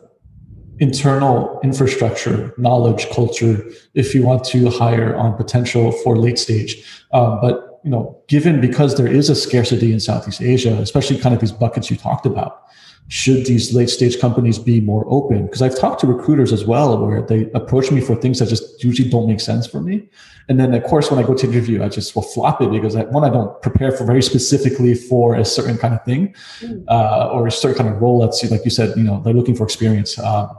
internal 0.82 1.60
infrastructure, 1.62 2.52
knowledge, 2.58 3.08
culture, 3.10 3.64
if 3.94 4.16
you 4.16 4.24
want 4.24 4.42
to 4.42 4.68
hire 4.68 5.16
on 5.16 5.32
potential 5.36 5.92
for 5.92 6.16
late 6.16 6.40
stage. 6.40 6.84
Um, 7.12 7.38
but 7.40 7.80
you 7.84 7.90
know, 7.90 8.20
given 8.26 8.60
because 8.60 8.96
there 8.96 9.06
is 9.06 9.30
a 9.30 9.36
scarcity 9.36 9.92
in 9.92 10.00
Southeast 10.00 10.42
Asia, 10.42 10.74
especially 10.80 11.18
kind 11.18 11.34
of 11.36 11.40
these 11.40 11.52
buckets 11.52 11.88
you 11.88 11.96
talked 11.96 12.26
about, 12.26 12.61
should 13.08 13.44
these 13.44 13.74
late 13.74 13.90
stage 13.90 14.18
companies 14.18 14.58
be 14.58 14.80
more 14.80 15.04
open? 15.08 15.44
Because 15.44 15.60
I've 15.60 15.78
talked 15.78 16.00
to 16.00 16.06
recruiters 16.06 16.52
as 16.52 16.64
well, 16.64 16.98
where 17.04 17.20
they 17.20 17.50
approach 17.52 17.90
me 17.90 18.00
for 18.00 18.16
things 18.16 18.38
that 18.38 18.48
just 18.48 18.82
usually 18.82 19.08
don't 19.08 19.26
make 19.26 19.40
sense 19.40 19.66
for 19.66 19.80
me. 19.80 20.08
And 20.48 20.58
then, 20.58 20.74
of 20.74 20.82
course, 20.84 21.10
when 21.10 21.22
I 21.22 21.26
go 21.26 21.34
to 21.34 21.46
interview, 21.46 21.82
I 21.82 21.88
just 21.88 22.14
will 22.14 22.22
flop 22.22 22.60
it 22.62 22.70
because 22.70 22.96
I, 22.96 23.04
one, 23.04 23.24
I 23.24 23.30
don't 23.30 23.60
prepare 23.62 23.92
for 23.92 24.04
very 24.04 24.22
specifically 24.22 24.94
for 24.94 25.34
a 25.34 25.44
certain 25.44 25.78
kind 25.78 25.94
of 25.94 26.04
thing 26.04 26.34
mm. 26.60 26.84
uh, 26.88 27.28
or 27.32 27.46
a 27.46 27.52
certain 27.52 27.84
kind 27.84 27.94
of 27.94 28.00
role. 28.00 28.20
That's 28.20 28.50
like 28.50 28.64
you 28.64 28.70
said, 28.70 28.96
you 28.96 29.04
know, 29.04 29.20
they're 29.22 29.34
looking 29.34 29.54
for 29.54 29.64
experience. 29.64 30.18
Um, 30.18 30.50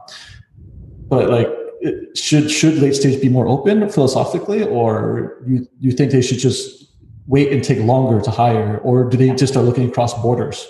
but 1.09 1.29
like, 1.29 1.47
should 2.15 2.49
should 2.49 2.75
late 2.75 2.95
stage 2.95 3.21
be 3.21 3.29
more 3.29 3.47
open 3.47 3.89
philosophically, 3.89 4.63
or 4.63 5.43
you 5.45 5.67
you 5.79 5.91
think 5.91 6.11
they 6.11 6.21
should 6.21 6.39
just 6.39 6.85
wait 7.27 7.51
and 7.51 7.63
take 7.63 7.79
longer 7.79 8.21
to 8.21 8.31
hire, 8.31 8.77
or 8.79 9.09
do 9.09 9.17
they 9.17 9.29
just 9.31 9.53
start 9.53 9.65
looking 9.65 9.89
across 9.89 10.13
borders? 10.21 10.65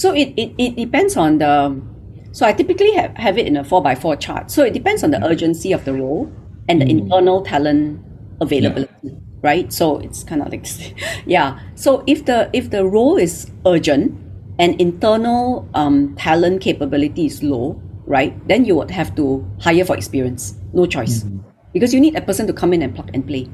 So 0.00 0.14
it, 0.14 0.32
it, 0.38 0.54
it 0.56 0.76
depends 0.76 1.14
on 1.18 1.36
the. 1.36 1.76
So 2.32 2.46
I 2.46 2.54
typically 2.54 2.92
have, 2.92 3.14
have 3.18 3.36
it 3.36 3.46
in 3.46 3.58
a 3.58 3.62
four 3.62 3.82
by 3.82 3.94
four 3.94 4.16
chart. 4.16 4.50
So 4.50 4.64
it 4.64 4.72
depends 4.72 5.04
on 5.04 5.10
the 5.10 5.22
urgency 5.22 5.72
of 5.72 5.84
the 5.84 5.92
role 5.92 6.32
and 6.70 6.80
the 6.80 6.86
mm. 6.86 7.04
internal 7.04 7.42
talent 7.42 8.00
availability, 8.40 8.94
yeah. 9.02 9.12
right? 9.42 9.70
So 9.70 9.98
it's 9.98 10.24
kind 10.24 10.40
of 10.40 10.48
like, 10.48 10.64
yeah. 11.26 11.60
So 11.74 12.02
if 12.06 12.24
the 12.24 12.48
if 12.54 12.70
the 12.70 12.86
role 12.86 13.18
is 13.18 13.50
urgent 13.66 14.16
and 14.58 14.80
internal 14.80 15.68
um, 15.74 16.16
talent 16.16 16.62
capability 16.62 17.26
is 17.26 17.42
low, 17.42 17.76
right? 18.06 18.32
Then 18.48 18.64
you 18.64 18.76
would 18.76 18.90
have 18.90 19.14
to 19.16 19.44
hire 19.60 19.84
for 19.84 19.98
experience. 19.98 20.54
No 20.72 20.86
choice, 20.86 21.24
mm-hmm. 21.24 21.44
because 21.74 21.92
you 21.92 22.00
need 22.00 22.16
a 22.16 22.22
person 22.22 22.46
to 22.46 22.54
come 22.54 22.72
in 22.72 22.80
and 22.80 22.94
plug 22.94 23.10
and 23.12 23.26
play. 23.26 23.50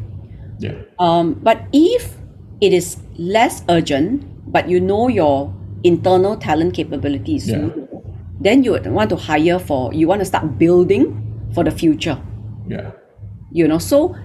Yeah. 0.61 0.79
Um, 1.01 1.35
but 1.43 1.67
if 1.73 2.15
it 2.61 2.73
is 2.73 2.99
less 3.19 3.65
urgent, 3.69 4.23
but 4.53 4.69
you 4.69 4.79
know 4.79 5.09
your 5.09 5.53
internal 5.87 6.37
talent 6.37 6.75
capabilities, 6.75 7.49
yeah. 7.49 7.69
then 8.41 8.63
you 8.63 8.73
would 8.73 8.87
want 8.87 9.11
to 9.11 9.17
hire 9.17 9.59
for. 9.59 9.93
You 9.95 10.09
want 10.09 10.21
to 10.21 10.25
start 10.25 10.59
building 10.59 11.51
for 11.55 11.65
the 11.65 11.71
future. 11.71 12.21
Yeah. 12.67 12.91
You 13.53 13.69
know, 13.69 13.79
so 13.79 14.17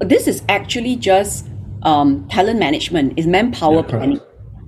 this 0.00 0.26
is 0.26 0.42
actually 0.48 0.96
just 0.96 1.46
um, 1.82 2.26
talent 2.28 2.58
management, 2.58 3.18
is 3.18 3.26
manpower 3.26 3.76
yeah, 3.76 3.82
planning. 3.82 4.20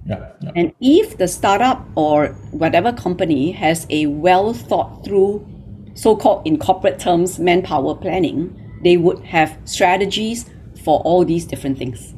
Yeah, 0.06 0.32
yeah. 0.40 0.50
And 0.56 0.72
if 0.80 1.18
the 1.18 1.28
startup 1.28 1.86
or 1.94 2.28
whatever 2.50 2.92
company 2.92 3.52
has 3.52 3.86
a 3.90 4.06
well 4.06 4.52
thought 4.54 5.04
through, 5.04 5.46
so 5.94 6.16
called 6.16 6.46
in 6.46 6.58
corporate 6.58 6.98
terms, 6.98 7.38
manpower 7.38 7.94
planning, 7.94 8.58
they 8.82 8.96
would 8.96 9.20
have 9.24 9.58
strategies 9.64 10.48
for 10.84 11.00
all 11.00 11.24
these 11.24 11.44
different 11.44 11.78
things. 11.78 12.14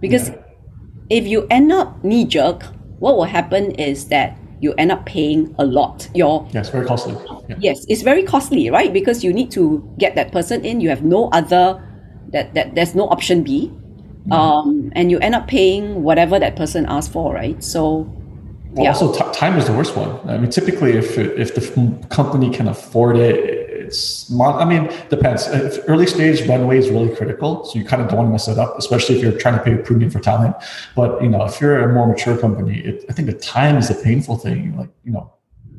Because 0.00 0.30
yeah. 0.30 0.36
if 1.10 1.26
you 1.26 1.46
end 1.50 1.72
up 1.72 2.02
knee 2.04 2.24
jerk, 2.24 2.64
what 3.00 3.16
will 3.16 3.24
happen 3.24 3.72
is 3.72 4.08
that 4.08 4.36
you 4.60 4.74
end 4.74 4.92
up 4.92 5.06
paying 5.06 5.54
a 5.58 5.64
lot. 5.64 6.08
Your 6.14 6.46
yes, 6.52 6.70
very 6.70 6.86
costly. 6.86 7.16
Yeah. 7.48 7.56
Yes, 7.58 7.84
it's 7.88 8.02
very 8.02 8.22
costly, 8.22 8.70
right? 8.70 8.92
Because 8.92 9.24
you 9.24 9.32
need 9.32 9.50
to 9.52 9.82
get 9.98 10.14
that 10.14 10.32
person 10.32 10.64
in. 10.64 10.80
You 10.80 10.90
have 10.90 11.02
no 11.02 11.28
other 11.30 11.82
that, 12.32 12.54
that 12.54 12.74
there's 12.74 12.94
no 12.94 13.08
option 13.08 13.42
B. 13.42 13.68
Mm-hmm. 13.68 14.32
Um, 14.32 14.92
and 14.94 15.10
you 15.10 15.18
end 15.18 15.34
up 15.34 15.48
paying 15.48 16.02
whatever 16.02 16.38
that 16.38 16.54
person 16.54 16.84
asked 16.86 17.10
for, 17.10 17.32
right? 17.32 17.62
So, 17.64 18.06
well, 18.72 18.84
yeah. 18.84 18.92
Also, 18.92 19.12
t- 19.12 19.32
time 19.32 19.58
is 19.58 19.66
the 19.66 19.72
worst 19.72 19.96
one. 19.96 20.20
I 20.28 20.36
mean, 20.36 20.50
typically, 20.50 20.92
if 20.92 21.16
if 21.18 21.54
the 21.54 22.06
company 22.10 22.50
can 22.50 22.68
afford 22.68 23.16
it, 23.16 23.59
it's. 23.90 24.30
I 24.40 24.64
mean, 24.64 24.90
depends. 25.08 25.48
Uh, 25.48 25.70
if 25.72 25.88
early 25.88 26.06
stage 26.06 26.46
runway 26.48 26.78
is 26.78 26.88
really 26.90 27.14
critical, 27.14 27.64
so 27.64 27.78
you 27.78 27.84
kind 27.84 28.00
of 28.00 28.08
don't 28.08 28.18
want 28.18 28.28
to 28.28 28.32
mess 28.32 28.48
it 28.48 28.58
up, 28.58 28.78
especially 28.78 29.16
if 29.16 29.22
you're 29.22 29.38
trying 29.38 29.58
to 29.58 29.64
pay 29.64 29.74
a 29.74 29.78
premium 29.78 30.10
for 30.10 30.20
talent. 30.20 30.54
But 30.94 31.22
you 31.22 31.28
know, 31.28 31.44
if 31.44 31.60
you're 31.60 31.80
a 31.80 31.92
more 31.92 32.06
mature 32.06 32.38
company, 32.38 32.78
it, 32.80 33.04
I 33.08 33.12
think 33.12 33.26
the 33.26 33.38
time 33.38 33.76
is 33.76 33.88
the 33.88 33.94
painful 33.96 34.36
thing. 34.36 34.76
Like 34.76 34.90
you 35.04 35.12
know, 35.12 35.32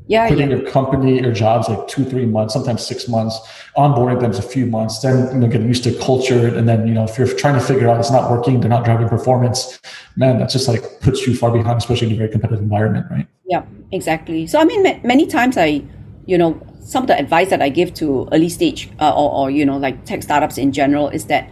yeah, 0.07 0.27
putting 0.27 0.51
yeah. 0.51 0.57
your 0.57 0.69
company 0.69 1.23
or 1.23 1.31
jobs 1.31 1.69
like 1.69 1.87
two, 1.87 2.03
three 2.03 2.25
months, 2.25 2.53
sometimes 2.53 2.85
six 2.85 3.07
months, 3.07 3.39
onboarding 3.77 4.19
them 4.19 4.31
a 4.31 4.41
few 4.41 4.65
months, 4.65 4.99
then 4.99 5.33
you 5.33 5.39
know 5.39 5.47
getting 5.47 5.67
used 5.67 5.85
to 5.85 5.97
culture, 5.99 6.47
and 6.47 6.67
then 6.67 6.87
you 6.87 6.93
know 6.93 7.05
if 7.05 7.17
you're 7.17 7.33
trying 7.43 7.55
to 7.55 7.61
figure 7.61 7.87
out 7.89 7.97
it's 7.97 8.11
not 8.11 8.29
working, 8.29 8.59
they're 8.59 8.69
not 8.69 8.83
driving 8.83 9.07
performance, 9.07 9.79
man, 10.17 10.37
that 10.39 10.49
just 10.49 10.67
like 10.67 10.83
puts 10.99 11.25
you 11.25 11.35
far 11.35 11.51
behind, 11.51 11.77
especially 11.77 12.07
in 12.07 12.13
a 12.13 12.17
very 12.17 12.29
competitive 12.29 12.61
environment, 12.61 13.05
right? 13.09 13.27
Yeah, 13.45 13.63
exactly. 13.91 14.47
So 14.47 14.59
I 14.59 14.65
mean, 14.65 14.83
many 15.03 15.27
times 15.27 15.57
I, 15.57 15.81
you 16.25 16.37
know, 16.37 16.61
some 16.81 17.03
of 17.03 17.07
the 17.07 17.17
advice 17.17 17.49
that 17.49 17.61
I 17.61 17.69
give 17.69 17.93
to 17.95 18.27
early 18.31 18.49
stage 18.49 18.89
uh, 18.99 19.13
or, 19.13 19.31
or 19.31 19.51
you 19.51 19.65
know 19.65 19.77
like 19.77 20.05
tech 20.05 20.23
startups 20.23 20.57
in 20.57 20.71
general 20.71 21.09
is 21.09 21.25
that, 21.25 21.49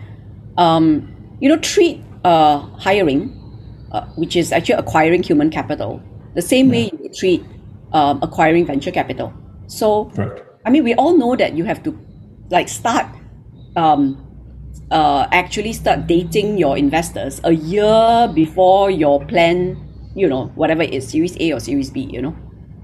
um, 0.57 1.15
you 1.39 1.47
know, 1.49 1.57
treat 1.57 2.01
uh, 2.23 2.59
hiring, 2.77 3.31
uh, 3.91 4.05
which 4.15 4.35
is 4.35 4.51
actually 4.51 4.75
acquiring 4.75 5.23
human 5.23 5.49
capital, 5.49 6.01
the 6.35 6.41
same 6.41 6.67
yeah. 6.67 6.71
way 6.71 6.91
you 7.01 7.09
treat 7.13 7.45
um, 7.93 8.19
acquiring 8.21 8.65
venture 8.65 8.91
capital. 8.91 9.33
So, 9.67 10.05
Correct. 10.15 10.45
I 10.65 10.69
mean, 10.69 10.83
we 10.83 10.93
all 10.95 11.17
know 11.17 11.35
that 11.35 11.53
you 11.53 11.63
have 11.63 11.81
to 11.83 11.97
like 12.49 12.67
start 12.67 13.05
um, 13.75 14.25
uh, 14.91 15.27
actually 15.31 15.73
start 15.73 16.07
dating 16.07 16.57
your 16.57 16.77
investors 16.77 17.39
a 17.43 17.51
year 17.53 18.29
before 18.33 18.89
your 18.89 19.23
plan, 19.25 19.77
you 20.15 20.27
know, 20.27 20.47
whatever 20.55 20.81
it 20.81 20.93
is, 20.93 21.07
Series 21.07 21.37
A 21.39 21.53
or 21.53 21.59
Series 21.59 21.89
B, 21.89 22.01
you 22.01 22.21
know, 22.21 22.35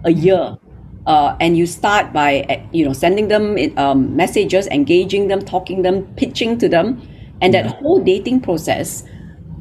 a 0.03 0.11
year. 0.11 0.57
Uh, 1.05 1.35
and 1.39 1.55
you 1.57 1.65
start 1.67 2.11
by, 2.13 2.41
uh, 2.49 2.59
you 2.71 2.83
know, 2.85 2.93
sending 2.93 3.27
them 3.27 3.55
um, 3.77 4.15
messages, 4.15 4.67
engaging 4.67 5.27
them, 5.27 5.39
talking 5.41 5.83
them, 5.83 6.03
pitching 6.15 6.57
to 6.57 6.67
them. 6.67 7.01
And 7.41 7.53
that 7.53 7.65
whole 7.67 7.99
dating 8.03 8.41
process 8.41 9.03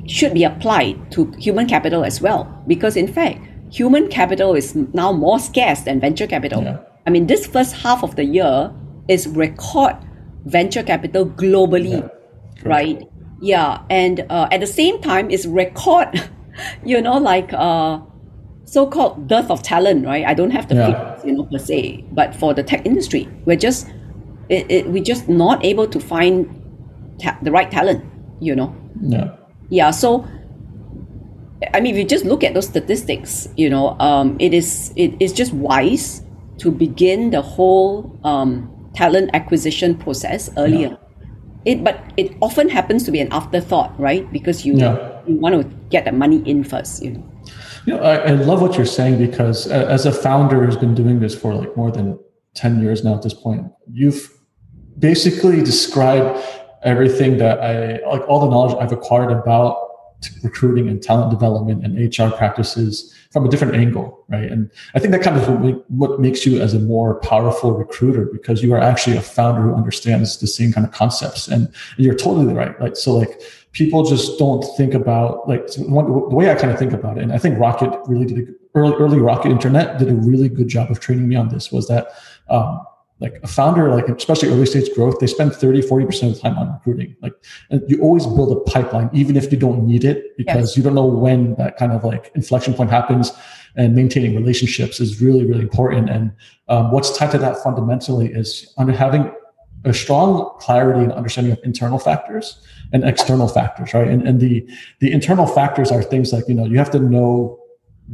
should 0.07 0.32
be 0.32 0.45
applied 0.45 1.11
to 1.12 1.30
human 1.38 1.66
capital 1.66 2.05
as 2.05 2.20
well. 2.20 2.62
Because 2.66 2.97
in 2.97 3.07
fact, 3.12 3.40
human 3.70 4.09
capital 4.09 4.55
is 4.55 4.74
now 4.74 5.12
more 5.12 5.38
scarce 5.38 5.80
than 5.80 6.01
venture 6.01 6.26
capital. 6.26 6.62
Yeah. 6.62 6.78
I 7.07 7.11
mean, 7.11 7.26
this 7.26 7.47
first 7.47 7.74
half 7.76 8.03
of 8.03 8.16
the 8.16 8.24
year 8.24 8.72
is 9.09 9.26
record 9.26 9.97
venture 10.47 10.82
capital 10.82 11.26
globally, 11.26 12.01
Yeah. 12.01 12.09
right? 12.64 13.03
Yeah, 13.42 13.82
and 13.90 14.24
uh, 14.30 14.49
at 14.51 14.61
the 14.61 14.66
same 14.66 15.01
time, 15.03 15.30
it's 15.30 15.45
record, 15.45 16.30
you 16.84 17.03
know, 17.03 17.18
like 17.18 17.53
uh, 17.53 17.99
so-called 18.64 19.28
dearth 19.28 19.50
of 19.50 19.62
talent, 19.62 20.06
right? 20.06 20.24
I 20.26 20.34
don't 20.34 20.50
have 20.50 20.68
the 20.68 20.74
Yeah. 20.74 21.18
you 21.24 21.32
know, 21.34 21.44
per 21.44 21.58
se, 21.58 22.04
but 22.12 22.34
for 22.34 22.54
the 22.54 22.62
tech 22.62 22.84
industry, 22.86 23.28
we're 23.44 23.56
just 23.56 23.88
it, 24.48 24.66
it, 24.70 24.88
we're 24.90 25.02
just 25.02 25.28
not 25.28 25.64
able 25.64 25.86
to 25.86 25.98
find 25.98 26.48
ta- 27.22 27.38
the 27.42 27.50
right 27.50 27.70
talent, 27.70 28.04
you 28.40 28.54
know. 28.54 28.74
Yeah. 29.00 29.30
Yeah, 29.70 29.90
so 29.90 30.24
I 31.72 31.80
mean, 31.80 31.94
if 31.94 31.98
you 31.98 32.04
just 32.04 32.24
look 32.24 32.44
at 32.44 32.52
those 32.54 32.66
statistics, 32.66 33.48
you 33.56 33.70
know, 33.70 33.96
um, 34.00 34.36
it 34.38 34.52
is 34.52 34.92
it 34.96 35.14
is 35.20 35.32
just 35.32 35.52
wise 35.52 36.22
to 36.58 36.70
begin 36.70 37.30
the 37.30 37.40
whole 37.42 38.18
um, 38.24 38.68
talent 38.94 39.30
acquisition 39.34 39.94
process 39.96 40.50
earlier. 40.56 40.98
It, 41.64 41.82
but 41.82 41.98
it 42.18 42.36
often 42.42 42.68
happens 42.68 43.04
to 43.04 43.10
be 43.10 43.20
an 43.20 43.28
afterthought, 43.32 43.98
right? 43.98 44.30
Because 44.30 44.66
you 44.66 44.76
Yeah. 44.76 45.20
you 45.26 45.36
want 45.36 45.54
to 45.56 45.64
get 45.88 46.04
the 46.04 46.12
money 46.12 46.42
in 46.44 46.64
first, 46.64 47.02
you 47.02 47.12
know. 47.12 47.24
You 47.87 47.95
know, 47.95 48.03
I, 48.03 48.16
I 48.16 48.30
love 48.30 48.62
what 48.62 48.76
you're 48.76 48.87
saying 48.87 49.18
because 49.18 49.70
uh, 49.70 49.87
as 49.89 50.07
a 50.07 50.12
founder 50.12 50.64
who's 50.64 50.76
been 50.76 50.95
doing 50.95 51.20
this 51.20 51.35
for 51.35 51.55
like 51.55 51.76
more 51.76 51.91
than 51.91 52.18
10 52.55 52.80
years 52.80 53.05
now 53.05 53.14
at 53.14 53.22
this 53.22 53.35
point, 53.35 53.70
you've 53.93 54.30
basically 54.99 55.62
described 55.62 56.43
everything 56.82 57.39
that 57.39 57.61
I 57.61 58.07
like 58.07 58.26
all 58.28 58.41
the 58.41 58.49
knowledge 58.49 58.76
I've 58.80 58.93
acquired 58.93 59.30
about 59.30 59.76
recruiting 60.43 60.89
and 60.89 61.03
talent 61.03 61.30
development 61.30 61.85
and 61.85 61.97
HR 62.18 62.35
practices 62.35 63.13
from 63.35 63.45
a 63.45 63.49
different 63.49 63.74
angle, 63.74 64.24
right? 64.28 64.49
And 64.49 64.70
I 64.95 65.01
think 65.01 65.11
that 65.11 65.20
kind 65.20 65.37
of 65.37 65.61
what, 65.61 65.91
what 65.91 66.20
makes 66.20 66.47
you 66.47 66.62
as 66.62 66.72
a 66.72 66.78
more 66.78 67.18
powerful 67.18 67.72
recruiter 67.72 68.26
because 68.26 68.62
you 68.62 68.72
are 68.72 68.78
actually 68.78 69.16
a 69.16 69.20
founder 69.20 69.62
who 69.62 69.74
understands 69.74 70.39
the 70.39 70.47
same 70.47 70.72
kind 70.72 70.87
of 70.87 70.93
concepts. 70.93 71.49
And, 71.49 71.68
you're 71.97 72.14
totally 72.14 72.55
right. 72.55 72.80
Like 72.80 72.97
so, 72.97 73.12
like 73.16 73.41
people 73.72 74.05
just 74.05 74.39
don't 74.39 74.62
think 74.76 74.95
about 74.95 75.49
like 75.49 75.68
one, 75.78 76.07
the 76.07 76.37
way 76.37 76.49
I 76.49 76.55
kind 76.55 76.72
of 76.72 76.78
think 76.78 76.93
about 76.93 77.18
it. 77.18 77.24
And 77.24 77.32
I 77.32 77.39
think 77.39 77.59
Rocket 77.59 77.99
really 78.07 78.26
did 78.26 78.39
a, 78.39 78.53
early 78.76 78.95
early 78.95 79.18
Rocket 79.18 79.51
Internet 79.51 79.99
did 79.99 80.09
a 80.09 80.14
really 80.14 80.49
good 80.49 80.68
job 80.68 80.93
of 80.93 81.01
training 81.01 81.28
me 81.28 81.35
on 81.35 81.49
this. 81.49 81.72
Was 81.72 81.89
that 81.89 82.09
um, 82.49 82.85
like 83.24 83.40
a 83.42 83.46
founder, 83.46 83.84
like 83.96 84.08
especially 84.08 84.48
early 84.50 84.66
stage 84.66 84.88
growth, 84.94 85.18
they 85.18 85.26
spend 85.26 85.54
30, 85.54 85.82
40% 85.82 86.28
of 86.28 86.34
the 86.34 86.40
time 86.40 86.56
on 86.58 86.66
recruiting. 86.74 87.16
Like, 87.22 87.32
and 87.70 87.82
you 87.88 88.00
always 88.00 88.26
build 88.26 88.50
a 88.56 88.60
pipeline, 88.70 89.08
even 89.12 89.34
if 89.36 89.50
you 89.50 89.58
don't 89.58 89.86
need 89.86 90.04
it, 90.04 90.36
because 90.36 90.68
Yes. 90.68 90.76
you 90.76 90.82
don't 90.82 90.94
know 90.94 91.06
when 91.06 91.54
that 91.56 91.76
kind 91.78 91.92
of 91.92 92.04
like 92.04 92.30
inflection 92.34 92.74
point 92.74 92.90
happens. 92.90 93.32
And 93.76 93.96
maintaining 93.96 94.36
relationships 94.36 95.00
is 95.00 95.20
really, 95.20 95.44
really 95.44 95.62
important. 95.62 96.08
And 96.08 96.30
um, 96.68 96.92
what's 96.92 97.16
tied 97.18 97.32
to 97.32 97.38
that 97.38 97.56
fundamentally 97.66 98.28
is 98.32 98.72
under 98.78 98.92
having 98.92 99.32
a 99.84 99.92
strong 99.92 100.50
clarity 100.60 101.02
and 101.02 101.12
understanding 101.12 101.52
of 101.52 101.58
internal 101.64 101.98
factors 101.98 102.60
and 102.92 103.02
external 103.04 103.48
factors, 103.48 103.92
right? 103.92 104.06
And 104.06 104.20
and 104.28 104.40
the 104.40 104.64
the 105.00 105.10
internal 105.12 105.46
factors 105.46 105.90
are 105.90 106.02
things 106.02 106.32
like 106.32 106.44
you 106.46 106.54
know 106.54 106.64
you 106.64 106.78
have 106.78 106.90
to 106.92 107.00
know 107.00 107.58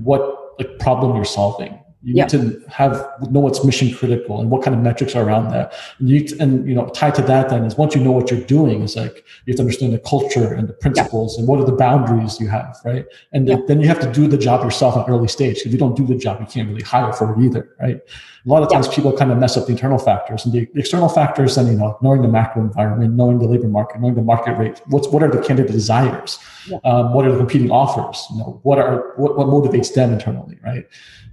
what 0.09 0.23
like 0.59 0.79
problem 0.79 1.15
you're 1.15 1.25
solving. 1.41 1.79
You 2.03 2.15
Yeah. 2.15 2.25
need 2.25 2.31
to 2.31 2.63
have 2.69 3.07
know 3.31 3.41
what's 3.41 3.63
mission 3.63 3.93
critical 3.93 4.41
and 4.41 4.51
what 4.51 4.63
kind 4.63 4.75
of 4.75 4.83
metrics 4.83 5.15
are 5.15 5.23
around 5.23 5.51
that. 5.51 5.75
And 5.99 6.09
you 6.09 6.27
to- 6.29 6.37
and 6.43 6.67
you 6.67 6.75
know 6.75 6.87
tied 6.87 7.15
to 7.17 7.23
that 7.23 7.51
then 7.51 7.65
is 7.65 7.77
once 7.77 7.95
you 7.95 8.03
know 8.03 8.11
what 8.13 8.31
you're 8.31 8.41
doing 8.41 8.83
is 8.83 8.97
like 8.97 9.23
you 9.45 9.53
have 9.53 9.57
to 9.57 9.63
understand 9.63 9.93
the 9.93 9.99
culture 9.99 10.55
and 10.55 10.67
the 10.67 10.73
principles 10.73 11.37
and 11.37 11.47
what 11.47 11.61
are 11.61 11.67
the 11.67 11.73
boundaries 11.87 12.41
you 12.41 12.49
have, 12.49 12.75
right? 12.87 13.05
And 13.35 13.47
Yeah. 13.47 13.57
then 13.69 13.81
you 13.81 13.89
have 13.89 14.01
to 14.01 14.11
do 14.11 14.27
the 14.29 14.39
job 14.39 14.65
yourself 14.65 14.97
at 14.97 15.11
early 15.11 15.29
stage. 15.29 15.59
If 15.67 15.73
you 15.73 15.79
don't 15.79 15.95
do 15.95 16.07
the 16.07 16.15
job, 16.15 16.39
you 16.41 16.47
can't 16.47 16.69
really 16.71 16.83
hire 16.83 17.13
for 17.13 17.35
it 17.35 17.45
either, 17.45 17.69
right? 17.79 18.01
A 18.47 18.49
lot 18.49 18.63
of 18.63 18.69
Yeah. 18.71 18.77
times 18.81 18.89
people 18.89 19.13
kind 19.13 19.31
of 19.31 19.39
mess 19.39 19.57
up 19.57 19.67
the 19.67 19.73
internal 19.73 19.99
factors 19.99 20.45
and 20.45 20.53
the, 20.55 20.67
the 20.73 20.81
external 20.81 21.09
factors. 21.09 21.57
Then 21.57 21.67
you 21.67 21.75
know 21.79 21.99
knowing 22.01 22.23
the 22.23 22.29
macro 22.29 22.63
environment, 22.63 23.15
knowing 23.15 23.39
the 23.39 23.47
labor 23.47 23.69
market, 23.69 24.01
knowing 24.01 24.15
the 24.15 24.23
market 24.23 24.53
rate. 24.57 24.81
What's 24.87 25.09
what 25.09 25.23
are 25.23 25.31
the 25.31 25.43
candidate 25.43 25.73
desires? 25.73 26.39
Yeah. 26.67 26.79
Um, 26.85 27.13
what 27.15 27.27
are 27.27 27.33
the 27.33 27.39
competing 27.39 27.71
offers? 27.71 28.27
You 28.31 28.39
know 28.39 28.61
what 28.63 28.79
are 28.79 29.13
what, 29.17 29.37
what 29.37 29.47
motivates 29.47 29.93
them 29.95 30.13
internally, 30.13 30.57
right? 30.65 30.87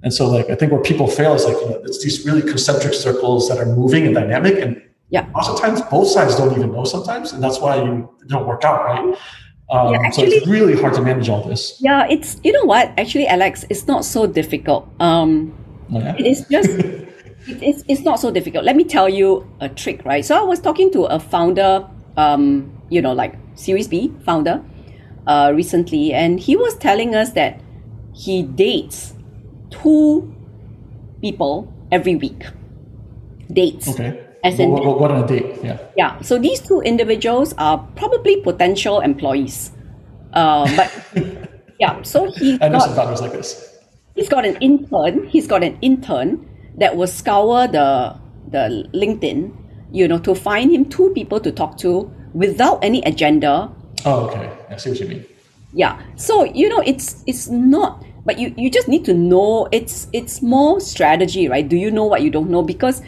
And 0.03 0.13
so 0.13 0.29
like 0.29 0.49
I 0.49 0.55
think 0.55 0.71
where 0.73 0.81
people 0.81 1.07
fail 1.07 1.33
is 1.33 1.45
like 1.45 1.55
you 1.61 1.69
know 1.69 1.81
it's 1.85 2.03
these 2.03 2.25
really 2.25 2.41
concentric 2.41 2.93
circles 2.93 3.47
that 3.49 3.57
are 3.57 3.65
moving 3.65 4.05
and 4.05 4.13
dynamic 4.13 4.55
and 4.63 4.81
Yeah. 5.09 5.25
lots 5.33 5.47
of 5.47 5.57
times 5.59 5.81
both 5.89 6.09
sides 6.09 6.35
don't 6.35 6.51
even 6.57 6.71
know 6.73 6.83
sometimes 6.83 7.31
and 7.33 7.41
that's 7.41 7.59
why 7.61 7.77
you 7.81 8.09
don't 8.27 8.45
work 8.45 8.63
out 8.65 8.83
right. 8.83 9.15
Um, 9.69 9.93
Yeah, 9.93 10.09
so 10.11 10.21
it's 10.23 10.47
really 10.47 10.75
hard 10.81 10.93
to 10.95 11.01
manage 11.01 11.27
all 11.29 11.43
this. 11.43 11.61
Yeah, 11.81 12.07
it's 12.09 12.39
you 12.43 12.51
know 12.51 12.65
what? 12.65 12.85
Actually, 12.97 13.27
Alex, 13.27 13.63
it's 13.69 13.85
not 13.87 14.03
so 14.05 14.27
difficult. 14.27 14.87
Um, 14.99 15.53
yeah? 15.89 16.15
It 16.17 16.25
is 16.25 16.45
just 16.49 16.69
it, 16.69 17.63
it's, 17.63 17.83
it's 17.87 18.01
not 18.01 18.19
so 18.19 18.31
difficult. 18.31 18.65
Let 18.65 18.75
me 18.75 18.83
tell 18.83 19.07
you 19.07 19.49
a 19.59 19.69
trick, 19.69 20.03
right? 20.05 20.23
So 20.23 20.37
I 20.37 20.43
was 20.43 20.59
talking 20.59 20.91
to 20.91 21.05
a 21.05 21.19
founder, 21.19 21.87
um, 22.17 22.71
you 22.89 23.01
know, 23.01 23.13
like 23.13 23.35
Series 23.55 23.87
B 23.87 24.13
founder, 24.25 24.63
uh, 25.27 25.51
recently, 25.55 26.13
and 26.13 26.39
he 26.39 26.55
was 26.55 26.75
telling 26.77 27.15
us 27.15 27.31
that 27.31 27.61
he 28.13 28.43
dates 28.43 29.13
two 29.69 30.33
people 31.21 31.71
every 31.91 32.15
week. 32.15 32.45
Dates. 33.51 33.87
Okay. 33.89 34.23
As 34.43 34.59
in- 34.59 34.71
what, 34.71 34.99
what, 34.99 35.11
a 35.11 35.25
date? 35.25 35.57
Yeah. 35.63 35.77
Yeah. 35.95 36.21
So 36.21 36.37
these 36.37 36.61
two 36.61 36.81
individuals 36.81 37.53
are 37.57 37.79
probably 37.95 38.41
potential 38.41 38.99
employees. 38.99 39.71
Uh, 40.33 40.67
but 40.75 40.91
yeah, 41.79 42.01
so 42.03 42.31
he 42.31 42.57
I 42.61 42.69
know 42.69 42.79
some 42.79 42.89
got 42.89 43.03
founders 43.03 43.21
like 43.21 43.31
this. 43.31 43.66
He's 44.17 44.27
got 44.29 44.45
an 44.45 44.57
intern. 44.59 45.27
He's 45.27 45.47
got 45.47 45.63
an 45.63 45.77
intern 45.81 46.43
that 46.77 46.97
will 46.97 47.07
scour 47.07 47.67
the 47.67 48.17
the 48.49 48.89
LinkedIn, 48.93 49.55
you 49.91 50.07
know, 50.07 50.19
to 50.19 50.35
find 50.35 50.71
him 50.71 50.85
two 50.85 51.11
people 51.13 51.39
to 51.39 51.51
talk 51.51 51.77
to 51.77 52.11
without 52.33 52.83
any 52.83 53.01
agenda. 53.03 53.71
Oh, 54.05 54.27
okay. 54.27 54.51
I 54.69 54.77
see 54.77 54.89
what 54.91 54.99
you 54.99 55.07
mean. 55.07 55.25
Yeah. 55.73 56.01
So 56.15 56.43
you 56.43 56.67
know, 56.69 56.81
it's 56.85 57.23
it's 57.27 57.47
not. 57.47 58.03
But 58.25 58.39
you 58.39 58.53
you 58.57 58.69
just 58.69 58.87
need 58.87 59.05
to 59.05 59.13
know. 59.13 59.67
It's 59.71 60.07
it's 60.11 60.41
more 60.41 60.79
strategy, 60.81 61.47
right? 61.47 61.67
Do 61.67 61.77
you 61.77 61.91
know 61.91 62.03
what 62.05 62.21
you 62.21 62.29
don't 62.29 62.49
know? 62.49 62.61
Because 62.63 63.01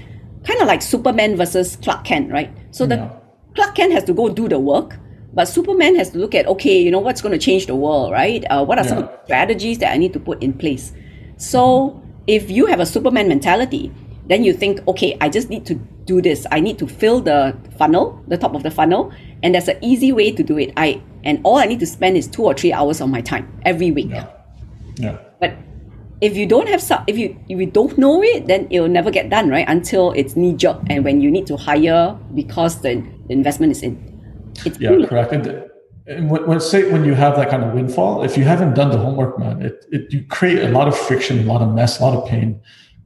kind 0.45 0.61
of 0.61 0.67
like 0.67 0.81
Superman 0.81 1.35
versus 1.35 1.75
Clark 1.77 2.05
Kent, 2.05 2.31
right? 2.31 2.49
So 2.71 2.85
the 2.85 2.95
Yeah. 2.95 3.09
Clark 3.55 3.75
Kent 3.75 3.93
has 3.93 4.03
to 4.05 4.13
go 4.13 4.29
do 4.29 4.47
the 4.47 4.59
work, 4.59 4.97
but 5.33 5.45
Superman 5.45 5.95
has 5.95 6.09
to 6.11 6.17
look 6.17 6.33
at 6.33 6.47
okay, 6.47 6.79
you 6.79 6.91
know 6.91 6.99
what's 6.99 7.21
going 7.21 7.33
to 7.33 7.43
change 7.43 7.67
the 7.67 7.75
world, 7.75 8.11
right? 8.11 8.43
Uh, 8.49 8.63
what 8.65 8.79
are 8.79 8.83
some 8.83 9.09
strategies 9.25 9.77
that 9.79 9.93
I 9.93 9.97
need 9.97 10.13
to 10.13 10.19
put 10.19 10.41
in 10.41 10.53
place? 10.53 10.93
So 11.37 12.01
if 12.27 12.49
you 12.49 12.65
have 12.65 12.79
a 12.79 12.85
Superman 12.85 13.27
mentality, 13.27 13.91
then 14.27 14.43
you 14.43 14.53
think, 14.53 14.87
okay, 14.87 15.17
I 15.19 15.29
just 15.29 15.49
need 15.49 15.65
to 15.65 15.75
do 16.05 16.21
this. 16.21 16.45
I 16.51 16.59
need 16.59 16.77
to 16.79 16.87
fill 16.87 17.21
the 17.21 17.57
funnel, 17.77 18.23
the 18.27 18.37
top 18.37 18.55
of 18.55 18.63
the 18.63 18.71
funnel, 18.71 19.11
and 19.43 19.53
there's 19.53 19.67
an 19.67 19.77
easy 19.81 20.11
way 20.11 20.31
to 20.31 20.43
do 20.43 20.57
it. 20.57 20.71
I 20.77 21.01
and 21.23 21.41
all 21.43 21.57
I 21.57 21.65
need 21.65 21.79
to 21.79 21.87
spend 21.87 22.17
is 22.17 22.27
two 22.27 22.43
or 22.43 22.53
three 22.53 22.73
hours 22.73 23.01
of 23.01 23.09
my 23.09 23.21
time 23.21 23.51
every 23.65 23.91
week. 23.91 24.09
Yeah. 24.09 24.27
Yeah. 24.95 25.17
But 25.39 25.57
if 26.21 26.35
you 26.35 26.45
don't 26.45 26.67
have 26.67 26.83
if 27.07 27.17
you 27.17 27.37
if 27.47 27.59
you 27.59 27.65
don't 27.65 27.97
know 27.97 28.21
it, 28.21 28.47
then 28.47 28.67
it'll 28.69 28.87
never 28.87 29.11
get 29.11 29.29
done, 29.29 29.49
right? 29.49 29.65
Until 29.67 30.11
it's 30.11 30.35
knee 30.35 30.53
jerk, 30.53 30.81
and 30.89 31.03
when 31.03 31.21
you 31.21 31.31
need 31.31 31.47
to 31.47 31.57
hire 31.57 32.17
because 32.35 32.81
the 32.81 33.03
investment 33.29 33.71
is 33.71 33.83
in. 33.83 34.08
It's 34.65 34.79
Yeah, 34.79 35.05
correct. 35.07 35.31
And, 35.31 35.69
and 36.07 36.29
when, 36.29 36.45
when 36.47 36.59
say 36.59 36.91
when 36.91 37.05
you 37.05 37.13
have 37.13 37.35
that 37.35 37.49
kind 37.49 37.63
of 37.63 37.73
windfall, 37.73 38.23
if 38.23 38.37
you 38.37 38.43
haven't 38.43 38.73
done 38.73 38.89
the 38.89 38.97
homework, 38.97 39.37
man, 39.37 39.61
it, 39.61 39.85
it 39.91 40.11
you 40.11 40.25
create 40.25 40.63
a 40.63 40.69
lot 40.69 40.87
of 40.87 40.97
friction, 40.97 41.39
a 41.39 41.43
lot 41.43 41.61
of 41.61 41.73
mess, 41.73 41.99
a 41.99 42.03
lot 42.03 42.15
of 42.15 42.27
pain, 42.27 42.59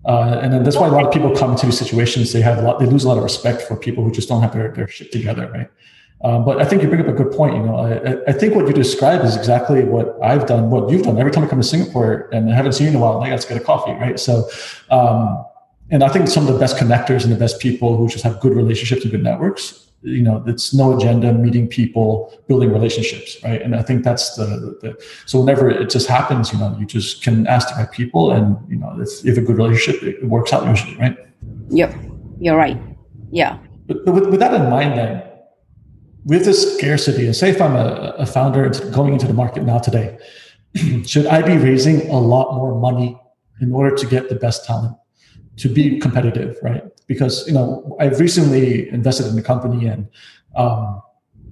uh, 0.05 0.39
and 0.41 0.51
then 0.51 0.63
that's 0.63 0.77
why 0.77 0.87
a 0.87 0.91
lot 0.91 1.05
of 1.05 1.13
people 1.13 1.35
come 1.35 1.51
into 1.51 1.65
these 1.65 1.77
situations. 1.77 2.33
They 2.33 2.41
have 2.41 2.57
a 2.57 2.61
lot, 2.61 2.79
they 2.79 2.85
lose 2.85 3.03
a 3.03 3.07
lot 3.07 3.17
of 3.17 3.23
respect 3.23 3.61
for 3.61 3.75
people 3.75 4.03
who 4.03 4.11
just 4.11 4.27
don't 4.29 4.41
have 4.41 4.53
their, 4.53 4.71
their 4.71 4.87
shit 4.87 5.11
together, 5.11 5.49
right? 5.51 5.69
Um, 6.23 6.45
but 6.45 6.61
I 6.61 6.65
think 6.65 6.81
you 6.81 6.87
bring 6.87 7.01
up 7.01 7.07
a 7.07 7.13
good 7.13 7.31
point. 7.31 7.55
You 7.55 7.63
know, 7.63 7.75
I, 7.75 8.29
I 8.29 8.33
think 8.33 8.55
what 8.55 8.65
you 8.65 8.73
describe 8.73 9.25
is 9.25 9.35
exactly 9.35 9.83
what 9.83 10.17
I've 10.23 10.45
done, 10.45 10.69
what 10.69 10.89
you've 10.89 11.03
done. 11.03 11.17
Every 11.17 11.31
time 11.31 11.43
I 11.43 11.47
come 11.47 11.59
to 11.59 11.67
Singapore 11.67 12.29
and 12.31 12.49
I 12.49 12.55
haven't 12.55 12.73
seen 12.73 12.85
you 12.85 12.91
in 12.91 12.95
a 12.95 12.99
while, 12.99 13.21
I 13.21 13.29
got 13.29 13.41
to 13.41 13.47
get 13.47 13.57
a 13.57 13.63
coffee, 13.63 13.91
right? 13.91 14.17
So, 14.17 14.49
um, 14.89 15.43
and 15.91 16.01
I 16.01 16.07
think 16.07 16.29
some 16.29 16.47
of 16.47 16.53
the 16.53 16.59
best 16.59 16.77
connectors 16.77 17.23
and 17.23 17.31
the 17.31 17.37
best 17.37 17.59
people 17.59 17.97
who 17.97 18.07
just 18.07 18.23
have 18.23 18.39
good 18.39 18.53
relationships 18.53 19.03
and 19.03 19.11
good 19.11 19.23
networks 19.23 19.82
you 20.03 20.21
know 20.21 20.43
it's 20.47 20.73
no 20.73 20.95
agenda 20.97 21.33
meeting 21.33 21.67
people 21.67 22.37
building 22.47 22.71
relationships 22.71 23.37
right 23.43 23.61
and 23.61 23.75
i 23.75 23.81
think 23.81 24.03
that's 24.03 24.35
the, 24.35 24.45
the 24.81 24.95
so 25.25 25.39
whenever 25.39 25.69
it 25.69 25.89
just 25.89 26.07
happens 26.07 26.51
you 26.51 26.59
know 26.59 26.75
you 26.79 26.85
just 26.85 27.23
can 27.23 27.47
ask 27.47 27.69
the 27.69 27.75
right 27.75 27.91
people 27.91 28.31
and 28.31 28.57
you 28.69 28.75
know 28.75 28.93
if 28.99 29.23
you 29.23 29.33
have 29.33 29.41
a 29.41 29.45
good 29.45 29.57
relationship 29.57 30.03
it 30.03 30.23
works 30.25 30.51
out 30.51 30.67
usually 30.67 30.95
right 30.97 31.17
Yep. 31.69 31.95
You're 32.39 32.57
right. 32.57 32.79
Yeah. 33.31 33.57
But, 33.87 34.05
but 34.05 34.13
with, 34.13 34.27
with 34.27 34.39
that 34.39 34.53
in 34.53 34.69
mind, 34.69 34.97
then, 34.97 35.23
with 36.25 36.45
this 36.45 36.77
scarcity, 36.77 37.25
and 37.25 37.35
say 37.35 37.49
if 37.49 37.61
I'm 37.61 37.75
a, 37.75 38.15
a 38.17 38.25
founder 38.25 38.69
going 38.91 39.13
into 39.13 39.27
the 39.27 39.33
market 39.33 39.63
now 39.63 39.79
today, 39.79 40.17
should 41.05 41.25
I 41.27 41.41
be 41.41 41.57
raising 41.57 42.09
a 42.09 42.19
lot 42.19 42.55
more 42.55 42.79
money 42.79 43.19
in 43.59 43.73
order 43.73 43.95
to 43.95 44.05
get 44.05 44.29
the 44.29 44.35
best 44.35 44.65
talent 44.65 44.95
to 45.57 45.69
be 45.69 45.99
competitive, 45.99 46.57
right? 46.61 46.83
Because 47.13 47.47
you 47.47 47.53
know 47.53 47.95
I've 47.99 48.19
recently 48.19 48.89
invested 48.89 49.27
in 49.27 49.35
the 49.35 49.41
company 49.41 49.87
and 49.87 50.07
um, 50.55 51.01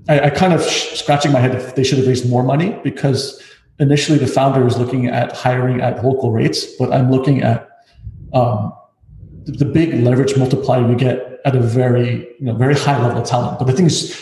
I, 0.09 0.27
I, 0.27 0.29
kind 0.29 0.53
of 0.53 0.63
sh- 0.63 0.99
scratching 0.99 1.31
my 1.31 1.39
head 1.39 1.55
if 1.55 1.75
they 1.75 1.83
should 1.83 1.97
have 1.97 2.07
raised 2.07 2.29
more 2.29 2.43
money 2.43 2.79
because 2.83 3.41
initially 3.79 4.17
the 4.17 4.27
founder 4.27 4.65
is 4.67 4.77
looking 4.77 5.07
at 5.07 5.31
hiring 5.35 5.81
at 5.81 6.03
local 6.03 6.31
rates, 6.31 6.65
but 6.77 6.91
I'm 6.93 7.09
looking 7.11 7.41
at 7.41 7.67
um, 8.33 8.73
the, 9.45 9.51
the 9.53 9.65
big 9.65 9.93
leverage 10.03 10.37
multiplier 10.37 10.87
you 10.87 10.95
get 10.95 11.41
at 11.45 11.55
a 11.55 11.59
very 11.59 12.27
you 12.39 12.45
know 12.45 12.55
very 12.55 12.75
high 12.75 13.01
level 13.01 13.21
of 13.21 13.27
talent. 13.27 13.59
But 13.59 13.65
the 13.65 13.73
thing 13.73 13.87
is, 13.87 14.15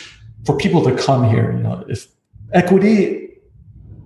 for 0.46 0.58
people 0.58 0.84
to 0.84 0.96
come 0.96 1.30
here, 1.30 1.52
you 1.52 1.60
know, 1.60 1.86
if 1.88 2.08
equity 2.54 3.30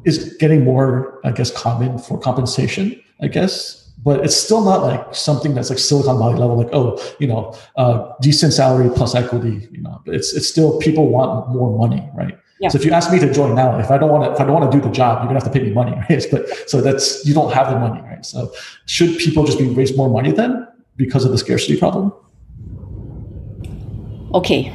is 0.05 0.35
getting 0.39 0.63
more, 0.63 1.19
I 1.23 1.31
guess, 1.31 1.51
common 1.51 1.97
for 1.97 2.19
compensation, 2.19 3.01
I 3.21 3.27
guess. 3.27 3.82
But 4.01 4.25
it's 4.25 4.35
still 4.35 4.63
not 4.63 4.81
like 4.81 5.15
something 5.15 5.53
that's 5.53 5.69
like 5.69 5.79
Silicon 5.79 6.17
Valley 6.19 6.37
level, 6.37 6.57
like 6.57 6.69
oh, 6.73 6.99
you 7.19 7.27
know, 7.27 7.55
uh, 7.77 8.11
decent 8.21 8.53
salary 8.53 8.89
plus 8.93 9.15
equity. 9.15 9.67
You 9.71 9.81
know, 9.81 10.01
it's 10.05 10.33
it's 10.33 10.47
still 10.47 10.77
people 10.79 11.07
want 11.07 11.49
more 11.49 11.77
money, 11.77 12.09
right? 12.13 12.37
Yeah. 12.59 12.69
So 12.69 12.77
if 12.77 12.85
you 12.85 12.91
ask 12.91 13.11
me 13.11 13.19
to 13.19 13.33
join 13.33 13.55
now, 13.55 13.79
if 13.79 13.91
I 13.91 13.97
don't 13.97 14.09
want 14.09 14.25
to, 14.25 14.31
if 14.33 14.39
I 14.39 14.45
don't 14.45 14.53
want 14.53 14.71
to 14.71 14.77
do 14.77 14.83
the 14.83 14.91
job, 14.91 15.19
you're 15.19 15.27
gonna 15.27 15.39
have 15.39 15.51
to 15.51 15.57
pay 15.57 15.65
me 15.65 15.73
money, 15.73 15.91
right? 16.09 16.25
But 16.31 16.69
so 16.69 16.81
that's 16.81 17.25
you 17.25 17.33
don't 17.33 17.53
have 17.53 17.69
the 17.69 17.79
money, 17.79 18.01
right? 18.01 18.25
So 18.25 18.51
should 18.85 19.17
people 19.17 19.45
just 19.45 19.57
be 19.57 19.67
raised 19.67 19.95
more 19.95 20.09
money 20.09 20.31
then 20.31 20.67
because 20.97 21.23
of 21.23 21.31
the 21.31 21.37
scarcity 21.37 21.77
problem? 21.77 22.11
Okay, 24.33 24.73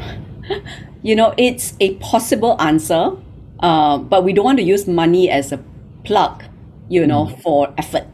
you 1.03 1.15
know, 1.15 1.35
it's 1.37 1.75
a 1.81 1.97
possible 1.97 2.57
answer 2.61 3.13
uh, 3.61 3.99
but 3.99 4.25
we 4.25 4.33
don't 4.33 4.45
want 4.45 4.59
to 4.59 4.65
use 4.65 4.87
money 4.87 5.31
as 5.31 5.53
a 5.53 5.59
plug, 6.05 6.45
you 6.89 7.07
know, 7.07 7.27
mm. 7.27 7.43
for 7.43 7.73
effort. 7.77 8.07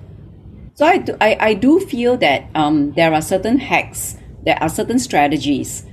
So 0.74 0.84
I 0.86 0.98
do, 0.98 1.16
I, 1.20 1.36
I 1.38 1.54
do 1.54 1.78
feel 1.78 2.16
that 2.16 2.46
um, 2.56 2.92
there 2.92 3.14
are 3.14 3.22
certain 3.22 3.58
hacks, 3.58 4.16
there 4.44 4.60
are 4.60 4.68
certain 4.68 4.98
strategies 4.98 5.86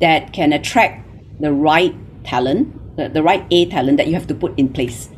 that 0.00 0.32
can 0.32 0.54
attract 0.54 1.06
the 1.40 1.52
right 1.52 1.94
talent, 2.24 2.96
the, 2.96 3.10
the 3.10 3.22
right 3.22 3.44
A 3.50 3.66
talent 3.66 3.98
that 3.98 4.06
you 4.06 4.14
have 4.14 4.26
to 4.28 4.34
put 4.34 4.58
in 4.58 4.72
place. 4.72 5.10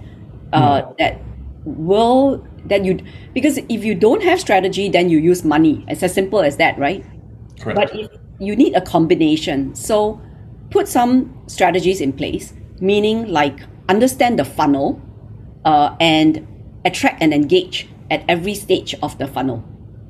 Uh, 0.52 0.82
mm. 0.82 0.98
That 0.98 1.20
will 1.64 2.46
that 2.66 2.84
you 2.84 2.98
because 3.32 3.58
if 3.68 3.84
you 3.84 3.94
don't 3.94 4.22
have 4.22 4.40
strategy, 4.40 4.88
then 4.88 5.08
you 5.08 5.18
use 5.18 5.44
money. 5.44 5.84
It's 5.88 6.02
as 6.02 6.12
simple 6.12 6.40
as 6.40 6.56
that, 6.56 6.78
right? 6.78 7.04
Correct. 7.60 7.76
But 7.76 7.96
if 7.96 8.10
you 8.40 8.56
need 8.56 8.74
a 8.74 8.80
combination, 8.80 9.74
so 9.74 10.20
put 10.70 10.88
some 10.88 11.40
strategies 11.46 12.00
in 12.00 12.12
place, 12.12 12.52
meaning 12.80 13.28
like 13.28 13.60
understand 13.88 14.38
the 14.38 14.44
funnel 14.44 15.00
uh, 15.64 15.94
and 16.00 16.46
attract 16.84 17.22
and 17.22 17.32
engage 17.32 17.88
at 18.10 18.24
every 18.28 18.54
stage 18.54 18.94
of 19.02 19.16
the 19.18 19.26
funnel 19.26 19.62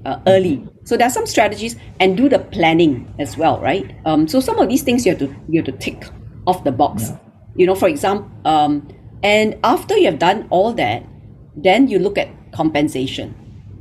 uh, 0.04 0.20
early. 0.26 0.66
So 0.84 0.96
there 0.96 1.06
are 1.06 1.10
some 1.10 1.26
strategies 1.26 1.76
and 2.00 2.16
do 2.16 2.28
the 2.28 2.38
planning 2.38 3.12
as 3.18 3.36
well, 3.36 3.60
right? 3.60 3.94
Um, 4.04 4.28
so 4.28 4.40
some 4.40 4.58
of 4.58 4.68
these 4.68 4.82
things 4.82 5.06
you 5.06 5.12
have 5.12 5.18
to 5.20 5.34
you 5.48 5.62
have 5.62 5.66
to 5.66 5.72
tick 5.72 6.04
off 6.46 6.64
the 6.64 6.72
box. 6.72 7.08
Yeah. 7.08 7.18
You 7.56 7.66
know, 7.66 7.74
for 7.74 7.88
example, 7.88 8.30
um, 8.44 8.88
and 9.22 9.58
after 9.64 9.96
you 9.96 10.06
have 10.06 10.18
done 10.18 10.46
all 10.50 10.72
that, 10.74 11.04
then 11.56 11.88
you 11.88 11.98
look 11.98 12.18
at 12.18 12.28
compensation. 12.52 13.34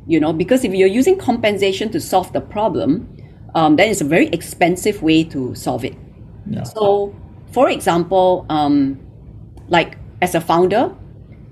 You 0.05 0.19
know, 0.19 0.33
because 0.33 0.63
if 0.63 0.73
you're 0.73 0.87
using 0.87 1.17
compensation 1.17 1.89
to 1.91 1.99
solve 1.99 2.33
the 2.33 2.41
problem, 2.41 3.07
um, 3.55 3.77
then 3.77 3.89
it's 3.89 4.01
a 4.01 4.05
very 4.05 4.27
expensive 4.27 5.01
way 5.01 5.23
to 5.25 5.55
solve 5.55 5.85
it. 5.85 5.95
Yeah. 6.45 6.63
So, 6.63 7.15
for 7.51 7.69
example, 7.69 8.45
um, 8.49 8.99
like 9.69 9.97
as 10.21 10.35
a 10.35 10.41
founder 10.41 10.95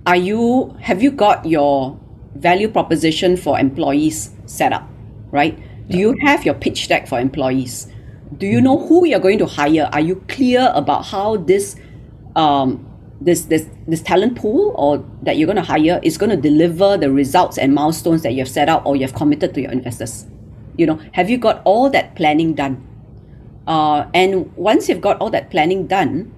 are 0.05 0.16
you 0.16 0.76
have 0.80 1.01
you 1.01 1.12
got 1.12 1.45
your 1.45 1.99
value 2.36 2.67
proposition 2.67 3.38
for 3.38 3.59
employees 3.59 4.32
set 4.45 4.73
up 4.73 4.88
right? 5.32 5.57
Do 5.89 5.97
you 5.97 6.15
have 6.21 6.45
your 6.45 6.53
pitch 6.53 6.88
deck 6.88 7.07
for 7.07 7.19
employees? 7.19 7.88
Do 8.38 8.45
you 8.45 8.61
know 8.61 8.77
who 8.77 9.05
you're 9.05 9.19
going 9.19 9.39
to 9.39 9.45
hire? 9.45 9.89
Are 9.91 9.99
you 9.99 10.23
clear 10.27 10.71
about 10.73 11.05
how 11.05 11.38
this 11.38 11.75
um, 12.36 12.88
this 13.19 13.45
this 13.45 13.67
this 13.88 14.01
talent 14.01 14.38
pool 14.38 14.73
or 14.77 15.03
that 15.23 15.38
you're 15.38 15.47
going 15.47 15.57
to 15.57 15.63
hire 15.63 15.99
is 16.03 16.17
going 16.17 16.29
to 16.29 16.38
deliver 16.38 16.97
the 16.97 17.11
results 17.11 17.57
and 17.57 17.73
milestones 17.73 18.23
that 18.23 18.34
you 18.34 18.39
have 18.39 18.49
set 18.49 18.69
out 18.69 18.86
or 18.86 18.95
you 18.95 19.01
have 19.01 19.15
committed 19.15 19.53
to 19.55 19.61
your 19.61 19.71
investors? 19.71 20.27
You 20.77 20.86
know 20.86 20.99
have 21.13 21.29
you 21.29 21.38
got 21.38 21.61
all 21.65 21.89
that 21.89 22.15
planning 22.15 22.53
done? 22.53 22.88
Uh, 23.67 24.07
and 24.13 24.55
once 24.55 24.89
you've 24.89 25.01
got 25.01 25.19
all 25.19 25.29
that 25.29 25.49
planning 25.49 25.88
done 25.88 26.34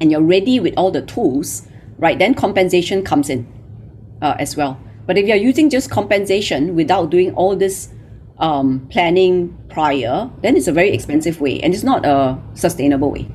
and 0.00 0.10
you're 0.10 0.22
ready 0.22 0.58
with 0.58 0.74
all 0.76 0.90
the 0.90 1.02
tools, 1.02 1.68
right, 1.98 2.18
then 2.18 2.34
compensation 2.34 3.04
comes 3.04 3.30
in 3.30 3.46
uh, 4.20 4.34
as 4.38 4.56
well. 4.56 4.80
But 5.10 5.18
if 5.18 5.26
you're 5.26 5.44
using 5.50 5.70
just 5.70 5.90
compensation 5.90 6.76
without 6.76 7.10
doing 7.10 7.34
all 7.34 7.56
this 7.56 7.88
um, 8.38 8.86
planning 8.92 9.58
prior, 9.68 10.30
then 10.40 10.56
it's 10.56 10.68
a 10.68 10.72
very 10.72 10.90
expensive 10.90 11.40
way 11.40 11.58
and 11.58 11.74
it's 11.74 11.82
not 11.82 12.06
a 12.06 12.38
sustainable 12.54 13.10
way. 13.10 13.26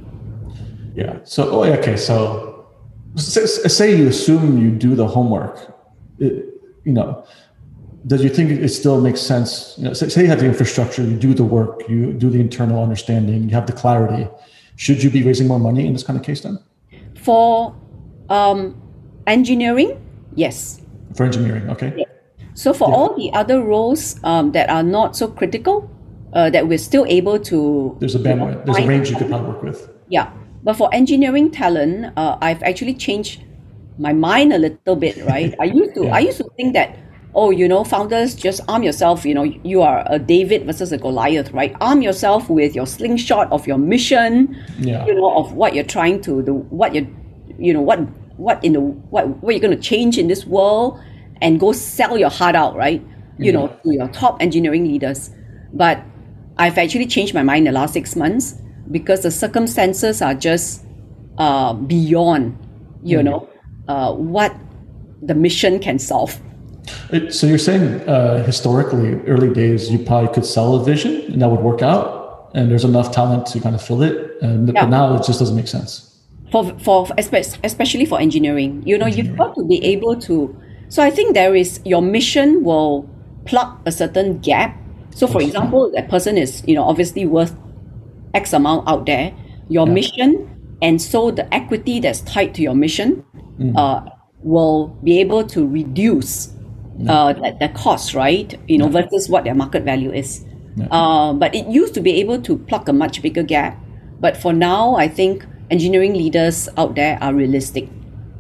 Yeah. 0.95 1.19
So, 1.26 1.49
oh, 1.49 1.63
okay. 1.63 1.97
So, 1.97 2.65
say 3.17 3.93
you 3.93 4.07
assume 4.07 4.57
you 4.57 4.71
do 4.71 4.95
the 4.95 5.05
homework, 5.05 5.76
it, 6.19 6.45
you 6.86 6.93
know, 6.93 7.26
does 8.07 8.23
you 8.23 8.30
think 8.30 8.51
it 8.51 8.69
still 8.69 9.01
makes 9.01 9.19
sense? 9.19 9.76
You 9.78 9.84
know, 9.84 9.93
say, 9.93 10.07
say 10.07 10.21
you 10.21 10.28
have 10.30 10.39
the 10.39 10.45
infrastructure, 10.45 11.01
you 11.03 11.17
do 11.17 11.34
the 11.34 11.43
work, 11.43 11.89
you 11.89 12.13
do 12.13 12.30
the 12.30 12.39
internal 12.39 12.82
understanding, 12.82 13.49
you 13.49 13.55
have 13.55 13.67
the 13.67 13.73
clarity 13.73 14.30
should 14.78 15.01
you 15.01 15.09
be 15.09 15.23
raising 15.23 15.47
more 15.47 15.59
money 15.59 15.86
in 15.86 15.91
this 15.91 16.03
kind 16.03 16.17
of 16.17 16.26
case 16.26 16.41
then? 16.41 16.57
For 17.21 17.76
um, 18.30 18.82
engineering, 19.28 20.01
yes. 20.36 20.82
For 21.16 21.26
engineering, 21.26 21.70
okay. 21.70 21.93
Yeah. 21.95 22.05
So 22.53 22.74
for 22.74 22.89
yeah. 22.89 22.95
all 22.95 23.16
the 23.16 23.32
other 23.34 23.61
roles 23.63 24.20
um, 24.24 24.51
that 24.53 24.70
are 24.70 24.84
not 24.84 25.16
so 25.16 25.28
critical, 25.28 25.89
uh, 26.34 26.49
that 26.49 26.68
we're 26.68 26.78
still 26.78 27.05
able 27.07 27.39
to. 27.39 27.95
There's 27.99 28.16
a 28.16 28.20
bandwidth. 28.20 28.66
There's 28.66 28.78
a 28.78 28.88
range 28.88 29.09
you 29.09 29.16
could 29.16 29.30
probably 29.30 29.49
work 29.49 29.63
with. 29.63 29.89
Yeah, 30.09 30.32
but 30.63 30.76
for 30.76 30.93
engineering 30.93 31.51
talent, 31.51 32.13
uh, 32.18 32.38
I've 32.41 32.61
actually 32.63 32.93
changed 32.93 33.43
my 33.97 34.13
mind 34.13 34.53
a 34.53 34.57
little 34.57 34.95
bit. 34.95 35.18
Right, 35.26 35.55
I 35.59 35.66
used 35.66 35.95
to 35.95 36.03
yeah. 36.05 36.16
I 36.16 36.20
used 36.20 36.38
to 36.38 36.49
think 36.57 36.74
that 36.74 36.97
oh, 37.36 37.51
you 37.51 37.68
know, 37.68 37.84
founders, 37.84 38.34
just 38.34 38.61
arm 38.68 38.82
yourself. 38.82 39.26
You 39.26 39.34
know, 39.34 39.43
you 39.43 39.82
are 39.82 40.03
a 40.07 40.18
David 40.18 40.66
versus 40.66 40.91
a 40.91 40.97
Goliath, 40.97 41.51
right? 41.51 41.76
Arm 41.82 42.01
yourself 42.01 42.49
with 42.49 42.74
your 42.76 42.88
slingshot 42.88 43.51
of 43.51 43.68
your 43.68 43.78
mission, 43.78 44.57
yeah. 44.80 45.05
you 45.05 45.13
know, 45.13 45.38
of 45.38 45.53
what 45.53 45.76
you're 45.76 45.84
trying 45.84 46.22
to 46.22 46.41
do, 46.41 46.53
what 46.70 46.95
you're, 46.95 47.07
you 47.59 47.74
know, 47.74 47.82
what 47.82 47.99
what 48.38 48.63
in 48.63 48.73
the 48.73 48.81
what 48.81 49.27
what 49.41 49.53
you're 49.53 49.61
going 49.61 49.75
to 49.75 49.81
change 49.81 50.17
in 50.17 50.27
this 50.27 50.45
world, 50.45 50.99
and 51.41 51.59
go 51.59 51.71
sell 51.71 52.17
your 52.17 52.29
heart 52.29 52.55
out, 52.55 52.75
right? 52.75 53.01
You 53.38 53.51
know, 53.51 53.67
to 53.83 53.93
your 53.93 54.07
top 54.09 54.41
engineering 54.41 54.86
leaders. 54.86 55.29
But 55.73 56.01
I've 56.57 56.77
actually 56.77 57.07
changed 57.07 57.33
my 57.33 57.43
mind 57.43 57.67
in 57.67 57.73
the 57.73 57.79
last 57.79 57.93
six 57.93 58.15
months 58.15 58.55
because 58.89 59.23
the 59.23 59.31
circumstances 59.31 60.21
are 60.21 60.33
just 60.33 60.86
uh, 61.38 61.73
beyond, 61.73 62.57
you 63.03 63.17
mm 63.17 63.25
know, 63.25 63.49
uh, 63.88 64.13
what 64.13 64.55
the 65.21 65.36
mission 65.36 65.79
can 65.79 65.99
solve. 65.99 66.39
So 67.29 67.47
you're 67.47 67.57
saying 67.57 68.07
uh, 68.07 68.43
historically, 68.43 69.15
early 69.27 69.53
days, 69.53 69.91
you 69.91 69.99
probably 69.99 70.33
could 70.33 70.45
sell 70.45 70.75
a 70.75 70.83
vision 70.83 71.21
and 71.31 71.41
that 71.41 71.49
would 71.49 71.61
work 71.61 71.81
out, 71.81 72.51
and 72.53 72.71
there's 72.71 72.86
enough 72.86 73.11
talent 73.11 73.47
to 73.47 73.59
kind 73.59 73.75
of 73.75 73.81
fill 73.81 74.01
it. 74.01 74.41
And, 74.41 74.67
yeah. 74.67 74.81
But 74.81 74.89
now 74.89 75.15
it 75.15 75.23
just 75.25 75.39
doesn't 75.39 75.55
make 75.55 75.67
sense. 75.67 76.14
For 76.56 76.72
for 76.80 77.08
especially 77.18 78.06
for 78.06 78.18
engineering, 78.18 78.82
you 78.86 78.97
know, 78.97 79.08
you've 79.08 79.36
got 79.36 79.56
to 79.56 79.64
be 79.68 79.84
able 79.84 80.16
to. 80.22 80.56
So 80.88 81.03
I 81.03 81.12
think 81.12 81.34
there 81.34 81.53
is 81.53 81.82
your 81.84 82.01
mission 82.01 82.64
will 82.64 83.10
plug 83.43 83.76
a 83.86 83.91
certain 83.91 84.39
gap. 84.39 84.80
So 85.12 85.28
for 85.28 85.41
example, 85.41 85.91
that 85.91 86.08
person 86.08 86.38
is 86.38 86.64
you 86.66 86.76
know 86.76 86.84
obviously 86.84 87.26
worth 87.26 87.53
X 88.34 88.53
amount 88.53 88.88
out 88.88 89.06
there. 89.06 89.36
Your 89.68 89.86
yeah. 89.86 89.93
mission 89.93 90.78
and 90.82 91.01
so 91.01 91.32
the 91.32 91.53
equity 91.53 91.99
that's 91.99 92.22
tied 92.22 92.56
to 92.56 92.62
your 92.62 92.76
mission 92.76 93.26
mm. 93.60 93.76
uh, 93.76 94.10
will 94.43 94.95
be 95.03 95.20
able 95.20 95.43
to 95.47 95.68
reduce 95.68 96.53
uh, 97.10 97.34
that, 97.34 97.60
that 97.60 97.76
cost, 97.76 98.14
right? 98.14 98.58
You 98.68 98.78
know, 98.78 98.88
versus 98.88 99.28
what 99.28 99.43
their 99.43 99.56
market 99.56 99.84
value 99.84 100.14
is. 100.14 100.45
Uh, 100.91 101.34
but 101.34 101.56
it 101.56 101.68
used 101.68 101.93
to 101.95 102.01
be 102.01 102.20
able 102.20 102.41
to 102.41 102.58
plug 102.58 102.88
a 102.88 102.93
much 102.93 103.22
bigger 103.22 103.43
gap. 103.43 103.78
But 104.20 104.38
for 104.38 104.53
now, 104.53 104.95
I 104.95 105.08
think 105.08 105.45
engineering 105.70 106.13
leaders 106.13 106.70
out 106.78 106.95
there 106.95 107.18
are 107.22 107.34
realistic. 107.34 107.89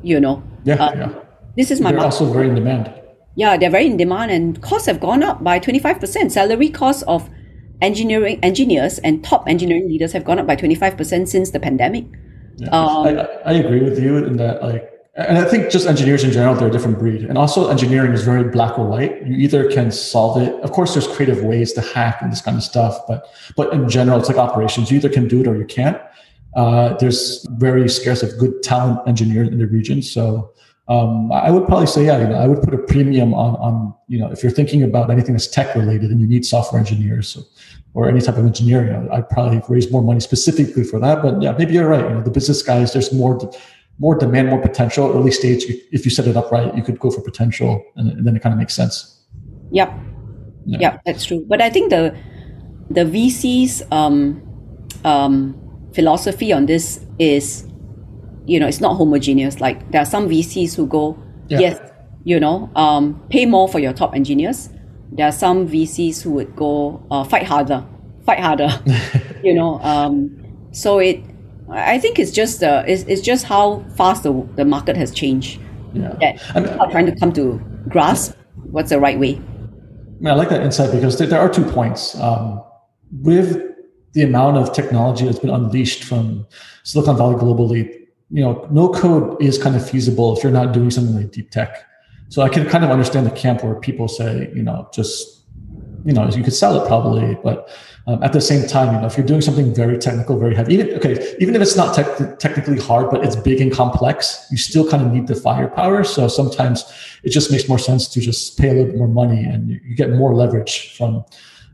You 0.03 0.19
know, 0.19 0.43
yeah, 0.63 0.75
uh, 0.75 0.95
yeah. 0.95 1.13
This 1.57 1.71
is 1.71 1.81
my. 1.81 1.91
They're 1.91 2.01
also 2.01 2.31
very 2.31 2.49
in 2.49 2.55
demand. 2.55 2.93
Yeah, 3.35 3.57
they're 3.57 3.69
very 3.69 3.87
in 3.87 3.97
demand, 3.97 4.31
and 4.31 4.61
costs 4.61 4.87
have 4.87 4.99
gone 4.99 5.23
up 5.23 5.43
by 5.43 5.59
twenty 5.59 5.79
five 5.79 5.99
percent. 5.99 6.31
Salary 6.31 6.69
costs 6.69 7.03
of 7.03 7.29
engineering 7.81 8.39
engineers 8.41 8.99
and 8.99 9.23
top 9.23 9.47
engineering 9.47 9.89
leaders 9.89 10.13
have 10.13 10.23
gone 10.23 10.39
up 10.39 10.47
by 10.47 10.55
twenty 10.55 10.75
five 10.75 10.95
percent 10.95 11.27
since 11.27 11.51
the 11.51 11.59
pandemic. 11.59 12.05
Yeah. 12.57 12.69
Um, 12.69 13.07
I, 13.07 13.27
I 13.45 13.51
agree 13.53 13.83
with 13.83 13.99
you 13.99 14.17
in 14.17 14.37
that, 14.37 14.63
like 14.63 14.89
And 15.17 15.37
I 15.37 15.45
think 15.45 15.71
just 15.71 15.87
engineers 15.87 16.25
in 16.25 16.31
general, 16.31 16.55
they're 16.55 16.67
a 16.67 16.71
different 16.71 16.99
breed. 16.99 17.23
And 17.23 17.37
also, 17.37 17.69
engineering 17.69 18.11
is 18.11 18.23
very 18.23 18.43
black 18.43 18.77
or 18.77 18.85
white. 18.85 19.25
You 19.25 19.37
either 19.37 19.71
can 19.71 19.89
solve 19.89 20.41
it. 20.41 20.53
Of 20.61 20.73
course, 20.73 20.93
there's 20.93 21.07
creative 21.07 21.41
ways 21.41 21.71
to 21.73 21.81
hack 21.81 22.17
and 22.21 22.29
this 22.33 22.41
kind 22.41 22.57
of 22.57 22.63
stuff, 22.63 22.99
but 23.07 23.25
but 23.55 23.71
in 23.73 23.87
general, 23.87 24.19
it's 24.19 24.27
like 24.27 24.37
operations. 24.37 24.91
You 24.91 24.97
either 24.97 25.07
can 25.07 25.29
do 25.29 25.39
it 25.39 25.47
or 25.47 25.55
you 25.55 25.63
can't. 25.63 25.97
Uh, 26.55 26.95
there's 26.97 27.45
very 27.51 27.87
scarce 27.89 28.23
of 28.23 28.37
good 28.37 28.63
talent 28.63 28.99
engineers 29.07 29.49
in 29.49 29.57
the 29.57 29.67
region. 29.67 30.01
So 30.01 30.53
um, 30.87 31.31
I 31.31 31.49
would 31.51 31.65
probably 31.65 31.87
say, 31.87 32.05
yeah, 32.05 32.19
you 32.19 32.27
know, 32.27 32.35
I 32.35 32.47
would 32.47 32.61
put 32.61 32.73
a 32.73 32.77
premium 32.77 33.33
on 33.33 33.55
on 33.55 33.93
you 34.07 34.19
know 34.19 34.31
if 34.31 34.43
you're 34.43 34.51
thinking 34.51 34.83
about 34.83 35.09
anything 35.09 35.33
that's 35.33 35.47
tech 35.47 35.75
related 35.75 36.11
and 36.11 36.21
you 36.21 36.27
need 36.27 36.45
software 36.45 36.79
engineers 36.79 37.37
or 37.93 38.07
any 38.07 38.21
type 38.21 38.37
of 38.37 38.45
engineering, 38.45 39.09
I'd 39.11 39.29
probably 39.29 39.61
raise 39.67 39.91
more 39.91 40.03
money 40.03 40.19
specifically 40.19 40.83
for 40.83 40.99
that. 40.99 41.21
But 41.21 41.41
yeah, 41.41 41.53
maybe 41.57 41.73
you're 41.73 41.89
right. 41.89 42.03
You 42.03 42.15
know, 42.15 42.21
the 42.21 42.29
business 42.29 42.61
guys, 42.61 42.93
there's 42.93 43.11
more 43.11 43.39
more 43.97 44.15
demand, 44.15 44.49
more 44.49 44.61
potential. 44.61 45.11
Early 45.11 45.31
stage, 45.31 45.65
if 45.91 46.05
you 46.05 46.11
set 46.11 46.27
it 46.27 46.37
up 46.37 46.51
right, 46.51 46.73
you 46.75 46.83
could 46.83 46.99
go 46.99 47.09
for 47.09 47.21
potential, 47.21 47.83
and, 47.95 48.11
and 48.11 48.27
then 48.27 48.35
it 48.35 48.43
kind 48.43 48.53
of 48.53 48.59
makes 48.59 48.75
sense. 48.75 49.23
Yep. 49.71 49.91
Yeah. 50.65 50.77
Yep, 50.79 51.01
that's 51.05 51.25
true. 51.25 51.45
But 51.47 51.61
I 51.61 51.69
think 51.69 51.89
the 51.89 52.15
the 52.89 53.05
VC's 53.05 53.81
um, 53.91 54.41
um, 55.03 55.64
philosophy 55.95 56.51
on 56.51 56.65
this 56.65 57.03
is, 57.17 57.65
you 58.45 58.59
know, 58.59 58.67
it's 58.67 58.81
not 58.81 58.95
homogeneous. 58.97 59.61
Like 59.61 59.91
there 59.91 60.01
are 60.01 60.05
some 60.05 60.29
VCs 60.29 60.75
who 60.75 60.85
go, 60.85 61.17
yeah. 61.47 61.59
yes, 61.59 61.91
you 62.23 62.39
know, 62.39 62.69
um, 62.75 63.23
pay 63.29 63.45
more 63.45 63.67
for 63.67 63.79
your 63.79 63.93
top 63.93 64.13
engineers. 64.13 64.69
There 65.11 65.25
are 65.25 65.31
some 65.31 65.67
VCs 65.67 66.21
who 66.21 66.31
would 66.31 66.55
go 66.55 67.05
uh, 67.09 67.23
fight 67.23 67.43
harder, 67.43 67.85
fight 68.25 68.39
harder. 68.39 68.69
you 69.43 69.53
know, 69.53 69.79
um, 69.81 70.69
so 70.71 70.99
it 70.99 71.23
I 71.69 71.97
think 71.97 72.19
it's 72.19 72.31
just 72.31 72.61
uh, 72.61 72.83
it's, 72.85 73.03
it's 73.03 73.21
just 73.21 73.45
how 73.45 73.83
fast 73.95 74.23
the, 74.23 74.47
the 74.55 74.65
market 74.65 74.97
has 74.97 75.11
changed. 75.11 75.59
Yeah. 75.93 76.13
That 76.19 76.55
I 76.55 76.59
mean, 76.59 76.69
are 76.79 76.91
trying 76.91 77.05
to 77.07 77.15
come 77.15 77.31
to 77.33 77.59
grasp 77.89 78.35
what's 78.71 78.89
the 78.89 78.99
right 78.99 79.17
way. 79.17 79.35
I, 79.35 80.19
mean, 80.19 80.27
I 80.27 80.33
like 80.33 80.49
that 80.49 80.61
insight 80.61 80.91
because 80.91 81.17
there, 81.17 81.27
there 81.27 81.39
are 81.39 81.49
two 81.49 81.63
points. 81.63 82.19
Um, 82.19 82.61
with 83.21 83.74
the 84.15 84.23
amount 84.23 84.57
of 84.57 84.73
technology 84.73 85.25
that's 85.25 85.39
been 85.39 85.49
unleashed 85.49 86.03
from 86.05 86.47
Silicon 86.83 87.17
Valley 87.17 87.35
globally, 87.35 87.93
you 88.31 88.41
know, 88.41 88.65
no 88.71 88.89
code 88.89 89.39
is 89.41 89.57
kind 89.61 89.75
of 89.75 89.87
feasible 89.87 90.35
if 90.35 90.41
you're 90.41 90.53
not 90.53 90.73
doing 90.73 90.89
something 90.89 91.15
like 91.15 91.31
deep 91.31 91.51
tech. 91.51 91.85
So 92.29 92.41
I 92.41 92.49
can 92.49 92.67
kind 92.67 92.83
of 92.85 92.89
understand 92.89 93.27
the 93.27 93.31
camp 93.31 93.63
where 93.63 93.75
people 93.75 94.07
say, 94.07 94.49
you 94.55 94.63
know, 94.63 94.89
just, 94.93 95.41
you 96.05 96.13
know, 96.13 96.27
you 96.29 96.43
could 96.43 96.53
sell 96.53 96.81
it 96.81 96.87
probably, 96.87 97.35
but 97.43 97.69
um, 98.07 98.23
at 98.23 98.31
the 98.31 98.39
same 98.39 98.65
time, 98.67 98.95
you 98.95 99.01
know, 99.01 99.07
if 99.07 99.17
you're 99.17 99.25
doing 99.25 99.41
something 99.41 99.75
very 99.75 99.97
technical, 99.97 100.39
very 100.39 100.55
heavy, 100.55 100.75
even 100.75 100.93
okay, 100.95 101.35
even 101.39 101.53
if 101.53 101.61
it's 101.61 101.75
not 101.75 101.93
te- 101.93 102.35
technically 102.39 102.79
hard, 102.79 103.11
but 103.11 103.25
it's 103.25 103.35
big 103.35 103.59
and 103.59 103.71
complex, 103.71 104.47
you 104.49 104.57
still 104.57 104.89
kind 104.89 105.05
of 105.05 105.11
need 105.11 105.27
the 105.27 105.35
firepower. 105.35 106.03
So 106.05 106.29
sometimes 106.29 106.85
it 107.23 107.31
just 107.31 107.51
makes 107.51 107.67
more 107.67 107.79
sense 107.79 108.07
to 108.09 108.21
just 108.21 108.57
pay 108.57 108.69
a 108.69 108.73
little 108.73 108.91
bit 108.91 108.97
more 108.97 109.07
money, 109.09 109.43
and 109.43 109.69
you 109.69 109.95
get 109.95 110.11
more 110.11 110.33
leverage 110.33 110.95
from. 110.95 111.25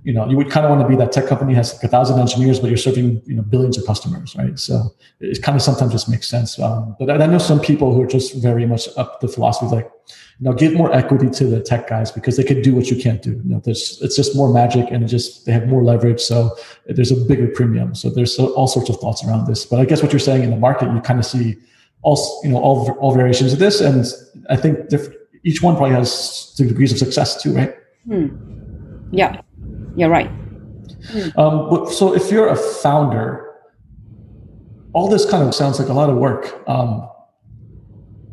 You 0.04 0.14
know, 0.14 0.28
you 0.28 0.36
would 0.36 0.50
kind 0.50 0.66
of 0.66 0.72
want 0.72 0.82
to 0.82 0.88
be 0.88 0.96
that 0.96 1.12
tech 1.12 1.28
company 1.28 1.54
has 1.54 1.74
like 1.74 1.84
a 1.84 1.88
thousand 1.88 2.20
engineers, 2.20 2.60
but 2.60 2.70
you're 2.70 2.78
serving 2.78 3.22
you 3.26 3.36
know 3.36 3.44
billions 3.44 3.78
of 3.78 3.86
customers, 3.86 4.36
right? 4.36 4.58
So 4.58 4.96
it 5.20 5.42
kind 5.44 5.56
of 5.56 5.62
sometimes 5.62 5.92
just 5.92 6.10
makes 6.10 6.28
sense. 6.28 6.58
Um, 6.60 6.96
but 7.00 7.10
I 7.10 7.26
know 7.28 7.38
some 7.38 7.60
people 7.60 7.94
who 7.94 8.02
are 8.02 8.08
just 8.08 8.36
very 8.42 8.66
much 8.66 8.88
up 8.98 9.20
the 9.20 9.28
philosophy 9.28 9.76
like 9.76 9.92
you 10.42 10.50
know, 10.50 10.54
give 10.54 10.74
more 10.74 10.92
equity 10.92 11.30
to 11.30 11.46
the 11.46 11.62
tech 11.62 11.88
guys 11.88 12.12
because 12.12 12.36
they 12.36 12.44
can 12.44 12.64
do 12.64 12.74
what 12.74 12.90
you 12.90 12.96
can't 13.00 13.22
do. 13.22 13.32
You 13.32 13.42
know, 13.46 13.62
there's, 13.64 14.02
it's 14.02 14.16
just 14.16 14.36
more 14.36 14.52
magic 14.52 14.88
and 14.90 15.08
just, 15.08 15.46
they 15.46 15.52
have 15.52 15.68
more 15.68 15.84
leverage. 15.84 16.20
So 16.20 16.58
there's 16.88 17.12
a 17.12 17.16
bigger 17.16 17.48
premium. 17.50 17.94
So 17.94 18.10
there's 18.10 18.40
all 18.40 18.68
sorts 18.68 18.90
of 18.90 18.98
thoughts 18.98 19.24
around 19.24 19.46
this. 19.46 19.66
But 19.68 19.80
I 19.80 19.86
guess 19.86 20.02
what 20.02 20.12
you're 20.12 20.20
saying 20.20 20.44
in 20.44 20.50
the 20.50 20.58
market, 20.58 20.92
you 20.92 21.00
kind 21.02 21.20
of 21.20 21.28
see 21.28 21.58
all, 22.02 22.42
you 22.44 22.50
know, 22.50 22.58
all, 22.58 22.90
all 23.00 23.14
variations 23.14 23.54
of 23.54 23.60
this. 23.60 23.82
And 23.82 24.04
I 24.50 24.56
think 24.56 24.90
diff- 24.90 25.14
each 25.44 25.62
one 25.62 25.76
probably 25.76 25.96
has 25.96 26.56
degrees 26.58 26.92
of 26.92 26.98
success 26.98 27.42
too, 27.42 27.54
right? 27.54 27.76
Hmm. 28.08 28.28
Yeah, 29.12 29.42
you're 29.96 30.10
right. 30.10 30.32
Um, 31.36 31.88
so 31.92 32.14
if 32.14 32.32
you're 32.32 32.48
a 32.48 32.56
founder, 32.56 33.48
all 34.94 35.10
this 35.10 35.30
kind 35.30 35.48
of 35.48 35.56
sounds 35.56 35.80
like 35.80 35.90
a 35.90 35.94
lot 35.94 36.10
of 36.10 36.18
work. 36.18 36.64
Um, 36.68 37.10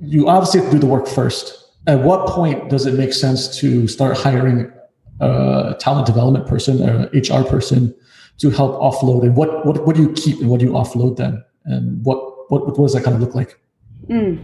you 0.00 0.28
obviously 0.28 0.60
have 0.60 0.70
to 0.70 0.76
do 0.76 0.80
the 0.80 0.86
work 0.86 1.06
first 1.06 1.58
at 1.88 2.00
what 2.00 2.28
point 2.28 2.68
does 2.68 2.86
it 2.86 2.94
make 2.94 3.12
sense 3.12 3.58
to 3.58 3.88
start 3.88 4.16
hiring 4.16 4.70
a 5.20 5.74
talent 5.80 6.06
development 6.06 6.46
person 6.46 6.88
or 6.88 7.08
HR 7.12 7.42
person 7.42 7.94
to 8.38 8.50
help 8.50 8.78
offload 8.80 9.22
and 9.22 9.34
what, 9.34 9.66
what, 9.66 9.84
what 9.86 9.96
do 9.96 10.02
you 10.02 10.12
keep 10.12 10.38
and 10.38 10.48
what 10.48 10.60
do 10.60 10.66
you 10.66 10.72
offload 10.72 11.16
then? 11.16 11.42
And 11.64 12.04
what, 12.04 12.50
what, 12.50 12.78
what 12.78 12.86
does 12.86 12.92
that 12.92 13.02
kind 13.02 13.16
of 13.16 13.22
look 13.22 13.34
like? 13.34 13.58
Mm. 14.06 14.38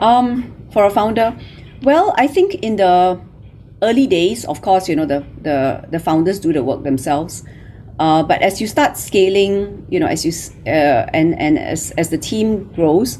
Um, 0.00 0.68
for 0.72 0.84
a 0.84 0.90
founder, 0.90 1.38
well, 1.82 2.14
I 2.16 2.26
think 2.26 2.54
in 2.56 2.76
the 2.76 3.20
early 3.82 4.06
days, 4.06 4.44
of 4.46 4.62
course, 4.62 4.88
you 4.88 4.96
know, 4.96 5.06
the, 5.06 5.24
the, 5.42 5.84
the 5.90 5.98
founders 5.98 6.40
do 6.40 6.52
the 6.52 6.62
work 6.64 6.82
themselves. 6.82 7.44
Uh, 7.98 8.22
but 8.22 8.42
as 8.42 8.60
you 8.60 8.66
start 8.66 8.96
scaling, 8.96 9.86
you 9.90 9.98
know, 9.98 10.06
as 10.06 10.24
you, 10.24 10.32
uh, 10.66 11.06
and, 11.12 11.38
and 11.38 11.58
as, 11.58 11.90
as 11.92 12.10
the 12.10 12.18
team 12.18 12.64
grows, 12.74 13.18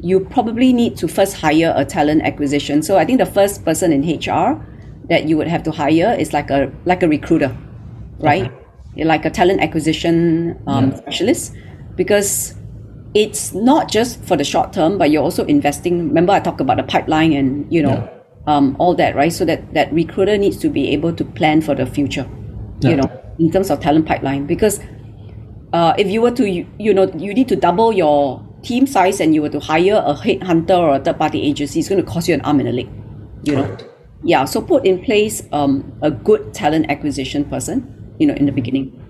you 0.00 0.20
probably 0.20 0.72
need 0.72 0.96
to 0.96 1.08
first 1.08 1.34
hire 1.34 1.72
a 1.76 1.84
talent 1.84 2.22
acquisition. 2.22 2.82
So 2.82 2.98
I 2.98 3.04
think 3.04 3.18
the 3.18 3.26
first 3.26 3.64
person 3.64 3.92
in 3.92 4.02
HR 4.02 4.64
that 5.08 5.28
you 5.28 5.36
would 5.36 5.48
have 5.48 5.62
to 5.64 5.70
hire 5.70 6.14
is 6.18 6.32
like 6.32 6.50
a 6.50 6.70
like 6.84 7.02
a 7.02 7.08
recruiter, 7.08 7.56
right? 8.18 8.52
Okay. 8.92 9.04
Like 9.04 9.24
a 9.24 9.30
talent 9.30 9.60
acquisition 9.60 10.60
um, 10.66 10.90
yeah. 10.90 10.96
specialist, 10.96 11.54
because 11.96 12.54
it's 13.14 13.54
not 13.54 13.90
just 13.90 14.22
for 14.24 14.36
the 14.36 14.44
short 14.44 14.72
term, 14.72 14.98
but 14.98 15.10
you're 15.10 15.22
also 15.22 15.44
investing. 15.46 16.08
Remember, 16.08 16.32
I 16.32 16.40
talked 16.40 16.60
about 16.60 16.76
the 16.76 16.82
pipeline 16.82 17.32
and 17.32 17.72
you 17.72 17.82
know 17.82 17.94
yeah. 17.94 18.17
Um, 18.46 18.76
all 18.78 18.94
that, 18.94 19.14
right? 19.14 19.32
So 19.32 19.44
that 19.44 19.74
that 19.74 19.92
recruiter 19.92 20.38
needs 20.38 20.56
to 20.58 20.68
be 20.68 20.88
able 20.90 21.12
to 21.14 21.24
plan 21.24 21.60
for 21.60 21.74
the 21.74 21.86
future, 21.86 22.26
yeah. 22.80 22.90
you 22.90 22.96
know, 22.96 23.22
in 23.38 23.50
terms 23.50 23.70
of 23.70 23.80
talent 23.80 24.06
pipeline, 24.06 24.46
because 24.46 24.80
uh, 25.72 25.94
if 25.98 26.08
you 26.08 26.22
were 26.22 26.30
to 26.32 26.48
you, 26.48 26.66
you 26.78 26.94
know 26.94 27.10
you 27.16 27.34
need 27.34 27.48
to 27.48 27.56
double 27.56 27.92
your 27.92 28.44
team 28.62 28.86
size 28.86 29.20
and 29.20 29.34
you 29.34 29.42
were 29.42 29.48
to 29.48 29.60
hire 29.60 30.02
a 30.04 30.14
headhunter 30.14 30.78
or 30.78 30.96
a 30.96 30.98
third 30.98 31.18
party 31.18 31.42
agency, 31.42 31.80
it's 31.80 31.88
going 31.88 32.02
to 32.02 32.10
cost 32.10 32.28
you 32.28 32.34
an 32.34 32.40
arm 32.42 32.60
and 32.60 32.68
a 32.68 32.72
leg. 32.72 32.88
You 33.44 33.56
know, 33.56 33.76
yeah. 34.24 34.44
So 34.44 34.60
put 34.60 34.84
in 34.84 35.02
place 35.04 35.42
um, 35.52 35.92
a 36.02 36.10
good 36.10 36.52
talent 36.54 36.90
acquisition 36.90 37.44
person. 37.44 37.94
You 38.18 38.26
know, 38.26 38.34
in 38.34 38.46
the 38.46 38.52
beginning. 38.52 39.04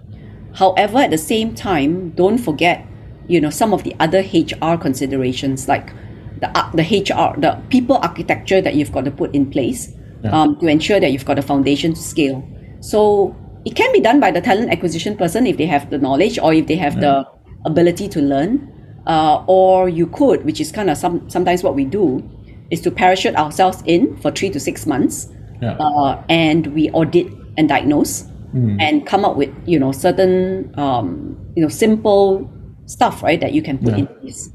However, 0.55 0.99
at 0.99 1.11
the 1.11 1.18
same 1.18 1.55
time, 1.55 2.11
don't 2.11 2.39
forget, 2.39 2.85
you 3.26 3.41
know, 3.41 3.49
some 3.49 3.72
of 3.72 3.85
the 3.85 3.95
other 4.01 4.20
HR 4.20 4.76
considerations 4.76 5.68
like 5.68 5.93
the 6.41 6.49
uh, 6.57 6.70
the 6.72 6.82
HR, 6.82 7.39
the 7.41 7.61
people 7.68 7.97
architecture 7.97 8.61
that 8.61 8.74
you've 8.74 8.93
got 8.93 9.05
to 9.05 9.11
put 9.11 9.34
in 9.34 9.51
place 9.51 9.93
yeah. 10.22 10.30
um, 10.30 10.59
to 10.61 10.66
ensure 10.66 11.01
that 11.01 11.12
you've 11.12 11.24
got 11.24 11.39
a 11.39 11.43
foundation 11.43 11.95
to 11.95 12.01
scale. 12.01 12.47
So 12.80 13.36
it 13.64 13.74
can 13.74 13.93
be 13.93 14.01
done 14.01 14.20
by 14.20 14.30
the 14.30 14.41
talent 14.41 14.70
acquisition 14.70 15.16
person 15.16 15.47
if 15.47 15.57
they 15.57 15.66
have 15.66 15.91
the 15.91 15.99
knowledge 15.99 16.39
or 16.39 16.55
if 16.55 16.66
they 16.66 16.76
have 16.76 16.95
yeah. 16.95 17.01
the 17.01 17.26
ability 17.66 18.09
to 18.09 18.20
learn. 18.20 18.74
Uh, 19.07 19.43
or 19.47 19.89
you 19.89 20.07
could, 20.07 20.45
which 20.45 20.61
is 20.61 20.70
kind 20.70 20.91
of 20.91 20.99
some, 20.99 21.28
sometimes 21.30 21.62
what 21.62 21.74
we 21.74 21.82
do, 21.82 22.22
is 22.70 22.82
to 22.82 22.91
parachute 22.91 23.34
ourselves 23.36 23.82
in 23.86 24.14
for 24.18 24.30
three 24.30 24.51
to 24.51 24.61
six 24.61 24.86
months, 24.86 25.28
yeah. 25.62 25.72
uh, 25.80 26.22
and 26.28 26.66
we 26.68 26.91
audit 26.91 27.26
and 27.57 27.70
diagnose, 27.70 28.24
mm. 28.55 28.76
and 28.78 29.07
come 29.07 29.24
up 29.24 29.36
with 29.36 29.49
you 29.66 29.78
know 29.78 29.93
certain 29.93 30.78
um, 30.78 31.39
you 31.57 31.62
know 31.62 31.70
simple 31.70 32.51
stuff 32.84 33.22
right 33.22 33.41
that 33.41 33.53
you 33.55 33.62
can 33.62 33.78
put 33.78 33.95
in 33.95 34.07
place. 34.07 34.51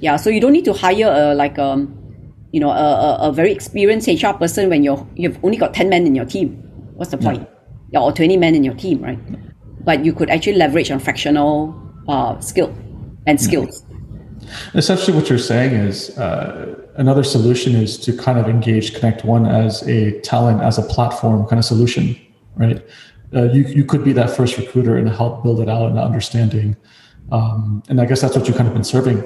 Yeah, 0.00 0.16
so 0.16 0.30
you 0.30 0.40
don't 0.40 0.52
need 0.52 0.64
to 0.64 0.72
hire 0.72 1.08
a 1.08 1.34
like 1.34 1.58
um 1.58 1.96
you 2.52 2.60
know 2.60 2.70
a, 2.70 2.74
a, 2.74 3.28
a 3.28 3.32
very 3.32 3.52
experienced 3.52 4.08
HR 4.08 4.32
person 4.32 4.68
when 4.68 4.82
you're 4.82 5.06
you've 5.14 5.38
only 5.44 5.56
got 5.56 5.74
ten 5.74 5.88
men 5.88 6.06
in 6.06 6.14
your 6.14 6.24
team. 6.24 6.56
What's 6.94 7.10
the 7.10 7.18
point? 7.18 7.48
Yeah. 7.90 8.00
or 8.00 8.12
twenty 8.12 8.36
men 8.36 8.54
in 8.54 8.64
your 8.64 8.74
team, 8.74 9.02
right? 9.02 9.18
But 9.84 10.04
you 10.04 10.12
could 10.12 10.30
actually 10.30 10.56
leverage 10.56 10.90
on 10.90 10.98
fractional 10.98 11.74
uh, 12.08 12.40
skill 12.40 12.74
and 13.26 13.40
skills. 13.40 13.84
Essentially, 14.74 15.16
what 15.16 15.28
you're 15.28 15.38
saying 15.38 15.74
is 15.74 16.16
uh, 16.18 16.74
another 16.96 17.22
solution 17.22 17.74
is 17.74 17.98
to 17.98 18.16
kind 18.16 18.38
of 18.38 18.48
engage 18.48 18.94
Connect 18.94 19.24
One 19.24 19.46
as 19.46 19.82
a 19.86 20.20
talent, 20.20 20.62
as 20.62 20.78
a 20.78 20.82
platform 20.82 21.46
kind 21.46 21.58
of 21.58 21.64
solution, 21.64 22.16
right? 22.56 22.84
Uh, 23.34 23.44
you, 23.44 23.62
you 23.64 23.84
could 23.84 24.02
be 24.02 24.12
that 24.12 24.30
first 24.30 24.56
recruiter 24.58 24.96
and 24.96 25.08
help 25.08 25.42
build 25.44 25.60
it 25.60 25.68
out 25.68 25.90
and 25.90 25.98
understanding. 25.98 26.76
Um, 27.30 27.82
and 27.88 28.00
I 28.00 28.06
guess 28.06 28.20
that's 28.22 28.36
what 28.36 28.48
you've 28.48 28.56
kind 28.56 28.66
of 28.66 28.74
been 28.74 28.84
serving. 28.84 29.22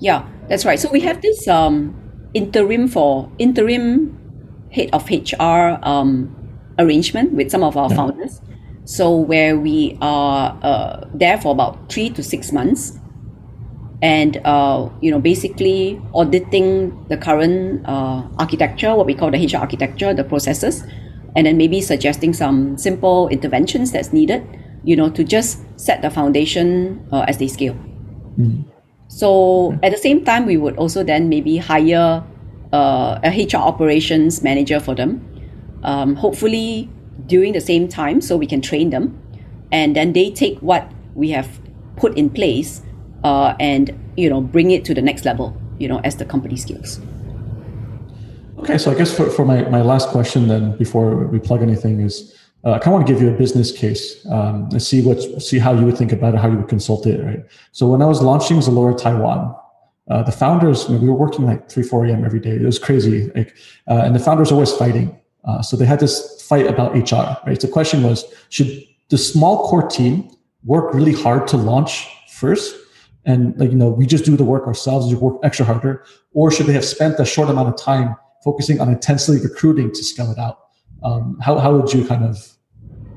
Yeah, 0.00 0.26
that's 0.48 0.64
right. 0.64 0.78
So 0.78 0.90
we 0.90 1.00
have 1.00 1.22
this 1.22 1.48
um, 1.48 1.94
interim 2.34 2.88
for 2.88 3.30
interim 3.38 4.16
head 4.70 4.90
of 4.92 5.08
HR 5.10 5.78
um, 5.82 6.34
arrangement 6.78 7.32
with 7.32 7.50
some 7.50 7.62
of 7.62 7.76
our 7.76 7.90
yeah. 7.90 7.96
founders. 7.96 8.40
So 8.84 9.14
where 9.16 9.58
we 9.58 9.98
are 10.00 10.58
uh, 10.62 11.04
there 11.12 11.38
for 11.38 11.52
about 11.52 11.90
three 11.92 12.10
to 12.10 12.22
six 12.22 12.52
months 12.52 12.98
and 14.00 14.40
uh, 14.44 14.88
you 15.00 15.10
know 15.10 15.18
basically 15.18 16.00
auditing 16.14 17.04
the 17.08 17.16
current 17.16 17.84
uh, 17.86 18.22
architecture, 18.38 18.94
what 18.94 19.06
we 19.06 19.14
call 19.14 19.30
the 19.30 19.38
HR 19.38 19.58
architecture, 19.58 20.14
the 20.14 20.24
processes, 20.24 20.84
and 21.36 21.46
then 21.46 21.56
maybe 21.56 21.80
suggesting 21.80 22.32
some 22.32 22.78
simple 22.78 23.28
interventions 23.28 23.92
that's 23.92 24.12
needed, 24.12 24.46
you 24.84 24.96
know, 24.96 25.10
to 25.10 25.24
just 25.24 25.60
set 25.78 26.00
the 26.02 26.10
foundation 26.10 27.06
uh, 27.12 27.24
as 27.28 27.38
they 27.38 27.48
scale. 27.48 27.76
Mm. 28.38 28.64
So 29.08 29.78
at 29.82 29.90
the 29.90 29.98
same 29.98 30.24
time, 30.24 30.46
we 30.46 30.56
would 30.56 30.76
also 30.76 31.02
then 31.02 31.28
maybe 31.28 31.56
hire 31.56 32.22
uh, 32.72 33.18
a 33.24 33.30
HR 33.30 33.56
operations 33.56 34.42
manager 34.42 34.78
for 34.78 34.94
them. 34.94 35.24
Um, 35.82 36.14
hopefully 36.14 36.90
during 37.26 37.52
the 37.52 37.60
same 37.60 37.88
time, 37.88 38.20
so 38.20 38.36
we 38.36 38.46
can 38.46 38.60
train 38.60 38.90
them, 38.90 39.18
and 39.72 39.96
then 39.96 40.12
they 40.12 40.30
take 40.30 40.58
what 40.58 40.90
we 41.14 41.30
have 41.30 41.48
put 41.96 42.16
in 42.16 42.30
place 42.30 42.82
uh, 43.24 43.54
and 43.58 43.92
you 44.16 44.28
know 44.28 44.40
bring 44.40 44.70
it 44.70 44.84
to 44.84 44.94
the 44.94 45.02
next 45.02 45.24
level. 45.24 45.56
You 45.78 45.88
know, 45.88 46.00
as 46.00 46.16
the 46.16 46.24
company 46.24 46.56
scales. 46.56 47.00
Okay, 48.58 48.76
so 48.76 48.90
I 48.90 48.94
guess 48.94 49.16
for, 49.16 49.30
for 49.30 49.44
my, 49.44 49.62
my 49.68 49.82
last 49.82 50.08
question 50.08 50.48
then, 50.48 50.76
before 50.76 51.14
we 51.28 51.38
plug 51.38 51.62
anything, 51.62 52.00
is 52.00 52.34
uh, 52.64 52.72
I 52.72 52.78
kind 52.78 52.88
of 52.88 52.92
want 52.94 53.06
to 53.06 53.12
give 53.12 53.22
you 53.22 53.28
a 53.28 53.36
business 53.36 53.70
case 53.70 54.26
um, 54.26 54.68
and 54.72 54.82
see 54.82 55.00
what 55.00 55.20
see 55.40 55.58
how 55.58 55.72
you 55.72 55.84
would 55.84 55.96
think 55.96 56.12
about 56.12 56.34
it, 56.34 56.38
how 56.38 56.50
you 56.50 56.56
would 56.56 56.68
consult 56.68 57.06
it, 57.06 57.24
right? 57.24 57.44
So 57.72 57.86
when 57.86 58.02
I 58.02 58.06
was 58.06 58.20
launching 58.20 58.58
Zalora 58.58 58.98
Taiwan, 58.98 59.54
uh, 60.10 60.22
the 60.24 60.32
founders 60.32 60.88
you 60.88 60.94
know, 60.94 61.00
we 61.00 61.08
were 61.08 61.14
working 61.14 61.46
like 61.46 61.70
three 61.70 61.84
four 61.84 62.04
a.m. 62.06 62.24
every 62.24 62.40
day. 62.40 62.56
It 62.56 62.62
was 62.62 62.78
crazy, 62.78 63.30
like, 63.34 63.54
uh, 63.88 64.02
and 64.04 64.14
the 64.14 64.18
founders 64.18 64.50
were 64.50 64.56
always 64.56 64.72
fighting. 64.72 65.16
Uh, 65.44 65.62
so 65.62 65.76
they 65.76 65.84
had 65.84 66.00
this 66.00 66.42
fight 66.42 66.66
about 66.66 66.94
HR, 66.94 67.38
right? 67.46 67.58
The 67.58 67.68
question 67.68 68.02
was, 68.02 68.24
should 68.48 68.84
the 69.08 69.18
small 69.18 69.68
core 69.68 69.86
team 69.86 70.28
work 70.64 70.92
really 70.92 71.12
hard 71.12 71.46
to 71.48 71.56
launch 71.56 72.08
first, 72.28 72.74
and 73.24 73.56
like 73.58 73.70
you 73.70 73.76
know 73.76 73.88
we 73.88 74.04
just 74.04 74.24
do 74.24 74.36
the 74.36 74.44
work 74.44 74.66
ourselves, 74.66 75.08
just 75.08 75.22
work 75.22 75.38
extra 75.44 75.64
harder, 75.64 76.04
or 76.32 76.50
should 76.50 76.66
they 76.66 76.72
have 76.72 76.84
spent 76.84 77.20
a 77.20 77.24
short 77.24 77.48
amount 77.48 77.68
of 77.68 77.76
time 77.76 78.16
focusing 78.42 78.80
on 78.80 78.88
intensely 78.88 79.40
recruiting 79.40 79.92
to 79.92 80.02
scale 80.02 80.32
it 80.32 80.38
out? 80.38 80.67
Um, 81.02 81.38
how, 81.40 81.58
how 81.58 81.76
would 81.76 81.92
you 81.92 82.04
kind 82.04 82.24
of 82.24 82.36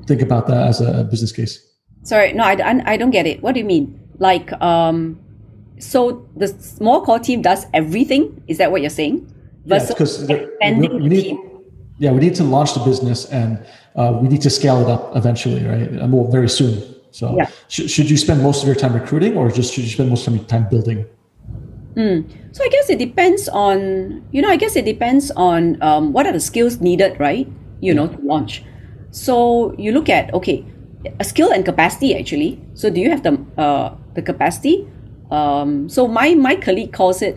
think 0.06 0.22
about 0.22 0.46
that 0.46 0.68
as 0.68 0.80
a 0.80 1.04
business 1.04 1.32
case? 1.32 1.66
Sorry, 2.04 2.32
no, 2.32 2.44
I, 2.44 2.82
I 2.86 2.96
don't 2.96 3.10
get 3.10 3.26
it. 3.26 3.42
What 3.42 3.52
do 3.52 3.60
you 3.60 3.66
mean? 3.66 4.00
Like, 4.18 4.52
um, 4.60 5.20
so 5.78 6.28
the 6.36 6.48
small 6.48 7.04
core 7.04 7.18
team 7.18 7.42
does 7.42 7.66
everything? 7.74 8.42
Is 8.46 8.58
that 8.58 8.70
what 8.70 8.80
you're 8.80 8.90
saying? 8.90 9.28
Versus 9.66 9.88
yeah, 9.88 9.94
because 9.94 10.30
expanding 10.30 10.94
we, 10.94 11.02
we 11.02 11.08
need, 11.08 11.22
team. 11.22 11.64
Yeah, 11.98 12.12
we 12.12 12.20
need 12.20 12.34
to 12.36 12.44
launch 12.44 12.74
the 12.74 12.80
business 12.80 13.26
and 13.26 13.64
uh, 13.94 14.18
we 14.20 14.28
need 14.28 14.42
to 14.42 14.50
scale 14.50 14.80
it 14.80 14.88
up 14.88 15.16
eventually, 15.16 15.64
right? 15.64 15.88
And 15.88 16.12
well, 16.12 16.30
very 16.30 16.48
soon. 16.48 16.82
So, 17.10 17.36
yeah. 17.36 17.50
sh- 17.68 17.90
should 17.90 18.08
you 18.08 18.16
spend 18.16 18.42
most 18.42 18.62
of 18.62 18.66
your 18.66 18.74
time 18.74 18.94
recruiting, 18.94 19.36
or 19.36 19.50
just 19.50 19.74
should 19.74 19.84
you 19.84 19.90
spend 19.90 20.08
most 20.08 20.26
of 20.26 20.34
your 20.34 20.44
time 20.44 20.66
building? 20.70 21.04
Mm. 21.94 22.56
So 22.56 22.64
I 22.64 22.68
guess 22.68 22.88
it 22.88 22.98
depends 22.98 23.48
on 23.48 24.24
you 24.32 24.40
know 24.40 24.48
I 24.48 24.56
guess 24.56 24.76
it 24.76 24.86
depends 24.86 25.30
on 25.32 25.80
um, 25.82 26.12
what 26.12 26.26
are 26.26 26.32
the 26.32 26.40
skills 26.40 26.80
needed, 26.80 27.20
right? 27.20 27.46
You 27.82 27.92
know, 27.92 28.06
to 28.06 28.18
launch. 28.22 28.64
So 29.10 29.74
you 29.76 29.92
look 29.92 30.08
at 30.08 30.32
okay, 30.32 30.64
a 31.20 31.24
skill 31.24 31.52
and 31.52 31.66
capacity 31.66 32.16
actually. 32.16 32.62
So 32.72 32.88
do 32.88 33.00
you 33.00 33.10
have 33.10 33.22
the 33.22 33.36
uh, 33.58 33.94
the 34.14 34.22
capacity? 34.22 34.88
Um, 35.30 35.90
so 35.90 36.08
my 36.08 36.34
my 36.34 36.56
colleague 36.56 36.94
calls 36.94 37.20
it 37.20 37.36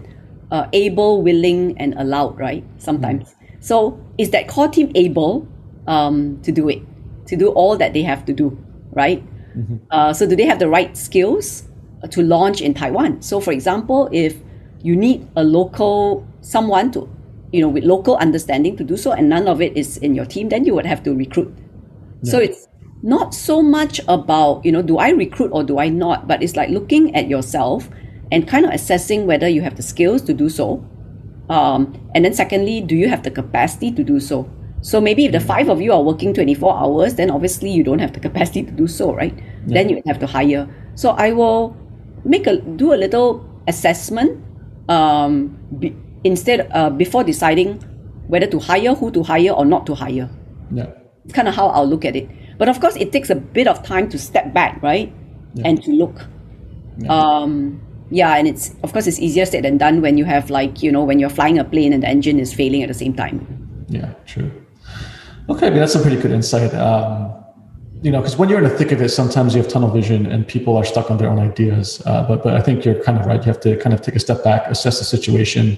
uh, 0.51 0.67
able, 0.71 1.21
willing, 1.21 1.75
and 1.77 1.93
allowed. 1.97 2.39
Right? 2.39 2.63
Sometimes. 2.77 3.33
Mm-hmm. 3.33 3.59
So 3.59 3.99
is 4.17 4.29
that 4.29 4.47
core 4.47 4.69
team 4.69 4.91
able 4.95 5.47
um, 5.87 6.39
to 6.43 6.51
do 6.51 6.69
it, 6.69 6.81
to 7.25 7.35
do 7.35 7.49
all 7.49 7.75
that 7.77 7.91
they 7.93 8.03
have 8.03 8.23
to 8.25 8.33
do? 8.33 8.55
Right? 8.93 9.25
Mm-hmm. 9.57 9.77
Uh, 9.89 10.13
so 10.13 10.27
do 10.27 10.35
they 10.35 10.45
have 10.45 10.59
the 10.59 10.69
right 10.69 10.95
skills 10.95 11.63
to 12.11 12.21
launch 12.21 12.61
in 12.61 12.73
Taiwan? 12.73 13.21
So 13.21 13.39
for 13.39 13.51
example, 13.51 14.07
if 14.11 14.37
you 14.83 14.95
need 14.95 15.27
a 15.35 15.43
local 15.43 16.27
someone 16.41 16.91
to 16.91 17.09
you 17.55 17.61
know, 17.61 17.69
with 17.69 17.85
local 17.85 18.17
understanding 18.17 18.75
to 18.75 18.83
do 18.83 18.97
so, 18.97 19.13
and 19.13 19.29
none 19.29 19.47
of 19.47 19.61
it 19.61 19.75
is 19.77 19.97
in 19.97 20.13
your 20.13 20.25
team, 20.25 20.49
then 20.49 20.65
you 20.65 20.75
would 20.75 20.85
have 20.85 21.01
to 21.03 21.15
recruit. 21.15 21.55
Yeah. 22.21 22.31
So 22.31 22.39
it's 22.39 22.67
not 23.01 23.33
so 23.33 23.61
much 23.61 24.01
about, 24.07 24.65
you 24.65 24.71
know, 24.71 24.81
do 24.81 24.97
I 24.97 25.09
recruit 25.09 25.51
or 25.53 25.63
do 25.63 25.79
I 25.79 25.87
not, 25.87 26.27
but 26.27 26.43
it's 26.43 26.55
like 26.55 26.69
looking 26.69 27.15
at 27.15 27.29
yourself 27.29 27.89
and 28.31 28.47
kind 28.47 28.65
of 28.65 28.73
assessing 28.73 29.25
whether 29.25 29.47
you 29.47 29.61
have 29.61 29.77
the 29.77 29.83
skills 29.83 30.21
to 30.23 30.33
do 30.33 30.49
so. 30.49 30.83
Um, 31.49 31.95
and 32.13 32.25
then 32.25 32.33
secondly, 32.33 32.81
do 32.81 32.95
you 32.95 33.07
have 33.07 33.23
the 33.23 33.31
capacity 33.31 33.91
to 33.91 34.03
do 34.03 34.19
so? 34.19 34.49
So 34.81 34.99
maybe 34.99 35.25
if 35.25 35.31
the 35.31 35.37
mm. 35.37 35.47
five 35.47 35.69
of 35.69 35.79
you 35.81 35.93
are 35.93 36.01
working 36.01 36.33
24 36.33 36.77
hours, 36.77 37.15
then 37.15 37.31
obviously 37.31 37.71
you 37.71 37.83
don't 37.83 37.99
have 37.99 38.13
the 38.13 38.19
capacity 38.19 38.63
to 38.63 38.71
do 38.71 38.87
so, 38.87 39.13
right? 39.13 39.33
Yeah. 39.35 39.73
Then 39.75 39.89
you 39.89 40.01
have 40.07 40.19
to 40.19 40.27
hire. 40.27 40.67
So 40.95 41.11
I 41.11 41.31
will 41.31 41.75
make 42.25 42.47
a 42.47 42.57
do 42.57 42.93
a 42.93 42.97
little 42.97 43.47
assessment 43.67 44.43
um, 44.89 45.57
be, 45.79 45.95
instead 46.25 46.67
uh, 46.73 46.89
before 46.89 47.23
deciding 47.23 47.77
whether 48.27 48.47
to 48.47 48.59
hire, 48.59 48.93
who 48.95 49.11
to 49.11 49.23
hire, 49.23 49.51
or 49.51 49.63
not 49.63 49.85
to 49.85 49.95
hire. 49.95 50.29
Yeah. 50.71 50.89
It's 51.23 51.33
kind 51.33 51.47
of 51.47 51.55
how 51.55 51.67
I'll 51.67 51.87
look 51.87 52.03
at 52.03 52.15
it. 52.15 52.27
But 52.57 52.67
of 52.67 52.81
course, 52.81 52.95
it 52.97 53.11
takes 53.11 53.29
a 53.29 53.35
bit 53.35 53.67
of 53.67 53.83
time 53.83 54.09
to 54.09 54.17
step 54.17 54.53
back, 54.53 54.81
right? 54.81 55.13
Yeah. 55.53 55.67
And 55.67 55.81
to 55.83 55.91
look. 55.91 56.25
Yeah. 56.97 57.13
Um, 57.13 57.81
yeah, 58.09 58.35
and 58.35 58.47
it's 58.47 58.73
of 58.83 58.93
course 58.93 59.07
it's 59.07 59.19
easier 59.19 59.45
said 59.45 59.63
than 59.63 59.77
done 59.77 60.01
when 60.01 60.17
you 60.17 60.25
have 60.25 60.49
like 60.49 60.83
you 60.83 60.91
know 60.91 61.03
when 61.03 61.19
you're 61.19 61.29
flying 61.29 61.57
a 61.57 61.63
plane 61.63 61.91
and 61.91 62.03
the 62.03 62.07
engine 62.07 62.39
is 62.39 62.53
failing 62.53 62.83
at 62.83 62.87
the 62.87 62.93
same 62.93 63.13
time. 63.13 63.85
Yeah, 63.89 64.13
true. 64.25 64.51
Okay, 65.49 65.67
I 65.67 65.69
mean, 65.69 65.79
that's 65.79 65.95
a 65.95 66.01
pretty 66.01 66.17
good 66.17 66.31
insight. 66.31 66.73
Um, 66.73 67.33
you 68.01 68.11
know, 68.11 68.19
because 68.19 68.37
when 68.37 68.49
you're 68.49 68.59
in 68.59 68.63
the 68.63 68.77
thick 68.77 68.91
of 68.91 69.01
it, 69.01 69.09
sometimes 69.09 69.55
you 69.55 69.61
have 69.61 69.71
tunnel 69.71 69.89
vision 69.89 70.27
and 70.27 70.47
people 70.47 70.77
are 70.77 70.85
stuck 70.85 71.09
on 71.09 71.17
their 71.17 71.29
own 71.29 71.39
ideas. 71.39 72.01
Uh, 72.05 72.23
but 72.27 72.43
but 72.43 72.53
I 72.53 72.61
think 72.61 72.85
you're 72.85 73.01
kind 73.03 73.17
of 73.19 73.25
right. 73.25 73.39
You 73.39 73.47
have 73.47 73.61
to 73.61 73.75
kind 73.77 73.93
of 73.93 74.01
take 74.01 74.15
a 74.15 74.19
step 74.19 74.43
back, 74.43 74.67
assess 74.67 74.99
the 74.99 75.05
situation, 75.05 75.77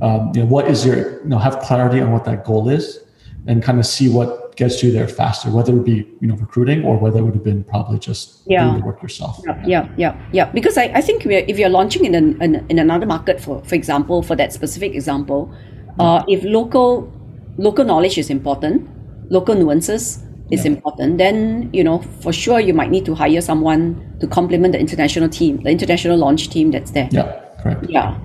um, 0.00 0.32
you 0.34 0.40
know, 0.42 0.46
what 0.46 0.68
is 0.68 0.84
your, 0.84 1.22
you 1.22 1.28
know, 1.28 1.38
have 1.38 1.58
clarity 1.60 2.00
on 2.00 2.12
what 2.12 2.24
that 2.24 2.44
goal 2.44 2.68
is 2.68 3.00
and 3.46 3.62
kind 3.62 3.78
of 3.78 3.86
see 3.86 4.08
what 4.08 4.56
gets 4.56 4.82
you 4.82 4.90
there 4.90 5.06
faster, 5.06 5.50
whether 5.50 5.76
it 5.76 5.84
be, 5.84 6.08
you 6.20 6.26
know, 6.28 6.36
recruiting 6.36 6.84
or 6.84 6.96
whether 6.98 7.18
it 7.18 7.22
would 7.22 7.34
have 7.34 7.44
been 7.44 7.62
probably 7.64 7.98
just 7.98 8.42
yeah. 8.46 8.64
doing 8.64 8.80
the 8.80 8.86
work 8.86 9.02
yourself. 9.02 9.40
Yeah, 9.44 9.62
yeah, 9.66 9.88
yeah. 9.96 10.28
yeah. 10.32 10.50
Because 10.52 10.78
I, 10.78 10.84
I 10.94 11.00
think 11.00 11.26
if 11.26 11.58
you're 11.58 11.68
launching 11.68 12.04
in, 12.04 12.14
an, 12.14 12.42
in, 12.42 12.66
in 12.68 12.78
another 12.78 13.06
market, 13.06 13.40
for, 13.40 13.62
for 13.64 13.74
example, 13.74 14.22
for 14.22 14.34
that 14.36 14.52
specific 14.52 14.94
example, 14.94 15.54
uh, 15.98 16.24
if 16.28 16.42
local 16.44 17.12
local 17.58 17.84
knowledge 17.84 18.18
is 18.18 18.28
important, 18.28 18.88
local 19.30 19.54
nuances 19.54 20.22
is 20.50 20.64
yeah. 20.64 20.72
important, 20.72 21.18
then, 21.18 21.70
you 21.72 21.82
know, 21.82 21.98
for 22.20 22.32
sure 22.32 22.60
you 22.60 22.74
might 22.74 22.90
need 22.90 23.04
to 23.04 23.14
hire 23.14 23.40
someone 23.40 24.16
to 24.20 24.26
complement 24.26 24.72
the 24.72 24.78
international 24.78 25.28
team, 25.28 25.62
the 25.62 25.70
international 25.70 26.16
launch 26.16 26.48
team 26.50 26.70
that's 26.70 26.90
there. 26.90 27.08
Yeah, 27.10 27.40
correct. 27.60 27.86
Yeah. 27.88 28.18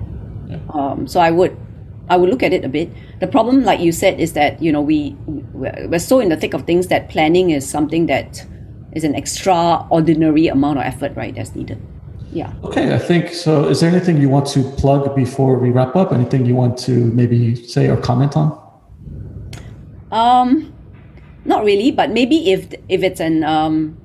yeah. 0.48 0.58
Um, 0.74 1.06
so 1.06 1.20
I 1.20 1.30
would 1.30 1.56
I 2.12 2.16
would 2.16 2.28
look 2.28 2.42
at 2.42 2.52
it 2.52 2.62
a 2.62 2.68
bit. 2.68 2.90
The 3.20 3.26
problem, 3.26 3.64
like 3.64 3.80
you 3.80 3.90
said, 3.90 4.20
is 4.20 4.34
that 4.34 4.60
you 4.60 4.70
know 4.70 4.82
we 4.82 5.16
we're 5.54 5.98
so 5.98 6.20
in 6.20 6.28
the 6.28 6.36
thick 6.36 6.52
of 6.52 6.66
things 6.66 6.88
that 6.88 7.08
planning 7.08 7.50
is 7.50 7.66
something 7.66 8.04
that 8.06 8.44
is 8.92 9.02
an 9.02 9.14
extraordinary 9.14 10.46
amount 10.48 10.78
of 10.78 10.84
effort, 10.84 11.16
right? 11.16 11.34
That's 11.34 11.54
needed. 11.54 11.80
Yeah. 12.30 12.52
Okay, 12.64 12.94
I 12.94 12.98
think 12.98 13.32
so. 13.32 13.66
Is 13.68 13.80
there 13.80 13.90
anything 13.90 14.20
you 14.20 14.28
want 14.28 14.46
to 14.48 14.62
plug 14.72 15.16
before 15.16 15.58
we 15.58 15.70
wrap 15.70 15.96
up? 15.96 16.12
Anything 16.12 16.44
you 16.44 16.54
want 16.54 16.76
to 16.80 16.92
maybe 16.92 17.56
say 17.56 17.88
or 17.88 17.96
comment 17.96 18.36
on? 18.36 18.60
Um, 20.10 20.74
not 21.46 21.64
really, 21.64 21.92
but 21.92 22.10
maybe 22.10 22.52
if 22.52 22.74
if 22.90 23.02
it's 23.02 23.20
an 23.20 23.42
um, 23.42 23.96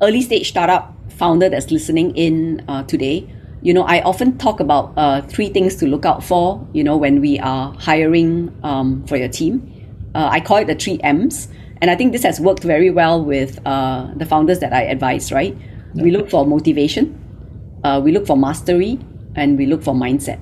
early 0.00 0.22
stage 0.22 0.48
startup 0.48 0.94
founder 1.10 1.50
that's 1.50 1.70
listening 1.70 2.16
in 2.16 2.64
uh, 2.68 2.84
today 2.84 3.28
you 3.62 3.74
know, 3.74 3.82
I 3.82 4.00
often 4.02 4.38
talk 4.38 4.60
about 4.60 4.92
uh, 4.96 5.22
three 5.22 5.48
things 5.48 5.76
to 5.76 5.86
look 5.86 6.06
out 6.06 6.24
for, 6.24 6.66
you 6.72 6.82
know, 6.82 6.96
when 6.96 7.20
we 7.20 7.38
are 7.38 7.74
hiring 7.74 8.56
um, 8.62 9.06
for 9.06 9.16
your 9.16 9.28
team. 9.28 9.66
Uh, 10.14 10.28
I 10.30 10.40
call 10.40 10.58
it 10.58 10.66
the 10.66 10.74
three 10.74 10.98
M's. 11.02 11.48
And 11.82 11.90
I 11.90 11.96
think 11.96 12.12
this 12.12 12.22
has 12.24 12.40
worked 12.40 12.62
very 12.62 12.90
well 12.90 13.24
with 13.24 13.58
uh, 13.66 14.08
the 14.16 14.26
founders 14.26 14.58
that 14.58 14.72
I 14.72 14.82
advise, 14.82 15.32
right? 15.32 15.56
Yeah. 15.94 16.02
We 16.02 16.10
look 16.10 16.28
for 16.28 16.46
motivation, 16.46 17.18
uh, 17.84 18.00
we 18.04 18.12
look 18.12 18.26
for 18.26 18.36
mastery, 18.36 18.98
and 19.34 19.56
we 19.56 19.66
look 19.66 19.82
for 19.82 19.94
mindset, 19.94 20.40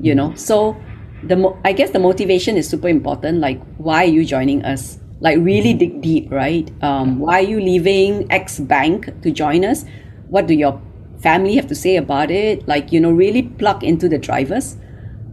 you 0.00 0.14
know? 0.14 0.34
So 0.34 0.76
the 1.24 1.36
mo- 1.36 1.58
I 1.64 1.72
guess 1.72 1.90
the 1.90 1.98
motivation 1.98 2.56
is 2.56 2.68
super 2.68 2.88
important. 2.88 3.40
Like, 3.40 3.60
why 3.78 4.04
are 4.04 4.08
you 4.08 4.24
joining 4.24 4.64
us? 4.64 4.98
Like, 5.20 5.38
really 5.38 5.74
dig 5.74 6.00
deep, 6.00 6.30
right? 6.30 6.70
Um, 6.82 7.18
why 7.18 7.40
are 7.40 7.48
you 7.48 7.60
leaving 7.60 8.30
X 8.30 8.60
bank 8.60 9.20
to 9.22 9.32
join 9.32 9.64
us? 9.64 9.84
What 10.28 10.46
do 10.46 10.54
your 10.54 10.80
family 11.20 11.56
have 11.56 11.66
to 11.66 11.74
say 11.74 11.96
about 11.96 12.30
it 12.30 12.66
like 12.68 12.92
you 12.92 13.00
know 13.00 13.10
really 13.10 13.42
plug 13.42 13.82
into 13.84 14.08
the 14.08 14.18
drivers. 14.18 14.76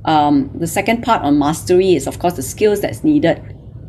Um, 0.06 0.52
the 0.54 0.68
second 0.68 1.04
part 1.04 1.24
on 1.24 1.40
mastery 1.40 1.96
is 1.96 2.08
of 2.08 2.20
course 2.20 2.34
the 2.34 2.44
skills 2.44 2.82
that's 2.82 3.04
needed. 3.04 3.42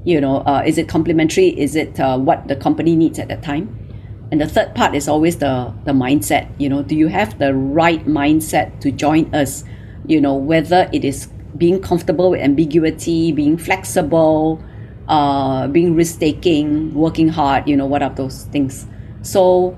You 0.05 0.20
know 0.20 0.38
uh, 0.38 0.62
is 0.66 0.78
it 0.78 0.88
complementary? 0.88 1.49
Is 1.59 1.76
it 1.76 1.99
uh, 1.99 2.18
what 2.18 2.49
the 2.49 2.57
company 2.57 2.97
needs 2.97 3.18
at 3.18 3.28
that 3.28 3.42
time? 3.42 3.82
And 4.30 4.40
the 4.40 4.49
third 4.49 4.74
part 4.74 4.94
is 4.94 5.09
always 5.09 5.38
the 5.38 5.72
the 5.84 5.92
mindset. 5.92 6.49
You 6.59 6.68
know 6.68 6.82
do 6.82 6.94
you 6.94 7.09
have 7.09 7.38
the 7.38 7.55
right 7.55 8.05
mindset 8.07 8.80
to 8.80 8.90
join 8.90 9.34
us? 9.34 9.64
You 10.07 10.20
know 10.20 10.34
whether 10.34 10.88
it 10.92 11.05
is 11.05 11.28
being 11.57 11.80
comfortable 11.80 12.30
with 12.30 12.40
ambiguity 12.40 13.32
being 13.32 13.57
flexible 13.57 14.62
uh, 15.09 15.66
being 15.68 15.94
risk 15.94 16.18
taking 16.18 16.92
working 16.92 17.28
hard 17.28 17.66
you 17.66 17.76
know 17.76 17.86
what 17.86 18.03
are 18.03 18.11
those 18.11 18.44
things? 18.53 18.86
So 19.22 19.76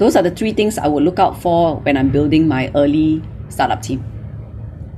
those 0.00 0.16
are 0.16 0.22
the 0.22 0.30
three 0.30 0.52
things 0.54 0.78
I 0.78 0.88
would 0.88 1.04
look 1.04 1.18
out 1.18 1.40
for 1.40 1.76
when 1.76 1.98
I'm 1.98 2.08
building 2.08 2.48
my 2.48 2.72
early 2.74 3.22
startup 3.50 3.82
team. 3.82 4.02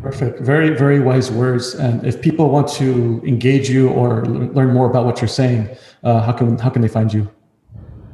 Perfect. 0.00 0.40
Very, 0.40 0.70
very 0.70 1.00
wise 1.00 1.28
words. 1.28 1.74
And 1.74 2.06
if 2.06 2.22
people 2.22 2.50
want 2.50 2.68
to 2.78 3.20
engage 3.26 3.68
you 3.68 3.90
or 3.90 4.24
learn 4.24 4.72
more 4.72 4.88
about 4.88 5.04
what 5.04 5.20
you're 5.20 5.26
saying, 5.28 5.68
uh, 6.04 6.22
how 6.22 6.32
can 6.32 6.56
how 6.56 6.70
can 6.70 6.82
they 6.82 6.88
find 6.88 7.12
you? 7.12 7.28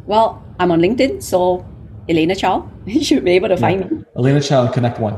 Well, 0.07 0.43
I'm 0.59 0.72
on 0.72 0.80
LinkedIn, 0.80 1.22
so 1.22 1.64
Elena 2.09 2.34
Chow. 2.34 2.68
You 2.86 3.05
should 3.05 3.24
be 3.24 3.32
able 3.32 3.49
to 3.49 3.57
find 3.59 3.91
me. 3.91 4.05
Elena 4.16 4.41
Chow 4.41 4.64
and 4.64 4.72
Connect 4.72 4.99
One. 4.99 5.16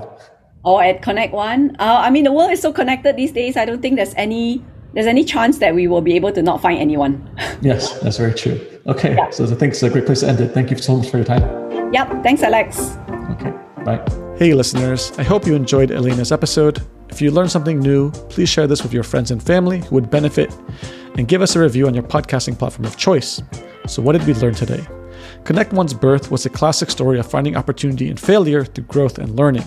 or 0.64 0.82
at 0.82 1.02
Connect 1.02 1.32
One. 1.32 1.76
Uh, 1.78 2.02
I 2.02 2.10
mean, 2.10 2.24
the 2.24 2.32
world 2.32 2.50
is 2.50 2.60
so 2.60 2.72
connected 2.72 3.16
these 3.16 3.32
days. 3.32 3.56
I 3.56 3.64
don't 3.64 3.80
think 3.80 3.94
there's 3.94 4.14
any 4.16 4.62
there's 4.94 5.06
any 5.06 5.22
chance 5.22 5.58
that 5.58 5.74
we 5.74 5.86
will 5.86 6.02
be 6.02 6.14
able 6.14 6.32
to 6.32 6.42
not 6.42 6.60
find 6.60 6.78
anyone. 6.80 7.14
yes, 7.62 7.98
that's 8.00 8.18
very 8.18 8.34
true. 8.34 8.58
Okay, 8.86 9.14
yeah. 9.14 9.30
so 9.30 9.44
I 9.44 9.54
think 9.54 9.72
it's 9.72 9.82
a 9.82 9.90
great 9.90 10.06
place 10.06 10.20
to 10.20 10.28
end 10.28 10.40
it. 10.40 10.50
Thank 10.50 10.70
you 10.70 10.78
so 10.78 10.96
much 10.96 11.10
for 11.10 11.18
your 11.18 11.26
time. 11.26 11.59
Yep, 11.92 12.22
thanks, 12.22 12.42
Alex. 12.42 12.96
Okay, 13.32 13.52
bye. 13.84 14.00
Hey, 14.38 14.54
listeners, 14.54 15.12
I 15.18 15.24
hope 15.24 15.44
you 15.44 15.56
enjoyed 15.56 15.90
Elena's 15.90 16.30
episode. 16.30 16.80
If 17.08 17.20
you 17.20 17.32
learned 17.32 17.50
something 17.50 17.80
new, 17.80 18.12
please 18.30 18.48
share 18.48 18.68
this 18.68 18.82
with 18.84 18.92
your 18.92 19.02
friends 19.02 19.32
and 19.32 19.42
family 19.42 19.80
who 19.80 19.96
would 19.96 20.08
benefit 20.08 20.56
and 21.16 21.26
give 21.26 21.42
us 21.42 21.56
a 21.56 21.60
review 21.60 21.88
on 21.88 21.94
your 21.94 22.04
podcasting 22.04 22.56
platform 22.56 22.86
of 22.86 22.96
choice. 22.96 23.42
So, 23.88 24.02
what 24.02 24.12
did 24.12 24.24
we 24.24 24.34
learn 24.34 24.54
today? 24.54 24.86
Connect 25.42 25.72
One's 25.72 25.92
birth 25.92 26.30
was 26.30 26.46
a 26.46 26.50
classic 26.50 26.90
story 26.90 27.18
of 27.18 27.28
finding 27.28 27.56
opportunity 27.56 28.08
in 28.08 28.16
failure 28.16 28.64
through 28.64 28.84
growth 28.84 29.18
and 29.18 29.34
learning. 29.36 29.64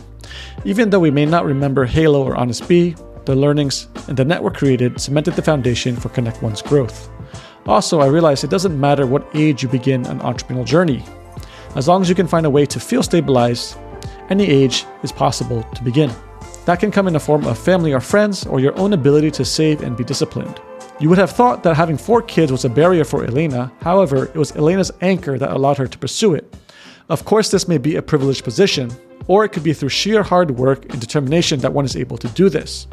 Even 0.63 0.89
though 0.89 0.99
we 1.01 1.11
may 1.11 1.25
not 1.25 1.45
remember 1.45 1.85
Hailo 1.85 2.23
or 2.23 2.37
Honest 2.37 2.67
Bee, 2.69 2.95
the 3.25 3.35
learnings 3.35 3.87
and 4.07 4.15
the 4.15 4.23
network 4.23 4.55
created 4.55 4.99
cemented 4.99 5.33
the 5.33 5.41
foundation 5.41 5.97
for 5.97 6.07
Connect 6.09 6.41
One's 6.41 6.61
growth. 6.61 7.09
Also, 7.65 7.99
I 7.99 8.07
realized 8.07 8.45
it 8.45 8.49
doesn't 8.49 8.79
matter 8.79 9.05
what 9.05 9.27
age 9.33 9.61
you 9.61 9.67
begin 9.67 10.05
an 10.05 10.19
entrepreneurial 10.19 10.65
journey. 10.65 11.03
As 11.75 11.87
long 11.87 12.01
as 12.03 12.09
you 12.09 12.13
can 12.13 12.27
find 12.27 12.45
a 12.45 12.49
way 12.51 12.65
to 12.67 12.79
feel 12.79 13.01
stabilized, 13.01 13.77
any 14.29 14.45
age 14.45 14.85
is 15.01 15.11
possible 15.11 15.63
to 15.75 15.83
begin. 15.83 16.11
That 16.65 16.79
can 16.79 16.91
come 16.91 17.07
in 17.07 17.13
the 17.13 17.19
form 17.19 17.45
of 17.45 17.57
family 17.57 17.93
or 17.93 17.99
friends 17.99 18.45
or 18.45 18.59
your 18.59 18.77
own 18.77 18.93
ability 18.93 19.31
to 19.31 19.45
save 19.45 19.81
and 19.81 19.97
be 19.97 20.03
disciplined. 20.03 20.61
You 20.99 21.09
would 21.09 21.17
have 21.17 21.31
thought 21.31 21.63
that 21.63 21.75
having 21.75 21.97
four 21.97 22.21
kids 22.21 22.51
was 22.51 22.63
a 22.63 22.69
barrier 22.69 23.03
for 23.03 23.25
Elena, 23.25 23.71
however, 23.81 24.25
it 24.25 24.35
was 24.35 24.55
Elena's 24.55 24.91
anchor 25.01 25.39
that 25.39 25.51
allowed 25.51 25.77
her 25.77 25.87
to 25.87 25.97
pursue 25.97 26.35
it. 26.35 26.55
Of 27.09 27.25
course, 27.25 27.49
this 27.49 27.67
may 27.67 27.79
be 27.79 27.95
a 27.95 28.01
privileged 28.01 28.43
position, 28.43 28.91
or 29.27 29.43
it 29.43 29.49
could 29.49 29.63
be 29.63 29.73
through 29.73 29.89
sheer 29.89 30.21
hard 30.21 30.51
work 30.51 30.85
and 30.91 31.01
determination 31.01 31.59
that 31.61 31.73
one 31.73 31.85
is 31.85 31.95
able 31.95 32.17
to 32.19 32.27
do 32.29 32.49
this. 32.49 32.87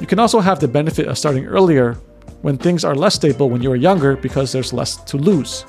You 0.00 0.06
can 0.06 0.18
also 0.18 0.40
have 0.40 0.60
the 0.60 0.68
benefit 0.68 1.08
of 1.08 1.16
starting 1.16 1.46
earlier 1.46 1.96
when 2.44 2.58
things 2.58 2.84
are 2.84 2.94
less 2.94 3.14
stable 3.14 3.48
when 3.48 3.62
you 3.62 3.72
are 3.72 3.76
younger 3.76 4.16
because 4.16 4.52
there's 4.52 4.74
less 4.74 4.96
to 4.96 5.16
lose. 5.16 5.64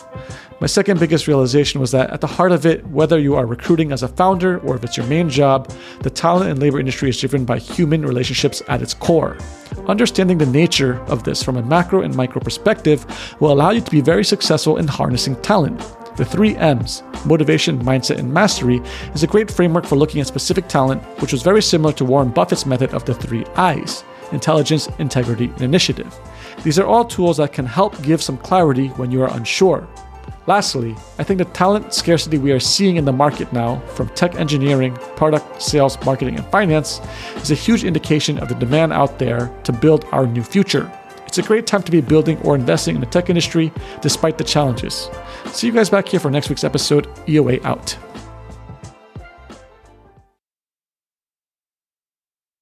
My 0.59 0.67
second 0.67 0.99
biggest 0.99 1.26
realization 1.26 1.80
was 1.80 1.91
that 1.91 2.09
at 2.09 2.19
the 2.19 2.28
heart 2.28 2.51
of 2.51 2.65
it, 2.65 2.86
whether 2.88 3.17
you 3.17 3.36
are 3.36 3.45
recruiting 3.45 3.93
as 3.93 4.03
a 4.03 4.09
founder 4.09 4.59
or 4.59 4.76
if 4.76 4.84
it's 4.84 4.97
your 4.97 5.05
main 5.05 5.30
job, 5.30 5.71
the 6.01 6.09
talent 6.09 6.49
and 6.49 6.59
labor 6.59 6.78
industry 6.78 7.07
is 7.07 7.17
driven 7.17 7.45
by 7.45 7.59
human 7.59 8.01
relationships 8.01 8.61
at 8.67 8.82
its 8.82 8.93
core. 8.93 9.38
Understanding 9.88 10.38
the 10.38 10.45
nature 10.45 11.01
of 11.03 11.23
this 11.23 11.41
from 11.41 11.55
a 11.55 11.63
macro 11.63 12.01
and 12.01 12.13
micro 12.13 12.41
perspective 12.41 13.05
will 13.39 13.53
allow 13.53 13.69
you 13.69 13.80
to 13.80 13.91
be 13.91 14.01
very 14.01 14.26
successful 14.26 14.76
in 14.76 14.86
harnessing 14.86 15.41
talent. 15.41 15.80
The 16.17 16.26
three 16.26 16.57
M's 16.57 17.03
motivation, 17.26 17.82
mindset, 17.86 18.17
and 18.17 18.34
mastery 18.34 18.82
is 19.13 19.23
a 19.23 19.28
great 19.28 19.49
framework 19.49 19.86
for 19.86 19.95
looking 19.95 20.19
at 20.19 20.28
specific 20.28 20.67
talent, 20.67 21.01
which 21.21 21.32
was 21.32 21.41
very 21.41 21.61
similar 21.61 21.93
to 21.93 22.03
Warren 22.03 22.32
Buffett's 22.32 22.65
method 22.65 22.93
of 22.93 23.05
the 23.05 23.13
three 23.13 23.45
I's 23.55 24.03
intelligence, 24.32 24.89
integrity, 24.99 25.45
and 25.45 25.61
initiative. 25.61 26.13
These 26.64 26.80
are 26.80 26.86
all 26.86 27.06
tools 27.06 27.38
that 27.38 27.53
can 27.53 27.66
help 27.66 28.01
give 28.01 28.22
some 28.22 28.38
clarity 28.38 28.88
when 28.89 29.12
you 29.12 29.22
are 29.22 29.34
unsure. 29.36 29.88
Lastly, 30.47 30.95
I 31.18 31.24
think 31.24 31.39
the 31.39 31.45
talent 31.45 31.93
scarcity 31.93 32.38
we 32.38 32.51
are 32.51 32.60
seeing 32.60 32.97
in 32.97 33.06
the 33.06 33.12
market 33.12 33.51
now, 33.51 33.80
from 33.95 34.10
tech 34.10 34.36
engineering, 34.36 34.93
product, 35.16 35.62
sales, 35.62 35.97
marketing, 36.06 36.36
and 36.36 36.45
finance, 36.47 37.01
is 37.38 37.49
a 37.49 37.56
huge 37.56 37.84
indication 37.84 38.38
of 38.38 38.49
the 38.49 38.56
demand 38.56 38.93
out 38.93 39.18
there 39.18 39.51
to 39.64 39.74
build 39.74 40.06
our 40.12 40.28
new 40.28 40.43
future. 40.43 40.91
It's 41.26 41.39
a 41.39 41.41
great 41.41 41.66
time 41.66 41.82
to 41.84 41.91
be 41.91 41.99
building 41.99 42.38
or 42.43 42.56
investing 42.56 42.95
in 42.95 43.01
the 43.01 43.08
tech 43.08 43.30
industry 43.30 43.74
despite 44.01 44.38
the 44.38 44.43
challenges. 44.43 45.10
See 45.47 45.68
you 45.68 45.74
guys 45.74 45.89
back 45.89 46.08
here 46.08 46.20
for 46.20 46.30
next 46.30 46.49
week's 46.49 46.64
episode. 46.64 47.08
EOA 47.26 47.64
out. 47.66 47.97